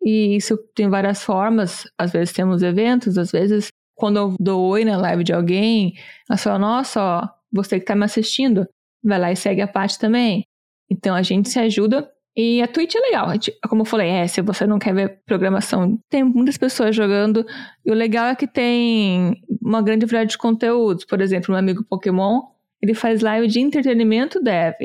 E 0.03 0.35
isso 0.35 0.57
tem 0.75 0.89
várias 0.89 1.23
formas. 1.23 1.87
Às 1.97 2.11
vezes 2.11 2.33
temos 2.33 2.63
eventos, 2.63 3.17
às 3.17 3.31
vezes 3.31 3.69
quando 3.95 4.17
eu 4.17 4.35
dou 4.39 4.61
oi 4.69 4.85
na 4.85 4.97
live 4.97 5.23
de 5.23 5.33
alguém, 5.33 5.93
ela 6.29 6.37
fala, 6.37 6.59
nossa, 6.59 7.01
ó, 7.01 7.29
você 7.51 7.79
que 7.79 7.85
tá 7.85 7.95
me 7.95 8.03
assistindo, 8.03 8.67
vai 9.03 9.19
lá 9.19 9.31
e 9.31 9.35
segue 9.35 9.61
a 9.61 9.67
parte 9.67 9.97
também. 9.97 10.45
Então 10.89 11.15
a 11.15 11.21
gente 11.21 11.49
se 11.49 11.59
ajuda. 11.59 12.09
E 12.37 12.61
a 12.61 12.67
Twitch 12.67 12.95
é 12.95 12.99
legal. 12.99 13.27
Como 13.69 13.83
eu 13.83 13.85
falei, 13.85 14.09
é, 14.09 14.27
se 14.27 14.41
você 14.41 14.67
não 14.67 14.77
quer 14.77 14.93
ver 14.93 15.21
programação, 15.25 15.97
tem 16.09 16.21
muitas 16.21 16.57
pessoas 16.57 16.93
jogando. 16.93 17.45
E 17.85 17.89
o 17.89 17.93
legal 17.93 18.27
é 18.27 18.35
que 18.35 18.45
tem 18.45 19.41
uma 19.61 19.81
grande 19.81 20.05
variedade 20.05 20.31
de 20.31 20.37
conteúdos. 20.37 21.05
Por 21.05 21.21
exemplo, 21.21 21.51
meu 21.51 21.59
amigo 21.59 21.85
Pokémon, 21.85 22.41
ele 22.81 22.93
faz 22.93 23.21
live 23.21 23.47
de 23.47 23.61
entretenimento 23.61 24.43
dev. 24.43 24.75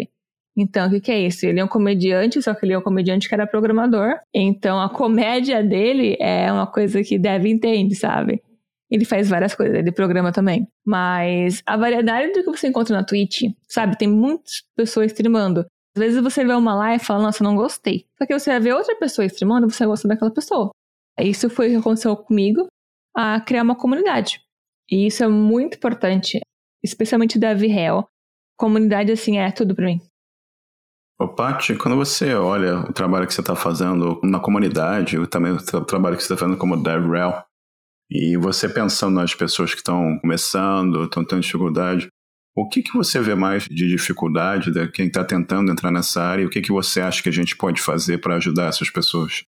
Então, 0.56 0.86
o 0.86 0.90
que, 0.90 1.00
que, 1.00 1.10
é 1.10 1.20
isso? 1.26 1.44
Ele 1.46 1.58
é 1.58 1.64
um 1.64 1.68
comediante, 1.68 2.40
só 2.40 2.54
que 2.54 2.66
ele 2.66 2.72
é 2.72 2.78
um 2.78 2.82
comediante 2.82 3.28
que 3.28 3.34
era 3.34 3.46
programador. 3.46 4.14
Então, 4.32 4.80
a 4.80 4.88
comédia 4.88 5.62
dele 5.62 6.16
é 6.20 6.52
uma 6.52 6.66
coisa 6.66 7.02
que 7.02 7.18
dev 7.18 7.46
entende, 7.46 7.94
sabe? 7.94 8.42
Ele 8.90 9.04
faz 9.04 9.28
várias 9.28 9.54
coisas, 9.54 9.76
ele 9.76 9.92
programa 9.92 10.32
também. 10.32 10.66
Mas 10.84 11.62
a 11.64 11.76
variedade 11.76 12.32
do 12.32 12.42
que 12.42 12.58
você 12.58 12.68
encontra 12.68 12.96
na 12.96 13.04
Twitch, 13.04 13.42
sabe? 13.68 13.96
Tem 13.96 14.08
muitas 14.08 14.62
pessoas 14.76 15.12
streamando. 15.12 15.60
Às 15.96 16.02
vezes 16.02 16.22
você 16.22 16.44
vê 16.44 16.52
uma 16.52 16.74
live 16.74 17.02
e 17.02 17.06
fala, 17.06 17.22
nossa, 17.22 17.44
não 17.44 17.56
gostei. 17.56 18.06
Só 18.18 18.26
que 18.26 18.38
você 18.38 18.50
vai 18.50 18.60
ver 18.60 18.74
outra 18.74 18.96
pessoa 18.96 19.26
streamando 19.26 19.66
e 19.66 19.72
você 19.72 19.86
gosta 19.86 20.08
daquela 20.08 20.32
pessoa. 20.32 20.70
Isso 21.18 21.50
foi 21.50 21.68
o 21.68 21.70
que 21.70 21.76
aconteceu 21.76 22.16
comigo, 22.16 22.66
a 23.14 23.40
criar 23.40 23.62
uma 23.62 23.76
comunidade. 23.76 24.40
E 24.90 25.06
isso 25.06 25.22
é 25.22 25.28
muito 25.28 25.76
importante, 25.76 26.40
especialmente 26.82 27.38
da 27.38 27.54
VREL. 27.54 28.08
Comunidade, 28.56 29.12
assim, 29.12 29.38
é 29.38 29.50
tudo 29.50 29.74
para 29.74 29.86
mim. 29.86 30.00
Ô, 31.20 31.28
Paty, 31.28 31.76
quando 31.76 31.96
você 31.96 32.34
olha 32.34 32.78
o 32.78 32.92
trabalho 32.92 33.26
que 33.26 33.34
você 33.34 33.42
está 33.42 33.54
fazendo 33.54 34.20
na 34.22 34.40
comunidade, 34.40 35.16
e 35.16 35.26
também 35.26 35.52
o 35.52 35.84
trabalho 35.84 36.16
que 36.16 36.22
você 36.22 36.32
está 36.32 36.36
fazendo 36.36 36.58
como 36.58 36.82
DevRel, 36.82 37.44
e 38.10 38.36
você 38.36 38.68
pensando 38.68 39.14
nas 39.14 39.34
pessoas 39.34 39.70
que 39.70 39.78
estão 39.78 40.18
começando, 40.20 41.04
estão 41.04 41.24
tendo 41.24 41.42
dificuldade, 41.42 42.08
o 42.56 42.68
que, 42.68 42.82
que 42.82 42.92
você 42.92 43.20
vê 43.20 43.34
mais 43.34 43.64
de 43.64 43.88
dificuldade 43.88 44.72
de 44.72 44.88
quem 44.88 45.06
está 45.06 45.24
tentando 45.24 45.70
entrar 45.70 45.90
nessa 45.90 46.20
área 46.20 46.42
e 46.42 46.46
o 46.46 46.50
que, 46.50 46.60
que 46.60 46.72
você 46.72 47.00
acha 47.00 47.22
que 47.22 47.28
a 47.28 47.32
gente 47.32 47.56
pode 47.56 47.80
fazer 47.80 48.18
para 48.18 48.36
ajudar 48.36 48.66
essas 48.66 48.90
pessoas? 48.90 49.44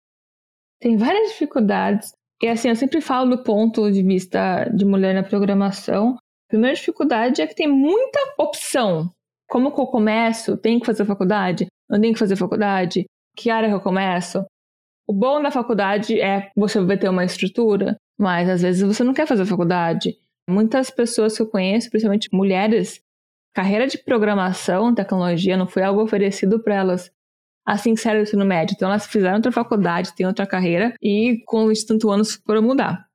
Tem 0.81 0.97
várias 0.97 1.33
dificuldades. 1.33 2.13
E 2.41 2.49
assim, 2.49 2.69
eu 2.69 2.77
sempre 2.77 3.01
falo 3.01 3.37
do 3.37 3.43
ponto 3.43 3.91
de 3.91 4.03
vista 4.03 4.65
de 4.75 4.85
mulher 4.85 5.15
na 5.15 5.23
programação. 5.23 6.15
A 6.15 6.49
primeira 6.49 6.77
dificuldade 6.77 7.43
é 7.43 7.47
que 7.47 7.55
tem 7.55 7.69
muita 7.69 8.19
opção. 8.39 9.11
Como 9.49 9.73
que 9.73 9.81
eu 9.81 9.87
começo? 9.87 10.57
Tenho 10.57 10.81
que 10.81 10.87
fazer 10.87 11.05
faculdade? 11.05 11.67
Não 11.91 12.01
tenho 12.01 12.13
que 12.13 12.19
fazer 12.19 12.37
faculdade? 12.37 13.05
Que 13.37 13.51
área 13.51 13.69
que 13.69 13.75
eu 13.75 13.81
começo? 13.81 14.45
O 15.07 15.13
bom 15.13 15.43
da 15.43 15.51
faculdade 15.51 16.21
é 16.21 16.51
você 16.57 16.81
vai 16.81 16.97
ter 16.97 17.09
uma 17.09 17.25
estrutura, 17.25 17.97
mas 18.19 18.49
às 18.49 18.63
vezes 18.63 18.83
você 18.83 19.03
não 19.05 19.15
quer 19.15 19.27
fazer 19.27 19.45
faculdade. 19.47 20.17
Muitas 20.49 20.91
pessoas 20.91 21.37
que 21.37 21.43
eu 21.43 21.47
conheço, 21.47 21.91
principalmente 21.91 22.29
mulheres, 22.33 23.01
carreira 23.55 23.87
de 23.87 23.99
programação, 23.99 24.95
tecnologia, 24.95 25.57
não 25.57 25.67
foi 25.67 25.83
algo 25.83 26.03
oferecido 26.03 26.63
para 26.63 26.75
elas 26.75 27.11
assim 27.67 27.95
que 27.95 28.01
saíram 28.01 28.21
do 28.21 28.27
ensino 28.27 28.45
médio. 28.45 28.75
Então 28.75 28.89
elas 28.89 29.07
fizeram 29.07 29.37
outra 29.37 29.53
faculdade, 29.53 30.15
têm 30.15 30.27
outra 30.27 30.47
carreira 30.47 30.95
e 31.01 31.43
com 31.47 31.65
os 31.67 31.85
tantos 31.85 32.11
anos 32.11 32.35
foram 32.45 32.63
mudar. 32.63 33.07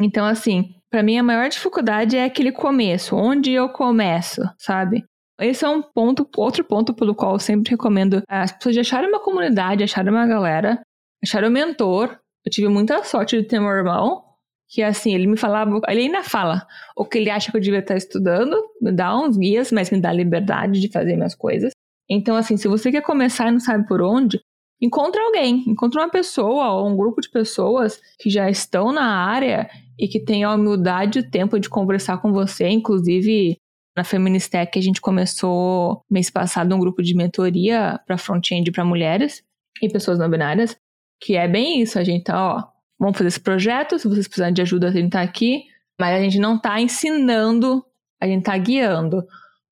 Então, 0.00 0.24
assim, 0.24 0.74
para 0.90 1.02
mim 1.02 1.18
a 1.18 1.22
maior 1.22 1.48
dificuldade 1.48 2.16
é 2.16 2.24
aquele 2.24 2.50
começo, 2.50 3.14
onde 3.14 3.52
eu 3.52 3.68
começo, 3.68 4.42
sabe? 4.58 5.04
Esse 5.40 5.64
é 5.64 5.68
um 5.68 5.82
ponto, 5.82 6.28
outro 6.36 6.64
ponto 6.64 6.94
pelo 6.94 7.14
qual 7.14 7.34
eu 7.34 7.38
sempre 7.38 7.70
recomendo 7.70 8.22
as 8.28 8.52
pessoas 8.52 8.78
acharem 8.78 9.08
uma 9.08 9.20
comunidade, 9.20 9.82
acharem 9.82 10.12
uma 10.12 10.26
galera, 10.26 10.80
acharem 11.22 11.48
um 11.48 11.52
mentor. 11.52 12.16
Eu 12.44 12.50
tive 12.50 12.68
muita 12.68 13.02
sorte 13.04 13.40
de 13.40 13.46
ter 13.46 13.58
meu 13.58 13.70
irmão, 13.70 14.22
que 14.68 14.82
assim, 14.82 15.14
ele 15.14 15.26
me 15.26 15.36
falava, 15.36 15.80
ele 15.88 16.02
ainda 16.02 16.22
fala 16.22 16.66
o 16.96 17.04
que 17.04 17.18
ele 17.18 17.30
acha 17.30 17.50
que 17.50 17.56
eu 17.56 17.60
devia 17.60 17.78
estar 17.78 17.96
estudando, 17.96 18.56
me 18.80 18.92
dá 18.92 19.16
uns 19.16 19.36
guias, 19.36 19.72
mas 19.72 19.90
me 19.90 20.00
dá 20.00 20.12
liberdade 20.12 20.80
de 20.80 20.90
fazer 20.90 21.16
minhas 21.16 21.34
coisas. 21.34 21.72
Então, 22.08 22.36
assim, 22.36 22.56
se 22.56 22.68
você 22.68 22.90
quer 22.90 23.02
começar 23.02 23.48
e 23.48 23.52
não 23.52 23.60
sabe 23.60 23.86
por 23.86 24.02
onde, 24.02 24.40
encontre 24.80 25.20
alguém, 25.20 25.64
encontre 25.66 25.98
uma 25.98 26.10
pessoa 26.10 26.72
ou 26.72 26.88
um 26.88 26.96
grupo 26.96 27.20
de 27.20 27.30
pessoas 27.30 28.00
que 28.18 28.28
já 28.28 28.50
estão 28.50 28.92
na 28.92 29.04
área 29.04 29.70
e 29.98 30.06
que 30.06 30.20
tenham 30.20 30.50
a 30.50 30.54
humildade 30.54 31.18
e 31.18 31.22
o 31.22 31.30
tempo 31.30 31.58
de 31.58 31.68
conversar 31.68 32.18
com 32.18 32.32
você. 32.32 32.68
Inclusive, 32.68 33.56
na 33.96 34.04
Feministec, 34.04 34.78
a 34.78 34.82
gente 34.82 35.00
começou 35.00 36.02
mês 36.10 36.28
passado 36.28 36.74
um 36.74 36.80
grupo 36.80 37.02
de 37.02 37.14
mentoria 37.14 38.00
para 38.06 38.18
front-end 38.18 38.70
para 38.72 38.84
mulheres 38.84 39.42
e 39.80 39.88
pessoas 39.88 40.18
não 40.18 40.28
binárias, 40.28 40.76
que 41.20 41.36
é 41.36 41.48
bem 41.48 41.80
isso. 41.80 41.98
A 41.98 42.04
gente 42.04 42.24
tá, 42.24 42.56
ó, 42.56 42.64
vamos 42.98 43.16
fazer 43.16 43.28
esse 43.28 43.40
projeto, 43.40 43.98
se 43.98 44.08
vocês 44.08 44.26
precisarem 44.26 44.54
de 44.54 44.62
ajuda, 44.62 44.88
a 44.88 44.92
gente 44.92 45.10
tá 45.10 45.22
aqui, 45.22 45.64
mas 45.98 46.14
a 46.14 46.22
gente 46.22 46.38
não 46.38 46.58
tá 46.58 46.80
ensinando, 46.80 47.84
a 48.20 48.26
gente 48.26 48.44
tá 48.44 48.56
guiando. 48.56 49.24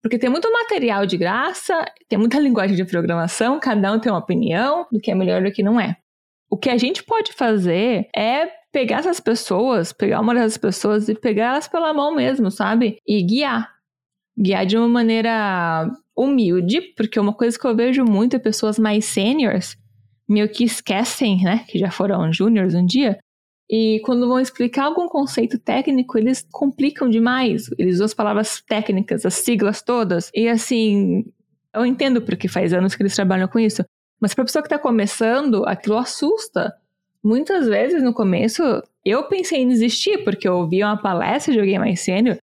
Porque 0.02 0.18
tem 0.18 0.28
muito 0.28 0.50
material 0.52 1.06
de 1.06 1.16
graça, 1.16 1.84
tem 2.08 2.18
muita 2.18 2.38
linguagem 2.40 2.76
de 2.76 2.84
programação, 2.84 3.60
cada 3.60 3.92
um 3.92 4.00
tem 4.00 4.10
uma 4.10 4.18
opinião 4.18 4.86
do 4.90 5.00
que 5.00 5.10
é 5.10 5.14
melhor 5.14 5.42
e 5.42 5.50
do 5.50 5.54
que 5.54 5.62
não 5.62 5.80
é. 5.80 5.96
O 6.50 6.56
que 6.56 6.68
a 6.68 6.76
gente 6.76 7.02
pode 7.02 7.32
fazer 7.32 8.08
é 8.14 8.46
pegar 8.72 8.98
essas 8.98 9.20
pessoas, 9.20 9.92
pegar 9.92 10.20
uma 10.20 10.34
dessas 10.34 10.58
pessoas 10.58 11.08
e 11.08 11.14
pegar 11.14 11.52
elas 11.52 11.68
pela 11.68 11.94
mão 11.94 12.14
mesmo, 12.14 12.50
sabe? 12.50 12.98
E 13.06 13.22
guiar. 13.22 13.70
Guiar 14.38 14.66
de 14.66 14.76
uma 14.76 14.88
maneira 14.88 15.90
humilde, 16.16 16.80
porque 16.96 17.20
uma 17.20 17.32
coisa 17.32 17.58
que 17.58 17.66
eu 17.66 17.76
vejo 17.76 18.04
muito 18.04 18.36
é 18.36 18.38
pessoas 18.38 18.78
mais 18.78 19.04
seniors 19.04 19.76
meio 20.28 20.48
que 20.48 20.64
esquecem, 20.64 21.42
né, 21.42 21.64
que 21.68 21.78
já 21.78 21.90
foram 21.90 22.32
júniors 22.32 22.74
um 22.74 22.86
dia, 22.86 23.18
e 23.74 24.00
quando 24.00 24.28
vão 24.28 24.38
explicar 24.38 24.84
algum 24.84 25.08
conceito 25.08 25.58
técnico, 25.58 26.18
eles 26.18 26.46
complicam 26.52 27.08
demais. 27.08 27.70
Eles 27.78 27.94
usam 27.94 28.04
as 28.04 28.12
palavras 28.12 28.60
técnicas, 28.60 29.24
as 29.24 29.32
siglas 29.32 29.80
todas. 29.80 30.30
E 30.34 30.46
assim, 30.46 31.24
eu 31.74 31.86
entendo 31.86 32.20
porque 32.20 32.48
faz 32.48 32.74
anos 32.74 32.94
que 32.94 33.02
eles 33.02 33.14
trabalham 33.14 33.48
com 33.48 33.58
isso. 33.58 33.82
Mas 34.20 34.34
para 34.34 34.44
pessoa 34.44 34.62
que 34.62 34.66
está 34.66 34.78
começando, 34.78 35.64
aquilo 35.66 35.96
assusta. 35.96 36.70
Muitas 37.24 37.66
vezes 37.66 38.02
no 38.02 38.12
começo, 38.12 38.62
eu 39.06 39.26
pensei 39.28 39.62
em 39.62 39.68
desistir, 39.68 40.22
porque 40.22 40.46
eu 40.46 40.58
ouvi 40.58 40.84
uma 40.84 41.00
palestra 41.00 41.54
de 41.54 41.58
alguém 41.58 41.78
mais 41.78 42.00
sênior. 42.00 42.36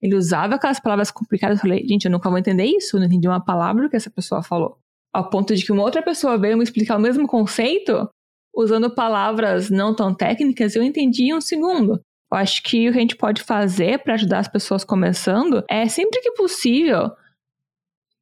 Ele 0.00 0.14
usava 0.14 0.54
aquelas 0.54 0.78
palavras 0.78 1.10
complicadas. 1.10 1.58
Eu 1.58 1.62
falei, 1.62 1.84
gente, 1.84 2.04
eu 2.04 2.12
nunca 2.12 2.30
vou 2.30 2.38
entender 2.38 2.64
isso. 2.64 2.96
Eu 2.96 3.00
não 3.00 3.08
entendi 3.08 3.26
uma 3.26 3.44
palavra 3.44 3.88
que 3.88 3.96
essa 3.96 4.08
pessoa 4.10 4.40
falou. 4.40 4.78
Ao 5.16 5.30
ponto 5.30 5.56
de 5.56 5.64
que 5.64 5.72
uma 5.72 5.82
outra 5.82 6.02
pessoa 6.02 6.36
veio 6.36 6.58
me 6.58 6.62
explicar 6.62 6.98
o 6.98 7.00
mesmo 7.00 7.26
conceito 7.26 8.06
usando 8.54 8.94
palavras 8.94 9.70
não 9.70 9.96
tão 9.96 10.14
técnicas, 10.14 10.76
eu 10.76 10.82
entendi 10.82 11.30
em 11.30 11.34
um 11.34 11.40
segundo. 11.40 12.02
Eu 12.30 12.36
acho 12.36 12.62
que 12.62 12.86
o 12.86 12.92
que 12.92 12.98
a 12.98 13.00
gente 13.00 13.16
pode 13.16 13.42
fazer 13.42 14.02
para 14.02 14.12
ajudar 14.12 14.40
as 14.40 14.48
pessoas 14.48 14.84
começando 14.84 15.64
é 15.70 15.88
sempre 15.88 16.20
que 16.20 16.32
possível 16.32 17.10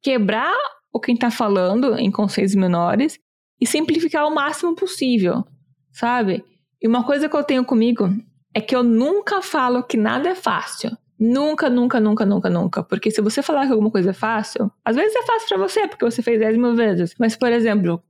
quebrar 0.01 0.55
o 0.93 0.97
que 0.97 1.11
está 1.11 1.29
falando 1.29 1.99
em 1.99 2.09
conceitos 2.09 2.55
menores 2.55 3.19
e 3.59 3.67
simplificar 3.67 4.25
o 4.25 4.33
máximo 4.33 4.73
possível, 4.73 5.43
sabe? 5.91 6.45
E 6.81 6.87
uma 6.87 7.03
coisa 7.03 7.27
que 7.27 7.35
eu 7.35 7.43
tenho 7.43 7.65
comigo 7.65 8.07
é 8.53 8.61
que 8.61 8.73
eu 8.73 8.83
nunca 8.83 9.41
falo 9.41 9.83
que 9.83 9.97
nada 9.97 10.29
é 10.29 10.35
fácil. 10.35 10.97
Nunca, 11.19 11.69
nunca, 11.69 11.99
nunca, 11.99 12.25
nunca, 12.25 12.49
nunca. 12.49 12.83
Porque 12.83 13.09
se 13.09 13.21
você 13.21 13.41
falar 13.41 13.65
que 13.65 13.71
alguma 13.71 13.89
coisa 13.89 14.09
é 14.09 14.13
fácil, 14.13 14.71
às 14.83 14.95
vezes 14.95 15.15
é 15.15 15.23
fácil 15.23 15.47
para 15.47 15.57
você, 15.57 15.87
porque 15.87 16.03
você 16.03 16.21
fez 16.21 16.39
10 16.39 16.57
mil 16.57 16.75
vezes. 16.75 17.15
Mas, 17.17 17.35
por 17.35 17.51
exemplo, 17.51 18.03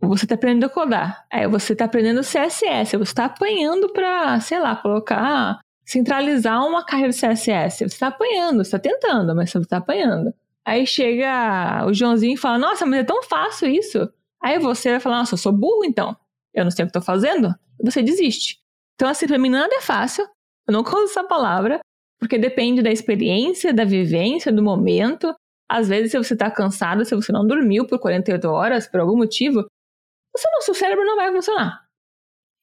você 0.00 0.24
está 0.24 0.34
aprendendo 0.34 0.66
a 0.66 0.68
codar. 0.70 1.26
É, 1.30 1.46
você 1.46 1.72
está 1.72 1.84
aprendendo 1.84 2.20
CSS. 2.20 2.96
Você 2.96 3.02
está 3.02 3.26
apanhando 3.26 3.92
para, 3.92 4.40
sei 4.40 4.58
lá, 4.58 4.76
colocar, 4.76 5.58
centralizar 5.84 6.64
uma 6.66 6.84
carreira 6.84 7.12
de 7.12 7.18
CSS. 7.18 7.78
Você 7.78 7.84
está 7.84 8.06
apanhando, 8.08 8.58
você 8.58 8.76
está 8.76 8.78
tentando, 8.78 9.34
mas 9.34 9.50
você 9.50 9.58
está 9.58 9.76
apanhando. 9.76 10.32
Aí 10.64 10.86
chega 10.86 11.84
o 11.86 11.92
Joãozinho 11.92 12.34
e 12.34 12.36
fala: 12.36 12.58
Nossa, 12.58 12.86
mas 12.86 13.00
é 13.00 13.04
tão 13.04 13.22
fácil 13.22 13.68
isso. 13.68 14.08
Aí 14.42 14.58
você 14.58 14.90
vai 14.92 15.00
falar: 15.00 15.18
Nossa, 15.18 15.34
eu 15.34 15.38
sou 15.38 15.52
burro 15.52 15.84
então. 15.84 16.16
Eu 16.54 16.64
não 16.64 16.70
sei 16.70 16.84
o 16.84 16.86
que 16.86 16.90
estou 16.90 17.02
fazendo. 17.02 17.54
Você 17.82 18.02
desiste. 18.02 18.58
Então, 18.94 19.08
assim, 19.08 19.26
para 19.26 19.38
mim 19.38 19.48
nada 19.48 19.74
é 19.74 19.80
fácil. 19.80 20.26
Eu 20.66 20.72
não 20.72 20.82
uso 20.82 21.04
essa 21.04 21.24
palavra, 21.24 21.80
porque 22.18 22.38
depende 22.38 22.82
da 22.82 22.90
experiência, 22.90 23.72
da 23.72 23.84
vivência, 23.84 24.52
do 24.52 24.62
momento. 24.62 25.34
Às 25.70 25.88
vezes, 25.88 26.10
se 26.10 26.18
você 26.18 26.34
está 26.34 26.50
cansado, 26.50 27.04
se 27.04 27.14
você 27.14 27.30
não 27.30 27.46
dormiu 27.46 27.86
por 27.86 27.98
48 27.98 28.48
horas, 28.48 28.86
por 28.86 29.00
algum 29.00 29.16
motivo, 29.16 29.60
o 29.60 30.56
nosso 30.56 30.74
cérebro 30.74 31.04
não 31.04 31.16
vai 31.16 31.32
funcionar. 31.32 31.84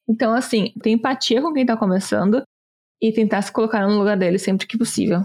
Então, 0.08 0.32
assim, 0.32 0.72
ter 0.82 0.90
empatia 0.90 1.40
com 1.42 1.52
quem 1.52 1.62
está 1.62 1.76
começando 1.76 2.42
e 3.00 3.12
tentar 3.12 3.42
se 3.42 3.52
colocar 3.52 3.86
no 3.86 3.98
lugar 3.98 4.16
dele 4.16 4.38
sempre 4.38 4.66
que 4.66 4.78
possível. 4.78 5.24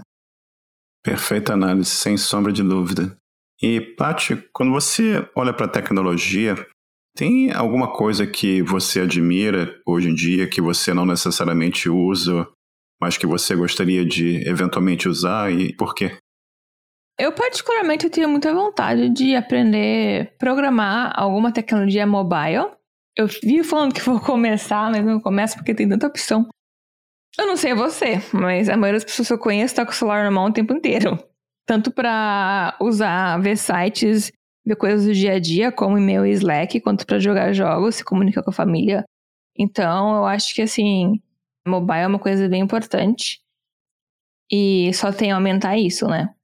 Perfeita 1.02 1.54
análise, 1.54 1.90
sem 1.90 2.16
sombra 2.16 2.52
de 2.52 2.62
dúvida. 2.62 3.16
E, 3.60 3.80
Paty, 3.80 4.36
quando 4.52 4.72
você 4.72 5.28
olha 5.36 5.52
para 5.52 5.66
a 5.66 5.70
tecnologia, 5.70 6.54
tem 7.16 7.52
alguma 7.52 7.92
coisa 7.92 8.26
que 8.26 8.62
você 8.62 9.00
admira 9.00 9.80
hoje 9.86 10.08
em 10.08 10.14
dia 10.14 10.48
que 10.48 10.60
você 10.60 10.94
não 10.94 11.06
necessariamente 11.06 11.88
usa, 11.88 12.48
mas 13.02 13.18
que 13.18 13.26
você 13.26 13.56
gostaria 13.56 14.06
de 14.06 14.48
eventualmente 14.48 15.08
usar 15.08 15.50
e 15.52 15.74
por 15.74 15.92
quê? 15.92 16.16
Eu, 17.18 17.32
particularmente, 17.32 18.08
tenho 18.08 18.28
muita 18.28 18.54
vontade 18.54 19.08
de 19.08 19.34
aprender 19.34 20.28
a 20.28 20.38
programar 20.38 21.12
alguma 21.16 21.52
tecnologia 21.52 22.06
mobile. 22.06 22.70
Eu 23.16 23.26
vi 23.26 23.64
falando 23.64 23.92
que 23.92 24.00
vou 24.00 24.20
começar, 24.22 24.88
mas 24.88 25.04
não 25.04 25.18
começo 25.18 25.56
porque 25.56 25.74
tem 25.74 25.88
tanta 25.88 26.06
opção. 26.06 26.46
Eu 27.36 27.44
não 27.48 27.56
sei 27.56 27.74
você, 27.74 28.22
mas 28.32 28.68
a 28.68 28.76
maioria 28.76 29.00
das 29.00 29.04
pessoas 29.04 29.26
que 29.26 29.34
eu 29.34 29.38
conheço 29.38 29.74
tá 29.74 29.84
com 29.84 29.90
o 29.90 29.94
celular 29.94 30.22
na 30.22 30.30
mão 30.30 30.44
o 30.44 30.52
tempo 30.52 30.72
inteiro. 30.72 31.18
Tanto 31.66 31.90
para 31.90 32.76
usar, 32.80 33.36
ver 33.38 33.56
sites, 33.56 34.30
ver 34.64 34.76
coisas 34.76 35.06
do 35.06 35.12
dia 35.12 35.32
a 35.32 35.38
dia, 35.40 35.72
como 35.72 35.98
e-mail 35.98 36.24
e 36.24 36.30
Slack, 36.30 36.80
quanto 36.80 37.04
para 37.04 37.18
jogar 37.18 37.52
jogos, 37.52 37.96
se 37.96 38.04
comunicar 38.04 38.44
com 38.44 38.50
a 38.50 38.54
família. 38.54 39.04
Então, 39.58 40.18
eu 40.18 40.24
acho 40.24 40.54
que, 40.54 40.62
assim, 40.62 41.20
mobile 41.66 42.00
é 42.00 42.06
uma 42.06 42.18
coisa 42.18 42.48
bem 42.48 42.62
importante. 42.62 43.40
E 44.50 44.92
só 44.94 45.12
tem 45.12 45.32
a 45.32 45.36
aumentar 45.36 45.76
isso, 45.76 46.06
né? 46.06 46.34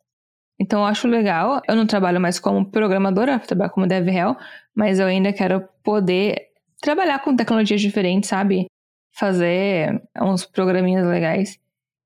Então 0.60 0.80
eu 0.80 0.86
acho 0.86 1.06
legal. 1.06 1.62
Eu 1.68 1.76
não 1.76 1.86
trabalho 1.86 2.20
mais 2.20 2.38
como 2.38 2.70
programadora, 2.70 3.32
eu 3.34 3.40
trabalho 3.40 3.70
como 3.70 3.86
DevRel, 3.86 4.36
mas 4.74 4.98
eu 4.98 5.06
ainda 5.06 5.32
quero 5.32 5.68
poder 5.82 6.48
trabalhar 6.80 7.20
com 7.20 7.36
tecnologias 7.36 7.80
diferentes, 7.80 8.28
sabe? 8.28 8.66
Fazer 9.14 10.02
uns 10.20 10.44
programinhas 10.44 11.06
legais. 11.06 11.58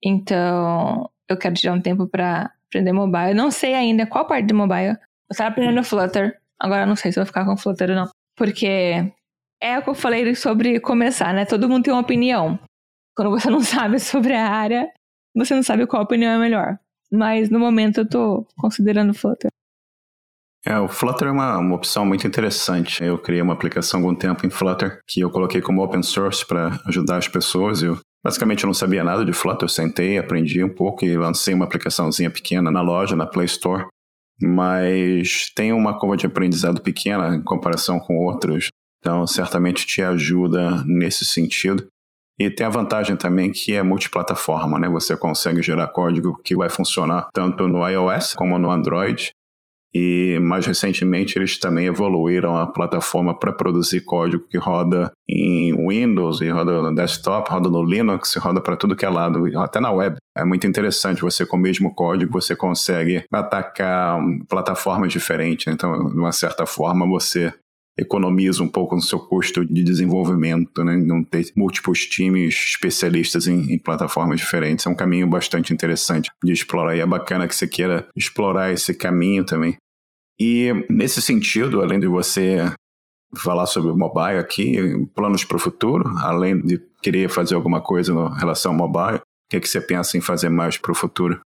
Então 0.02 1.10
eu 1.28 1.36
quero 1.36 1.54
tirar 1.54 1.74
um 1.74 1.80
tempo 1.80 2.06
para 2.06 2.52
aprender 2.66 2.92
mobile. 2.92 3.30
Eu 3.30 3.36
não 3.36 3.50
sei 3.50 3.74
ainda 3.74 4.06
qual 4.06 4.26
parte 4.26 4.46
de 4.46 4.54
mobile. 4.54 4.96
Eu 5.30 5.36
tava 5.36 5.50
aprendendo 5.50 5.84
Flutter. 5.84 6.38
Agora 6.58 6.82
eu 6.82 6.86
não 6.86 6.96
sei 6.96 7.12
se 7.12 7.18
vou 7.18 7.26
ficar 7.26 7.44
com 7.44 7.56
Flutter 7.56 7.90
ou 7.90 7.96
não. 7.96 8.08
Porque 8.36 9.12
é 9.60 9.78
o 9.78 9.82
que 9.82 9.90
eu 9.90 9.94
falei 9.94 10.34
sobre 10.34 10.80
começar, 10.80 11.32
né? 11.32 11.44
Todo 11.44 11.68
mundo 11.68 11.84
tem 11.84 11.92
uma 11.92 12.02
opinião. 12.02 12.58
Quando 13.16 13.30
você 13.30 13.50
não 13.50 13.60
sabe 13.62 13.98
sobre 13.98 14.34
a 14.34 14.48
área, 14.48 14.88
você 15.34 15.54
não 15.54 15.62
sabe 15.62 15.86
qual 15.86 16.02
opinião 16.02 16.32
é 16.32 16.38
melhor. 16.38 16.78
Mas 17.10 17.50
no 17.50 17.58
momento 17.58 17.98
eu 17.98 18.08
tô 18.08 18.46
considerando 18.56 19.14
Flutter. 19.14 19.50
É, 20.64 20.78
o 20.78 20.88
Flutter 20.88 21.28
é 21.28 21.30
uma, 21.30 21.58
uma 21.58 21.74
opção 21.74 22.06
muito 22.06 22.26
interessante. 22.26 23.02
Eu 23.02 23.18
criei 23.18 23.42
uma 23.42 23.52
aplicação 23.52 23.98
há 23.98 24.02
algum 24.02 24.14
tempo 24.14 24.46
em 24.46 24.50
Flutter 24.50 25.00
que 25.06 25.20
eu 25.20 25.30
coloquei 25.30 25.60
como 25.60 25.82
open 25.82 26.02
source 26.02 26.46
para 26.46 26.80
ajudar 26.86 27.16
as 27.16 27.26
pessoas. 27.26 27.82
Eu 27.82 27.98
basicamente 28.24 28.64
não 28.64 28.72
sabia 28.72 29.02
nada 29.02 29.24
de 29.24 29.32
Flutter, 29.32 29.64
eu 29.64 29.68
sentei, 29.68 30.18
aprendi 30.18 30.62
um 30.62 30.72
pouco 30.72 31.04
e 31.04 31.16
lancei 31.16 31.52
uma 31.52 31.64
aplicaçãozinha 31.64 32.30
pequena 32.30 32.70
na 32.70 32.80
loja, 32.80 33.16
na 33.16 33.26
Play 33.26 33.46
Store. 33.46 33.86
Mas 34.40 35.50
tem 35.54 35.72
uma 35.72 35.98
curva 35.98 36.16
de 36.16 36.26
aprendizado 36.26 36.80
pequena 36.80 37.34
em 37.34 37.42
comparação 37.42 37.98
com 37.98 38.16
outros, 38.16 38.68
então 38.98 39.26
certamente 39.26 39.86
te 39.86 40.00
ajuda 40.00 40.82
nesse 40.84 41.24
sentido. 41.24 41.86
E 42.38 42.50
tem 42.50 42.66
a 42.66 42.70
vantagem 42.70 43.16
também 43.16 43.52
que 43.52 43.74
é 43.74 43.82
multiplataforma, 43.82 44.78
né? 44.78 44.88
Você 44.88 45.16
consegue 45.16 45.62
gerar 45.62 45.88
código 45.88 46.40
que 46.42 46.56
vai 46.56 46.68
funcionar 46.68 47.28
tanto 47.32 47.68
no 47.68 47.86
iOS 47.86 48.34
como 48.34 48.58
no 48.58 48.70
Android. 48.70 49.32
E 49.94 50.38
mais 50.40 50.64
recentemente 50.64 51.38
eles 51.38 51.58
também 51.58 51.86
evoluíram 51.86 52.56
a 52.56 52.66
plataforma 52.66 53.38
para 53.38 53.52
produzir 53.52 54.00
código 54.00 54.46
que 54.48 54.56
roda 54.56 55.12
em 55.28 55.74
Windows, 55.86 56.40
e 56.40 56.48
roda 56.48 56.80
no 56.80 56.94
desktop, 56.94 57.50
roda 57.50 57.68
no 57.68 57.84
Linux, 57.84 58.34
roda 58.36 58.60
para 58.60 58.74
tudo 58.74 58.96
que 58.96 59.04
é 59.04 59.10
lado, 59.10 59.44
até 59.58 59.80
na 59.80 59.92
web. 59.92 60.16
É 60.34 60.46
muito 60.46 60.66
interessante, 60.66 61.20
você 61.20 61.44
com 61.44 61.58
o 61.58 61.60
mesmo 61.60 61.94
código 61.94 62.32
você 62.32 62.56
consegue 62.56 63.22
atacar 63.30 64.18
plataformas 64.48 65.12
diferentes. 65.12 65.66
Então, 65.66 66.08
de 66.08 66.18
uma 66.18 66.32
certa 66.32 66.64
forma, 66.64 67.06
você 67.06 67.52
economiza 67.98 68.62
um 68.62 68.68
pouco 68.68 68.94
no 68.94 69.02
seu 69.02 69.18
custo 69.18 69.64
de 69.64 69.82
desenvolvimento, 69.82 70.82
né? 70.82 70.96
não 70.96 71.22
ter 71.22 71.52
múltiplos 71.56 72.06
times 72.06 72.54
especialistas 72.54 73.46
em, 73.46 73.74
em, 73.74 73.78
plataformas 73.78 74.40
diferentes. 74.40 74.86
É 74.86 74.88
um 74.88 74.94
caminho 74.94 75.26
bastante 75.26 75.72
interessante 75.72 76.30
de 76.42 76.52
explorar 76.52 76.96
e 76.96 77.00
é 77.00 77.06
bacana 77.06 77.46
que 77.46 77.54
você 77.54 77.68
queira 77.68 78.08
explorar 78.16 78.72
esse 78.72 78.94
caminho 78.94 79.44
também. 79.44 79.76
E 80.40 80.72
nesse 80.88 81.20
sentido, 81.20 81.82
além 81.82 82.00
de 82.00 82.06
você 82.06 82.72
falar 83.36 83.66
sobre 83.66 83.90
o 83.90 83.96
mobile 83.96 84.38
aqui, 84.38 84.76
planos 85.14 85.44
para 85.44 85.56
o 85.56 85.60
futuro, 85.60 86.04
além 86.18 86.60
de 86.60 86.78
querer 87.02 87.28
fazer 87.28 87.54
alguma 87.54 87.80
coisa 87.80 88.12
em 88.12 88.38
relação 88.38 88.72
ao 88.72 88.78
mobile, 88.78 89.18
o 89.18 89.22
que, 89.50 89.56
é 89.56 89.60
que 89.60 89.68
você 89.68 89.80
pensa 89.80 90.16
em 90.16 90.20
fazer 90.20 90.48
mais 90.48 90.78
para 90.78 90.92
o 90.92 90.94
futuro? 90.94 91.40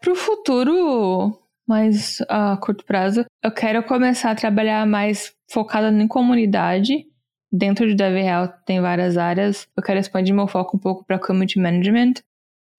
Para 0.00 0.12
o 0.12 0.16
futuro, 0.16 1.38
mais 1.66 2.18
a 2.28 2.56
curto 2.56 2.84
prazo, 2.84 3.24
eu 3.42 3.52
quero 3.52 3.82
começar 3.84 4.30
a 4.30 4.34
trabalhar 4.34 4.86
mais 4.86 5.32
focada 5.52 5.90
em 5.90 6.08
comunidade. 6.08 7.06
Dentro 7.52 7.86
de 7.86 7.94
DevRel 7.94 8.48
tem 8.64 8.80
várias 8.80 9.18
áreas. 9.18 9.68
Eu 9.76 9.82
quero 9.82 10.00
expandir 10.00 10.34
meu 10.34 10.46
foco 10.46 10.76
um 10.76 10.80
pouco 10.80 11.04
para 11.04 11.18
community 11.18 11.58
management. 11.58 12.14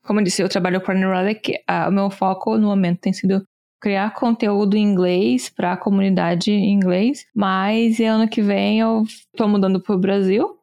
Como 0.05 0.19
eu 0.19 0.24
disse, 0.24 0.41
eu 0.41 0.49
trabalho 0.49 0.82
com 0.82 0.91
a 0.91 0.95
New 0.95 1.11
Relic. 1.11 1.53
o 1.88 1.91
meu 1.91 2.09
foco 2.09 2.57
no 2.57 2.67
momento 2.67 2.99
tem 2.99 3.13
sido 3.13 3.45
criar 3.82 4.13
conteúdo 4.13 4.76
em 4.76 4.82
inglês 4.82 5.49
para 5.49 5.74
a 5.74 5.78
comunidade 5.78 6.51
em 6.51 6.71
inglês, 6.71 7.26
mas 7.36 7.99
ano 7.99 8.30
que 8.30 8.41
vem 8.41 8.80
eu 8.80 9.03
estou 9.03 9.47
mudando 9.47 9.82
para 9.82 9.93
o 9.93 9.99
Brasil 9.99 10.57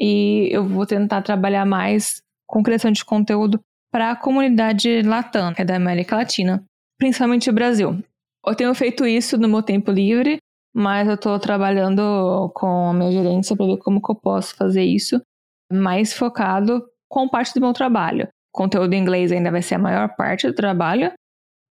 e 0.00 0.48
eu 0.52 0.64
vou 0.64 0.86
tentar 0.86 1.20
trabalhar 1.22 1.66
mais 1.66 2.22
com 2.46 2.62
criação 2.62 2.92
de 2.92 3.04
conteúdo 3.04 3.60
para 3.92 4.12
a 4.12 4.16
comunidade 4.16 5.02
latam, 5.02 5.52
que 5.52 5.62
é 5.62 5.64
da 5.64 5.74
América 5.74 6.16
Latina 6.16 6.64
principalmente 7.00 7.48
o 7.48 7.52
Brasil. 7.52 7.98
Eu 8.46 8.54
tenho 8.54 8.72
feito 8.74 9.06
isso 9.06 9.38
no 9.38 9.48
meu 9.48 9.62
tempo 9.62 9.90
livre, 9.90 10.36
mas 10.74 11.08
eu 11.08 11.14
estou 11.14 11.38
trabalhando 11.38 12.50
com 12.54 12.90
a 12.90 12.94
minha 12.94 13.10
gerência 13.10 13.56
para 13.56 13.66
ver 13.66 13.78
como 13.78 14.00
que 14.00 14.10
eu 14.10 14.14
posso 14.14 14.54
fazer 14.56 14.84
isso 14.84 15.20
mais 15.70 16.12
focado 16.12 16.82
com 17.08 17.28
parte 17.28 17.54
do 17.54 17.60
meu 17.60 17.72
trabalho. 17.72 18.28
O 18.52 18.58
conteúdo 18.58 18.92
em 18.92 18.98
inglês 18.98 19.30
ainda 19.30 19.50
vai 19.50 19.62
ser 19.62 19.76
a 19.76 19.78
maior 19.78 20.14
parte 20.16 20.46
do 20.46 20.54
trabalho, 20.54 21.12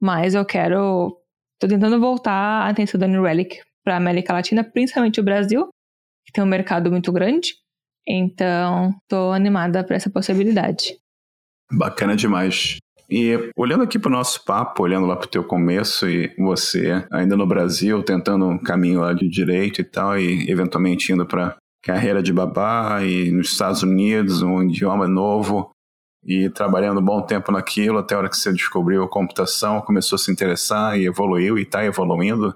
mas 0.02 0.34
eu 0.34 0.46
quero. 0.46 1.18
Estou 1.56 1.70
tentando 1.70 2.00
voltar 2.00 2.32
a 2.34 2.70
atenção 2.70 3.00
da 3.00 3.08
New 3.08 3.24
Relic 3.24 3.60
para 3.84 3.96
a 3.96 3.98
América 3.98 4.34
Latina, 4.34 4.64
principalmente 4.64 5.20
o 5.20 5.24
Brasil, 5.24 5.68
que 6.26 6.32
tem 6.32 6.44
um 6.44 6.48
mercado 6.48 6.90
muito 6.90 7.12
grande. 7.12 7.56
Então, 8.08 8.92
estou 9.02 9.34
animada 9.34 9.84
para 9.84 9.98
essa 9.98 10.10
possibilidade. 10.10 10.98
Bacana 11.72 12.16
demais. 12.16 12.78
E 13.10 13.52
olhando 13.58 13.84
aqui 13.84 13.98
para 13.98 14.10
o 14.10 14.12
nosso 14.12 14.46
papo, 14.46 14.84
olhando 14.84 15.08
lá 15.08 15.16
para 15.16 15.26
o 15.26 15.30
teu 15.30 15.44
começo 15.44 16.08
e 16.08 16.32
você 16.38 17.06
ainda 17.12 17.36
no 17.36 17.48
Brasil, 17.48 18.04
tentando 18.04 18.46
um 18.46 18.58
caminho 18.58 19.00
lá 19.02 19.14
de 19.14 19.28
direito 19.28 19.82
e 19.82 19.84
tal, 19.84 20.20
e 20.20 20.50
eventualmente 20.50 21.12
indo 21.12 21.26
para 21.26 21.58
carreira 21.84 22.22
de 22.22 22.32
babá 22.32 23.02
e 23.04 23.32
nos 23.32 23.52
Estados 23.52 23.82
Unidos, 23.82 24.44
um 24.44 24.62
idioma 24.62 25.08
novo, 25.08 25.72
e 26.24 26.50
trabalhando 26.50 27.00
um 27.00 27.06
bom 27.06 27.22
tempo 27.22 27.52
naquilo, 27.52 27.98
até 27.98 28.14
a 28.14 28.20
hora 28.20 28.30
que 28.30 28.38
você 28.38 28.52
descobriu 28.52 29.04
a 29.04 29.10
computação, 29.10 29.82
começou 29.82 30.16
a 30.16 30.20
se 30.20 30.32
interessar 30.32 31.00
e 31.00 31.06
evoluiu 31.06 31.58
e 31.58 31.64
está 31.64 31.84
evoluindo. 31.84 32.56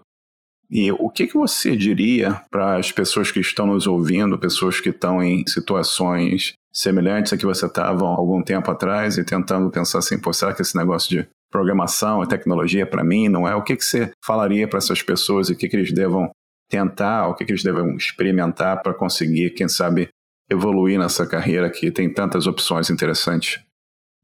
E 0.70 0.92
o 0.92 1.10
que, 1.10 1.28
que 1.28 1.36
você 1.36 1.76
diria 1.76 2.42
para 2.52 2.78
as 2.78 2.92
pessoas 2.92 3.32
que 3.32 3.40
estão 3.40 3.66
nos 3.66 3.88
ouvindo, 3.88 4.38
pessoas 4.38 4.80
que 4.80 4.90
estão 4.90 5.24
em 5.24 5.46
situações 5.48 6.54
semelhantes 6.74 7.32
a 7.34 7.38
que 7.38 7.46
você 7.46 7.66
estava 7.66 8.06
algum 8.06 8.42
tempo 8.42 8.70
atrás 8.72 9.18
e 9.18 9.24
tentando 9.24 9.70
pensar 9.70 10.00
assim, 10.00 10.20
pô, 10.20 10.34
será 10.34 10.54
que 10.54 10.62
esse 10.62 10.76
negócio 10.76 11.10
de 11.10 11.28
programação 11.52 12.24
e 12.24 12.28
tecnologia 12.28 12.86
para 12.86 13.04
mim 13.04 13.30
não 13.30 13.48
é? 13.48 13.56
O 13.56 13.64
que, 13.64 13.76
que 13.76 13.86
você 13.86 14.12
falaria 14.26 14.68
para 14.68 14.80
essas 14.80 15.02
pessoas 15.04 15.50
e 15.50 15.54
o 15.54 15.58
que, 15.58 15.70
que 15.70 15.76
eles 15.76 15.94
devam 15.94 16.32
tentar, 16.70 17.28
o 17.28 17.36
que, 17.36 17.46
que 17.46 17.52
eles 17.52 17.64
devem 17.64 17.96
experimentar 17.96 18.82
para 18.82 18.94
conseguir, 18.94 19.52
quem 19.52 19.68
sabe, 19.68 20.10
evoluir 20.50 20.98
nessa 20.98 21.28
carreira 21.28 21.70
que 21.70 21.92
tem 21.92 22.12
tantas 22.12 22.48
opções 22.48 22.90
interessantes? 22.90 23.64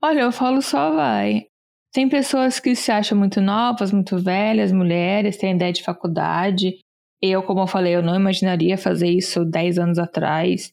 Olha, 0.02 0.22
eu 0.22 0.32
falo 0.32 0.62
só 0.62 0.92
vai. 0.96 1.46
Tem 1.94 2.08
pessoas 2.08 2.60
que 2.60 2.76
se 2.76 2.92
acham 2.92 3.18
muito 3.18 3.42
novas, 3.42 3.92
muito 3.92 4.18
velhas, 4.18 4.72
mulheres, 4.72 5.38
têm 5.38 5.56
ideia 5.56 5.74
de 5.74 5.84
faculdade. 5.84 6.80
Eu, 7.22 7.44
como 7.44 7.62
eu 7.62 7.68
falei, 7.68 7.96
eu 7.96 8.02
não 8.02 8.16
imaginaria 8.16 8.78
fazer 8.78 9.10
isso 9.10 9.44
10 9.44 9.78
anos 9.78 10.00
atrás. 10.00 10.72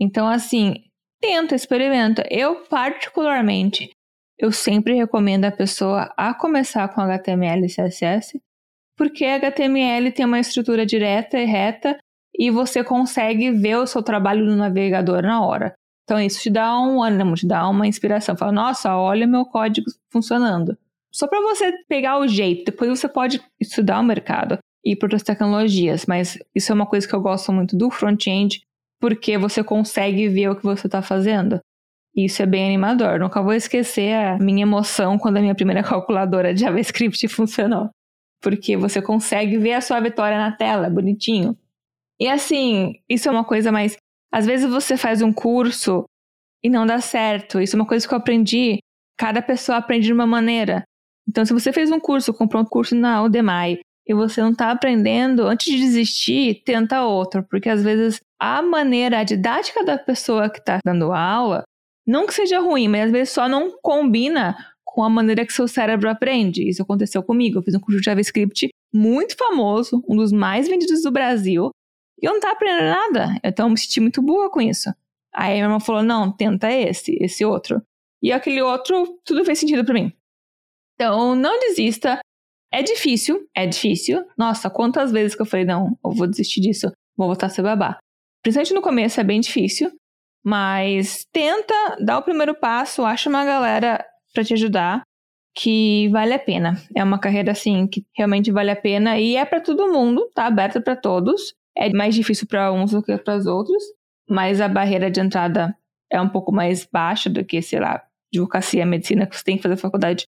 Então, 0.00 0.26
assim, 0.26 0.74
Tenta, 1.20 1.54
experimenta. 1.54 2.26
Eu, 2.30 2.64
particularmente, 2.64 3.90
eu 4.38 4.52
sempre 4.52 4.94
recomendo 4.94 5.46
a 5.46 5.50
pessoa 5.50 6.12
a 6.16 6.34
começar 6.34 6.88
com 6.88 7.00
HTML 7.00 7.66
e 7.66 7.68
CSS, 7.68 8.40
porque 8.96 9.24
HTML 9.24 10.12
tem 10.12 10.26
uma 10.26 10.40
estrutura 10.40 10.84
direta 10.84 11.38
e 11.38 11.44
reta 11.44 11.98
e 12.38 12.50
você 12.50 12.84
consegue 12.84 13.50
ver 13.50 13.76
o 13.76 13.86
seu 13.86 14.02
trabalho 14.02 14.44
no 14.44 14.56
navegador 14.56 15.22
na 15.22 15.44
hora. 15.44 15.74
Então 16.04 16.20
isso 16.20 16.40
te 16.40 16.50
dá 16.50 16.78
um 16.78 17.02
ânimo, 17.02 17.34
te 17.34 17.46
dá 17.46 17.68
uma 17.68 17.86
inspiração. 17.86 18.36
Fala, 18.36 18.52
nossa, 18.52 18.96
olha 18.96 19.26
meu 19.26 19.44
código 19.44 19.86
funcionando. 20.12 20.76
Só 21.12 21.26
para 21.26 21.40
você 21.40 21.72
pegar 21.88 22.18
o 22.18 22.28
jeito, 22.28 22.66
depois 22.66 22.90
você 22.90 23.08
pode 23.08 23.42
estudar 23.58 23.98
o 24.00 24.04
mercado 24.04 24.58
e 24.84 24.92
ir 24.92 24.96
para 24.96 25.06
outras 25.06 25.22
tecnologias, 25.22 26.04
mas 26.06 26.38
isso 26.54 26.70
é 26.70 26.74
uma 26.74 26.86
coisa 26.86 27.08
que 27.08 27.14
eu 27.14 27.20
gosto 27.20 27.52
muito 27.52 27.76
do 27.76 27.90
front-end, 27.90 28.60
porque 29.00 29.36
você 29.38 29.62
consegue 29.62 30.28
ver 30.28 30.48
o 30.48 30.56
que 30.56 30.62
você 30.62 30.86
está 30.86 31.02
fazendo. 31.02 31.60
Isso 32.14 32.42
é 32.42 32.46
bem 32.46 32.66
animador. 32.66 33.18
Nunca 33.18 33.42
vou 33.42 33.52
esquecer 33.52 34.14
a 34.14 34.38
minha 34.38 34.62
emoção 34.62 35.18
quando 35.18 35.36
a 35.36 35.40
minha 35.40 35.54
primeira 35.54 35.82
calculadora 35.84 36.54
de 36.54 36.60
JavaScript 36.60 37.28
funcionou. 37.28 37.90
Porque 38.40 38.76
você 38.76 39.02
consegue 39.02 39.58
ver 39.58 39.74
a 39.74 39.80
sua 39.80 40.00
vitória 40.00 40.38
na 40.38 40.52
tela, 40.52 40.88
bonitinho. 40.88 41.56
E 42.18 42.28
assim, 42.28 42.94
isso 43.08 43.28
é 43.28 43.32
uma 43.32 43.44
coisa 43.44 43.70
mais. 43.70 43.96
Às 44.32 44.46
vezes 44.46 44.70
você 44.70 44.96
faz 44.96 45.20
um 45.20 45.32
curso 45.32 46.04
e 46.62 46.70
não 46.70 46.86
dá 46.86 47.00
certo. 47.00 47.60
Isso 47.60 47.76
é 47.76 47.78
uma 47.78 47.86
coisa 47.86 48.06
que 48.06 48.14
eu 48.14 48.18
aprendi. 48.18 48.78
Cada 49.18 49.42
pessoa 49.42 49.78
aprende 49.78 50.06
de 50.06 50.12
uma 50.12 50.26
maneira. 50.26 50.82
Então, 51.28 51.44
se 51.44 51.52
você 51.52 51.72
fez 51.72 51.90
um 51.90 52.00
curso, 52.00 52.32
comprou 52.32 52.62
um 52.62 52.66
curso 52.66 52.94
na 52.94 53.22
Udemy 53.22 53.80
e 54.06 54.14
você 54.14 54.40
não 54.40 54.52
está 54.52 54.70
aprendendo, 54.70 55.46
antes 55.46 55.72
de 55.72 55.78
desistir, 55.80 56.62
tenta 56.64 57.04
outro, 57.04 57.42
porque 57.42 57.68
às 57.68 57.82
vezes 57.82 58.20
a 58.38 58.62
maneira, 58.62 59.18
a 59.18 59.24
didática 59.24 59.84
da 59.84 59.98
pessoa 59.98 60.48
que 60.48 60.58
está 60.58 60.78
dando 60.84 61.12
aula, 61.12 61.64
não 62.06 62.26
que 62.26 62.34
seja 62.34 62.60
ruim, 62.60 62.86
mas 62.86 63.06
às 63.06 63.10
vezes 63.10 63.30
só 63.30 63.48
não 63.48 63.76
combina 63.82 64.56
com 64.84 65.02
a 65.02 65.10
maneira 65.10 65.44
que 65.44 65.52
seu 65.52 65.66
cérebro 65.66 66.08
aprende. 66.08 66.68
Isso 66.68 66.82
aconteceu 66.82 67.22
comigo. 67.22 67.58
Eu 67.58 67.62
fiz 67.62 67.74
um 67.74 67.80
curso 67.80 67.98
de 67.98 68.04
JavaScript 68.04 68.68
muito 68.94 69.36
famoso, 69.36 70.02
um 70.08 70.16
dos 70.16 70.32
mais 70.32 70.68
vendidos 70.68 71.02
do 71.02 71.10
Brasil, 71.10 71.70
e 72.22 72.26
eu 72.26 72.30
não 72.30 72.38
estava 72.38 72.54
aprendendo 72.54 72.84
nada. 72.84 73.40
Então 73.42 73.66
eu 73.66 73.70
me 73.70 73.78
senti 73.78 74.00
muito 74.00 74.22
boa 74.22 74.50
com 74.50 74.60
isso. 74.60 74.88
Aí 75.34 75.54
minha 75.54 75.64
irmã 75.64 75.80
falou: 75.80 76.02
não, 76.02 76.32
tenta 76.32 76.70
esse, 76.72 77.18
esse 77.20 77.44
outro. 77.44 77.82
E 78.22 78.32
aquele 78.32 78.62
outro, 78.62 79.18
tudo 79.24 79.44
fez 79.44 79.58
sentido 79.58 79.84
para 79.84 79.94
mim. 79.94 80.12
Então, 80.94 81.34
não 81.34 81.58
desista. 81.60 82.20
É 82.72 82.82
difícil, 82.82 83.46
é 83.54 83.66
difícil. 83.66 84.24
Nossa, 84.36 84.68
quantas 84.68 85.12
vezes 85.12 85.34
que 85.34 85.42
eu 85.42 85.46
falei, 85.46 85.64
não, 85.64 85.96
eu 86.04 86.10
vou 86.10 86.26
desistir 86.26 86.60
disso, 86.60 86.92
vou 87.16 87.28
voltar 87.28 87.46
a 87.46 87.50
ser 87.50 87.62
babá. 87.62 87.98
Principalmente 88.42 88.74
no 88.74 88.82
começo 88.82 89.20
é 89.20 89.24
bem 89.24 89.40
difícil, 89.40 89.90
mas 90.44 91.26
tenta 91.32 91.74
dar 92.00 92.18
o 92.18 92.22
primeiro 92.22 92.54
passo, 92.54 93.04
acha 93.04 93.28
uma 93.28 93.44
galera 93.44 94.04
para 94.32 94.44
te 94.44 94.54
ajudar 94.54 95.02
que 95.56 96.08
vale 96.10 96.34
a 96.34 96.38
pena. 96.38 96.74
É 96.94 97.02
uma 97.02 97.18
carreira 97.18 97.52
assim 97.52 97.86
que 97.86 98.04
realmente 98.14 98.52
vale 98.52 98.70
a 98.70 98.76
pena 98.76 99.18
e 99.18 99.36
é 99.36 99.44
para 99.44 99.60
todo 99.60 99.90
mundo, 99.90 100.30
tá 100.34 100.46
aberta 100.46 100.80
para 100.80 100.94
todos. 100.94 101.54
É 101.74 101.90
mais 101.90 102.14
difícil 102.14 102.46
para 102.46 102.70
uns 102.72 102.90
do 102.90 103.02
que 103.02 103.16
para 103.16 103.36
os 103.36 103.46
outros, 103.46 103.82
mas 104.28 104.60
a 104.60 104.68
barreira 104.68 105.10
de 105.10 105.20
entrada 105.20 105.74
é 106.10 106.20
um 106.20 106.28
pouco 106.28 106.52
mais 106.52 106.86
baixa 106.86 107.28
do 107.30 107.44
que, 107.44 107.60
sei 107.62 107.80
lá, 107.80 108.02
advocacia, 108.32 108.84
medicina, 108.84 109.26
que 109.26 109.36
você 109.36 109.44
tem 109.44 109.56
que 109.56 109.62
fazer 109.62 109.76
faculdade. 109.76 110.26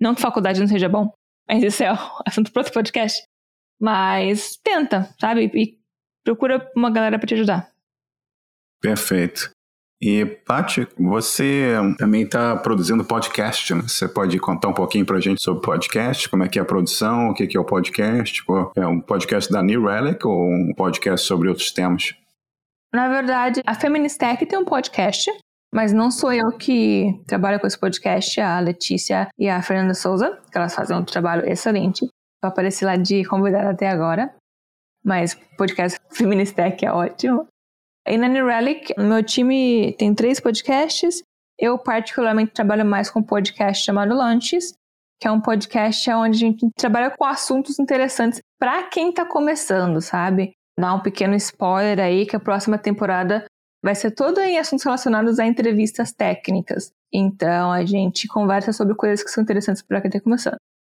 Não 0.00 0.14
que 0.14 0.20
faculdade 0.20 0.60
não 0.60 0.66
seja 0.68 0.88
bom, 0.88 1.12
mas 1.48 1.62
isso 1.62 1.82
é 1.82 1.88
assunto 2.26 2.52
para 2.52 2.60
outro 2.60 2.72
podcast. 2.72 3.22
Mas 3.80 4.56
tenta, 4.62 5.08
sabe? 5.20 5.50
E 5.54 5.78
procura 6.24 6.70
uma 6.76 6.90
galera 6.90 7.18
para 7.18 7.26
te 7.26 7.34
ajudar. 7.34 7.70
Perfeito. 8.80 9.50
E, 10.00 10.24
Paty, 10.24 10.86
você 10.96 11.72
também 11.98 12.22
está 12.22 12.56
produzindo 12.56 13.04
podcast, 13.04 13.74
né? 13.74 13.82
Você 13.82 14.08
pode 14.08 14.38
contar 14.38 14.68
um 14.68 14.74
pouquinho 14.74 15.04
para 15.04 15.16
a 15.16 15.20
gente 15.20 15.42
sobre 15.42 15.60
podcast, 15.60 16.28
como 16.28 16.44
é 16.44 16.48
que 16.48 16.58
é 16.58 16.62
a 16.62 16.64
produção, 16.64 17.30
o 17.30 17.34
que 17.34 17.56
é 17.56 17.60
o 17.60 17.64
podcast? 17.64 18.44
É 18.76 18.86
um 18.86 19.00
podcast 19.00 19.50
da 19.52 19.60
New 19.60 19.86
Relic 19.86 20.24
ou 20.24 20.40
um 20.40 20.72
podcast 20.76 21.26
sobre 21.26 21.48
outros 21.48 21.72
temas? 21.72 22.14
Na 22.94 23.08
verdade, 23.08 23.60
a 23.66 23.74
Feministech 23.74 24.46
tem 24.46 24.58
um 24.58 24.64
podcast, 24.64 25.30
mas 25.72 25.92
não 25.92 26.10
sou 26.10 26.32
eu 26.32 26.50
que 26.52 27.20
trabalho 27.26 27.60
com 27.60 27.66
esse 27.66 27.78
podcast, 27.78 28.40
a 28.40 28.58
Letícia 28.60 29.28
e 29.38 29.48
a 29.48 29.60
Fernanda 29.62 29.94
Souza, 29.94 30.40
que 30.50 30.56
elas 30.56 30.74
fazem 30.74 30.96
um 30.96 31.04
trabalho 31.04 31.46
excelente. 31.48 32.04
Eu 32.42 32.48
apareci 32.48 32.84
lá 32.84 32.96
de 32.96 33.24
convidada 33.24 33.70
até 33.70 33.88
agora, 33.88 34.34
mas 35.04 35.34
podcast 35.56 35.98
Feministech 36.12 36.84
é 36.84 36.92
ótimo. 36.92 37.46
E 38.06 38.16
na 38.16 38.28
New 38.28 38.46
Relic, 38.46 38.94
meu 38.98 39.22
time 39.22 39.94
tem 39.98 40.14
três 40.14 40.40
podcasts. 40.40 41.22
Eu, 41.58 41.76
particularmente, 41.76 42.52
trabalho 42.52 42.86
mais 42.86 43.10
com 43.10 43.20
um 43.20 43.22
podcast 43.22 43.84
chamado 43.84 44.14
Lunches, 44.14 44.72
que 45.20 45.26
é 45.26 45.30
um 45.30 45.40
podcast 45.40 46.08
onde 46.12 46.36
a 46.36 46.48
gente 46.48 46.66
trabalha 46.76 47.10
com 47.10 47.24
assuntos 47.24 47.78
interessantes 47.78 48.40
para 48.58 48.84
quem 48.84 49.10
está 49.10 49.26
começando, 49.26 50.00
sabe? 50.00 50.52
Dá 50.78 50.94
um 50.94 51.00
pequeno 51.00 51.34
spoiler 51.34 51.98
aí 51.98 52.24
que 52.24 52.36
a 52.36 52.40
próxima 52.40 52.78
temporada 52.78 53.44
vai 53.82 53.94
ser 53.94 54.10
toda 54.10 54.46
em 54.46 54.58
assuntos 54.58 54.84
relacionados 54.84 55.38
a 55.38 55.46
entrevistas 55.46 56.12
técnicas. 56.12 56.92
Então 57.12 57.72
a 57.72 57.84
gente 57.84 58.26
conversa 58.28 58.72
sobre 58.72 58.94
coisas 58.94 59.22
que 59.22 59.30
são 59.30 59.42
interessantes 59.42 59.82
para 59.82 60.00
quem 60.00 60.08
está 60.08 60.20
começando. 60.20 60.56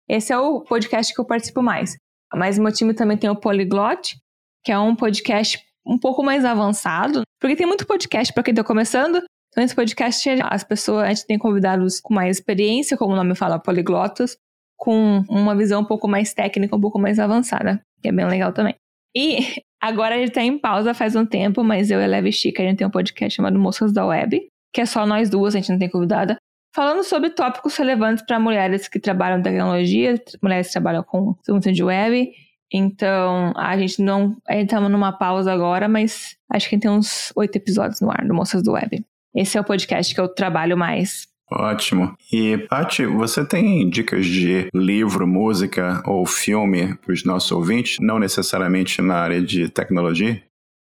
Esse 0.07 0.33
é 0.33 0.37
o 0.37 0.61
podcast 0.61 1.13
que 1.13 1.19
eu 1.19 1.25
participo 1.25 1.61
mais. 1.61 1.95
Mas 2.33 2.57
meu 2.57 2.71
time 2.71 2.93
também 2.93 3.17
tem 3.17 3.29
o 3.29 3.35
Polyglot, 3.35 4.17
que 4.63 4.71
é 4.71 4.79
um 4.79 4.95
podcast 4.95 5.59
um 5.85 5.97
pouco 5.97 6.23
mais 6.23 6.45
avançado, 6.45 7.23
porque 7.39 7.55
tem 7.55 7.65
muito 7.65 7.85
podcast 7.85 8.33
para 8.33 8.43
quem 8.43 8.51
está 8.51 8.63
começando. 8.63 9.21
Então, 9.49 9.63
esse 9.63 9.73
podcast, 9.75 10.29
as 10.43 10.63
pessoas, 10.63 11.03
a 11.05 11.09
gente 11.09 11.25
tem 11.25 11.39
convidados 11.39 11.99
com 11.99 12.13
mais 12.13 12.37
experiência, 12.37 12.95
como 12.95 13.13
o 13.13 13.15
nome 13.15 13.33
fala, 13.33 13.57
poliglotas, 13.57 14.37
com 14.77 15.23
uma 15.27 15.55
visão 15.55 15.81
um 15.81 15.85
pouco 15.85 16.07
mais 16.07 16.33
técnica, 16.33 16.75
um 16.75 16.81
pouco 16.81 16.99
mais 16.99 17.17
avançada, 17.17 17.81
que 18.01 18.09
é 18.09 18.11
bem 18.11 18.27
legal 18.27 18.53
também. 18.53 18.75
E 19.15 19.61
agora 19.81 20.15
a 20.15 20.17
gente 20.17 20.31
tá 20.31 20.41
em 20.41 20.57
pausa 20.57 20.93
faz 20.93 21.15
um 21.15 21.25
tempo, 21.25 21.63
mas 21.63 21.91
eu 21.91 21.99
e 21.99 22.03
a 22.03 22.07
Leve 22.07 22.31
Chica, 22.31 22.61
a 22.61 22.65
gente 22.65 22.77
tem 22.77 22.87
um 22.87 22.91
podcast 22.91 23.35
chamado 23.35 23.57
Moças 23.57 23.91
da 23.91 24.05
Web, 24.05 24.47
que 24.73 24.81
é 24.81 24.85
só 24.85 25.05
nós 25.05 25.29
duas, 25.29 25.55
a 25.55 25.59
gente 25.59 25.71
não 25.71 25.79
tem 25.79 25.89
convidada, 25.89 26.37
falando 26.75 27.03
sobre 27.03 27.29
tópicos 27.29 27.75
relevantes 27.75 28.23
para 28.25 28.39
mulheres 28.39 28.87
que 28.87 28.99
trabalham 28.99 29.39
em 29.39 29.43
tecnologia, 29.43 30.15
mulheres 30.41 30.67
que 30.67 30.73
trabalham 30.73 31.03
com 31.03 31.35
soluções 31.43 31.75
de 31.75 31.83
web 31.83 32.31
então, 32.71 33.51
a 33.55 33.77
gente 33.77 34.01
não. 34.01 34.37
A 34.47 34.53
gente 34.53 34.73
numa 34.75 35.11
pausa 35.11 35.51
agora, 35.51 35.89
mas 35.89 36.35
acho 36.51 36.69
que 36.69 36.77
tem 36.77 36.89
uns 36.89 37.33
oito 37.35 37.55
episódios 37.55 37.99
no 37.99 38.11
ar 38.11 38.25
do 38.25 38.33
Moças 38.33 38.63
do 38.63 38.73
Web. 38.73 39.03
Esse 39.35 39.57
é 39.57 39.61
o 39.61 39.63
podcast 39.63 40.13
que 40.13 40.21
eu 40.21 40.27
trabalho 40.27 40.77
mais. 40.77 41.27
Ótimo. 41.51 42.15
E, 42.31 42.57
Paty, 42.57 43.05
você 43.05 43.43
tem 43.43 43.89
dicas 43.89 44.25
de 44.25 44.69
livro, 44.73 45.27
música 45.27 46.03
ou 46.05 46.25
filme 46.25 46.95
para 46.97 47.11
os 47.11 47.23
nossos 47.23 47.51
ouvintes, 47.51 47.97
não 47.99 48.19
necessariamente 48.19 49.01
na 49.01 49.15
área 49.15 49.41
de 49.41 49.67
tecnologia? 49.69 50.43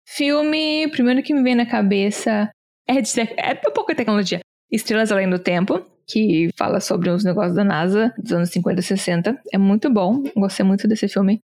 Filme, 0.07 0.87
primeiro 0.89 1.21
que 1.21 1.33
me 1.33 1.43
vem 1.43 1.53
na 1.53 1.65
cabeça 1.65 2.49
é, 2.87 3.01
de, 3.01 3.19
é 3.19 3.61
um 3.67 3.73
pouco 3.73 3.91
de 3.91 3.97
tecnologia. 3.97 4.39
Estrelas 4.71 5.11
Além 5.11 5.29
do 5.29 5.37
Tempo, 5.37 5.85
que 6.07 6.49
fala 6.57 6.79
sobre 6.79 7.11
uns 7.11 7.23
negócios 7.23 7.55
da 7.55 7.63
NASA 7.63 8.13
dos 8.17 8.31
anos 8.31 8.49
50 8.49 8.79
e 8.79 8.83
60. 8.83 9.41
É 9.53 9.57
muito 9.57 9.89
bom, 9.91 10.23
gostei 10.35 10.65
muito 10.65 10.87
desse 10.87 11.07
filme. 11.07 11.39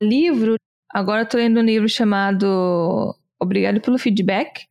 Livro, 0.00 0.54
agora 0.90 1.26
tô 1.26 1.36
lendo 1.36 1.60
um 1.60 1.64
livro 1.64 1.88
chamado 1.88 3.14
Obrigado 3.40 3.80
pelo 3.80 3.98
Feedback, 3.98 4.66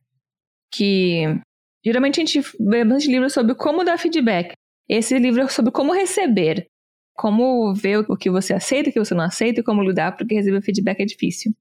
que 0.72 1.38
geralmente 1.86 2.20
a 2.20 2.24
gente 2.24 2.40
vê 2.58 2.84
bastante 2.84 3.08
livros 3.08 3.32
sobre 3.32 3.54
como 3.54 3.84
dar 3.84 3.96
feedback. 3.96 4.52
Esse 4.88 5.18
livro 5.18 5.42
é 5.42 5.48
sobre 5.48 5.70
como 5.70 5.92
receber, 5.92 6.66
como 7.14 7.72
ver 7.74 7.98
o 8.08 8.16
que 8.16 8.28
você 8.28 8.52
aceita, 8.52 8.90
o 8.90 8.92
que 8.92 8.98
você 8.98 9.14
não 9.14 9.24
aceita 9.24 9.60
e 9.60 9.64
como 9.64 9.82
lidar, 9.82 10.16
porque 10.16 10.34
receber 10.34 10.62
feedback 10.62 11.00
é 11.00 11.04
difícil. 11.04 11.52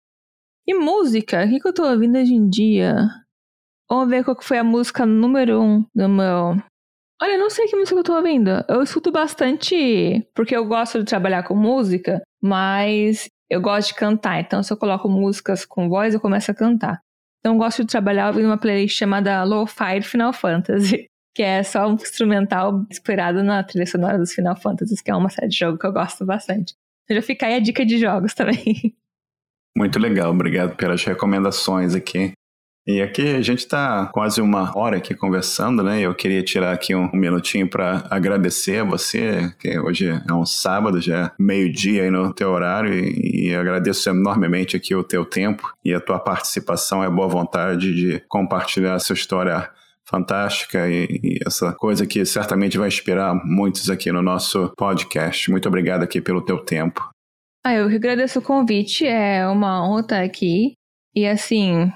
E 0.68 0.74
música, 0.74 1.46
o 1.46 1.48
que, 1.48 1.68
eu 1.68 1.74
tô 1.74 1.88
ouvindo 1.88 2.18
hoje 2.18 2.34
em 2.34 2.50
dia? 2.50 2.96
Vamos 3.88 4.10
ver 4.10 4.24
qual 4.24 4.36
foi 4.42 4.58
a 4.58 4.64
música 4.64 5.06
número 5.06 5.62
um 5.62 5.86
do 5.94 6.10
meu. 6.10 6.58
Olha, 7.22 7.34
eu 7.34 7.40
não 7.40 7.52
sei 7.52 7.68
que 7.68 7.76
música 7.76 8.00
eu 8.00 8.04
tô 8.04 8.16
ouvindo. 8.16 8.50
Eu 8.68 8.82
escuto 8.82 9.12
bastante 9.12 10.28
porque 10.34 10.56
eu 10.56 10.66
gosto 10.66 11.00
de 11.00 11.06
trabalhar 11.06 11.44
com 11.44 11.56
música, 11.56 12.20
mas 12.42 13.30
eu 13.48 13.62
gosto 13.62 13.90
de 13.90 13.96
cantar, 13.96 14.40
então 14.40 14.64
se 14.64 14.74
eu 14.74 14.78
coloco 14.78 15.08
músicas 15.08 15.66
com 15.66 15.88
voz, 15.88 16.16
eu 16.16 16.20
começo 16.20 16.50
a 16.50 16.56
cantar. 16.56 17.05
Então 17.46 17.60
gosto 17.60 17.84
de 17.84 17.92
trabalhar 17.92 18.30
ouvindo 18.30 18.48
uma 18.48 18.58
playlist 18.58 18.98
chamada 18.98 19.44
Lo-Fi 19.44 20.02
Final 20.02 20.34
Fantasy, 20.34 21.06
que 21.36 21.44
é 21.44 21.62
só 21.62 21.88
um 21.88 21.94
instrumental 21.94 22.84
inspirado 22.90 23.44
na 23.44 23.62
trilha 23.62 23.86
sonora 23.86 24.18
dos 24.18 24.34
Final 24.34 24.60
Fantasy, 24.60 24.96
que 25.04 25.12
é 25.12 25.16
uma 25.16 25.30
série 25.30 25.50
de 25.50 25.56
jogos 25.56 25.80
que 25.80 25.86
eu 25.86 25.94
gosto 25.94 26.26
bastante. 26.26 26.74
Então 27.04 27.16
já 27.16 27.22
fica 27.22 27.46
aí 27.46 27.54
a 27.54 27.60
dica 27.60 27.86
de 27.86 28.00
jogos 28.00 28.34
também. 28.34 28.96
Muito 29.78 30.00
legal, 30.00 30.32
obrigado 30.32 30.76
pelas 30.76 31.04
recomendações 31.04 31.94
aqui. 31.94 32.32
E 32.88 33.02
aqui 33.02 33.36
a 33.36 33.42
gente 33.42 33.60
está 33.60 34.06
quase 34.14 34.40
uma 34.40 34.78
hora 34.78 34.98
aqui 34.98 35.16
conversando, 35.16 35.82
né? 35.82 36.02
Eu 36.02 36.14
queria 36.14 36.44
tirar 36.44 36.72
aqui 36.72 36.94
um, 36.94 37.10
minutinho 37.12 37.68
para 37.68 38.06
agradecer 38.12 38.82
a 38.82 38.84
você, 38.84 39.52
que 39.60 39.80
hoje 39.80 40.08
é 40.08 40.34
um 40.34 40.46
sábado, 40.46 41.02
já 41.02 41.26
é 41.26 41.32
meio-dia 41.40 42.04
aí 42.04 42.12
no 42.12 42.32
teu 42.32 42.52
horário, 42.52 42.94
e, 42.94 43.48
e, 43.48 43.56
agradeço 43.56 44.08
enormemente 44.08 44.78
aqui 44.78 44.94
o 44.94 45.04
teu 45.04 45.26
tempo 45.26 45.74
e 45.84 45.96
a 45.96 46.00
tua 46.00 46.20
participação 46.20 47.02
e 47.02 47.08
a 47.08 47.10
boa 47.10 47.28
vontade 47.28 47.92
de 47.92 48.22
compartilhar 48.28 48.94
essa 48.94 49.14
história 49.14 49.68
fantástica 50.08 50.88
e, 50.88 51.06
e, 51.24 51.40
essa 51.44 51.74
coisa 51.74 52.06
que 52.06 52.24
certamente 52.24 52.78
vai 52.78 52.88
inspirar 52.88 53.34
muitos 53.34 53.90
aqui 53.90 54.12
no 54.12 54.22
nosso 54.22 54.72
podcast. 54.78 55.50
Muito 55.50 55.68
obrigado 55.68 56.04
aqui 56.04 56.22
pelo 56.22 56.46
teu 56.46 56.60
tempo. 56.60 57.10
Ah, 57.66 57.74
eu 57.74 57.88
agradeço 57.88 58.38
o 58.38 58.44
convite, 58.44 59.08
é 59.08 59.48
uma 59.48 59.84
honra 59.90 60.02
estar 60.02 60.24
aqui. 60.24 60.74
E 61.16 61.26
assim, 61.26 61.92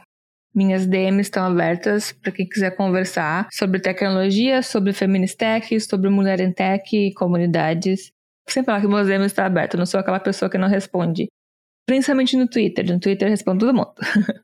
minhas 0.60 0.86
DMs 0.86 1.22
estão 1.22 1.46
abertas 1.46 2.12
para 2.12 2.34
quem 2.34 2.46
quiser 2.46 2.76
conversar 2.76 3.48
sobre 3.50 3.80
tecnologia, 3.80 4.62
sobre 4.62 4.92
Feministech, 4.92 5.80
sobre 5.80 6.10
Mulher 6.10 6.42
em 6.42 6.52
Tech 6.52 6.84
e 6.94 7.14
comunidades. 7.14 8.12
Sempre 8.46 8.66
falar 8.66 8.82
que 8.82 8.88
meus 8.88 9.08
DMs 9.08 9.28
estão 9.28 9.46
abertos, 9.46 9.80
não 9.80 9.86
sou 9.86 10.02
aquela 10.02 10.20
pessoa 10.20 10.52
que 10.52 10.58
não 10.58 10.68
responde. 10.68 11.28
Principalmente 11.88 12.36
no 12.36 12.46
Twitter. 12.46 12.86
No 12.86 13.00
Twitter 13.00 13.28
eu 13.28 13.32
respondo 13.32 13.66
todo 13.66 13.74
mundo. 13.74 13.94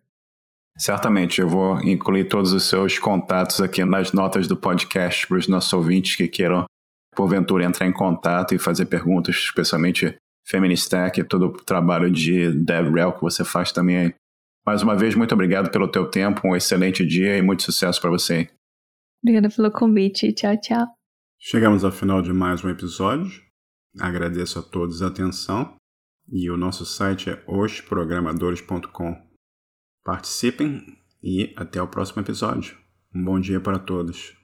Certamente, 0.78 1.42
eu 1.42 1.50
vou 1.50 1.82
incluir 1.82 2.26
todos 2.26 2.54
os 2.54 2.64
seus 2.64 2.98
contatos 2.98 3.60
aqui 3.60 3.84
nas 3.84 4.14
notas 4.14 4.48
do 4.48 4.56
podcast 4.56 5.28
para 5.28 5.38
os 5.38 5.48
nossos 5.48 5.72
ouvintes 5.74 6.16
que 6.16 6.28
queiram, 6.28 6.66
porventura, 7.14 7.66
entrar 7.66 7.88
em 7.88 7.94
contato 7.94 8.56
e 8.56 8.60
fazer 8.60 8.86
perguntas, 8.86 9.36
especialmente 9.36 10.16
Feministech 10.48 11.24
todo 11.26 11.48
o 11.48 11.52
trabalho 11.52 12.10
de 12.10 12.52
DevRel 12.52 13.14
que 13.14 13.22
você 13.22 13.44
faz 13.44 13.72
também 13.72 14.14
mais 14.66 14.82
uma 14.82 14.98
vez, 14.98 15.16
muito 15.16 15.34
obrigado 15.34 15.70
pelo 15.70 15.88
teu 15.88 16.10
tempo, 16.10 16.42
um 16.48 16.56
excelente 16.56 17.06
dia 17.06 17.38
e 17.38 17.42
muito 17.42 17.64
sucesso 17.64 18.02
para 18.02 18.10
você. 18.10 18.50
Obrigada 19.22 19.50
pelo 19.50 19.72
convite. 19.72 20.34
Tchau, 20.34 20.60
tchau. 20.60 20.88
Chegamos 21.40 21.84
ao 21.84 21.92
final 21.92 22.22
de 22.22 22.34
mais 22.34 22.64
um 22.64 22.70
episódio. 22.70 23.44
Agradeço 24.00 24.60
a 24.60 24.62
todos 24.62 25.02
a 25.02 25.08
atenção 25.08 25.76
e 26.32 26.50
o 26.50 26.58
nosso 26.58 26.86
site 26.86 27.30
é 27.30 27.44
hosprogramadores.com. 27.48 29.16
Participem 30.04 30.82
e 31.22 31.54
até 31.56 31.82
o 31.82 31.88
próximo 31.88 32.22
episódio. 32.22 32.78
Um 33.14 33.24
bom 33.24 33.40
dia 33.40 33.60
para 33.60 33.80
todos. 33.80 34.36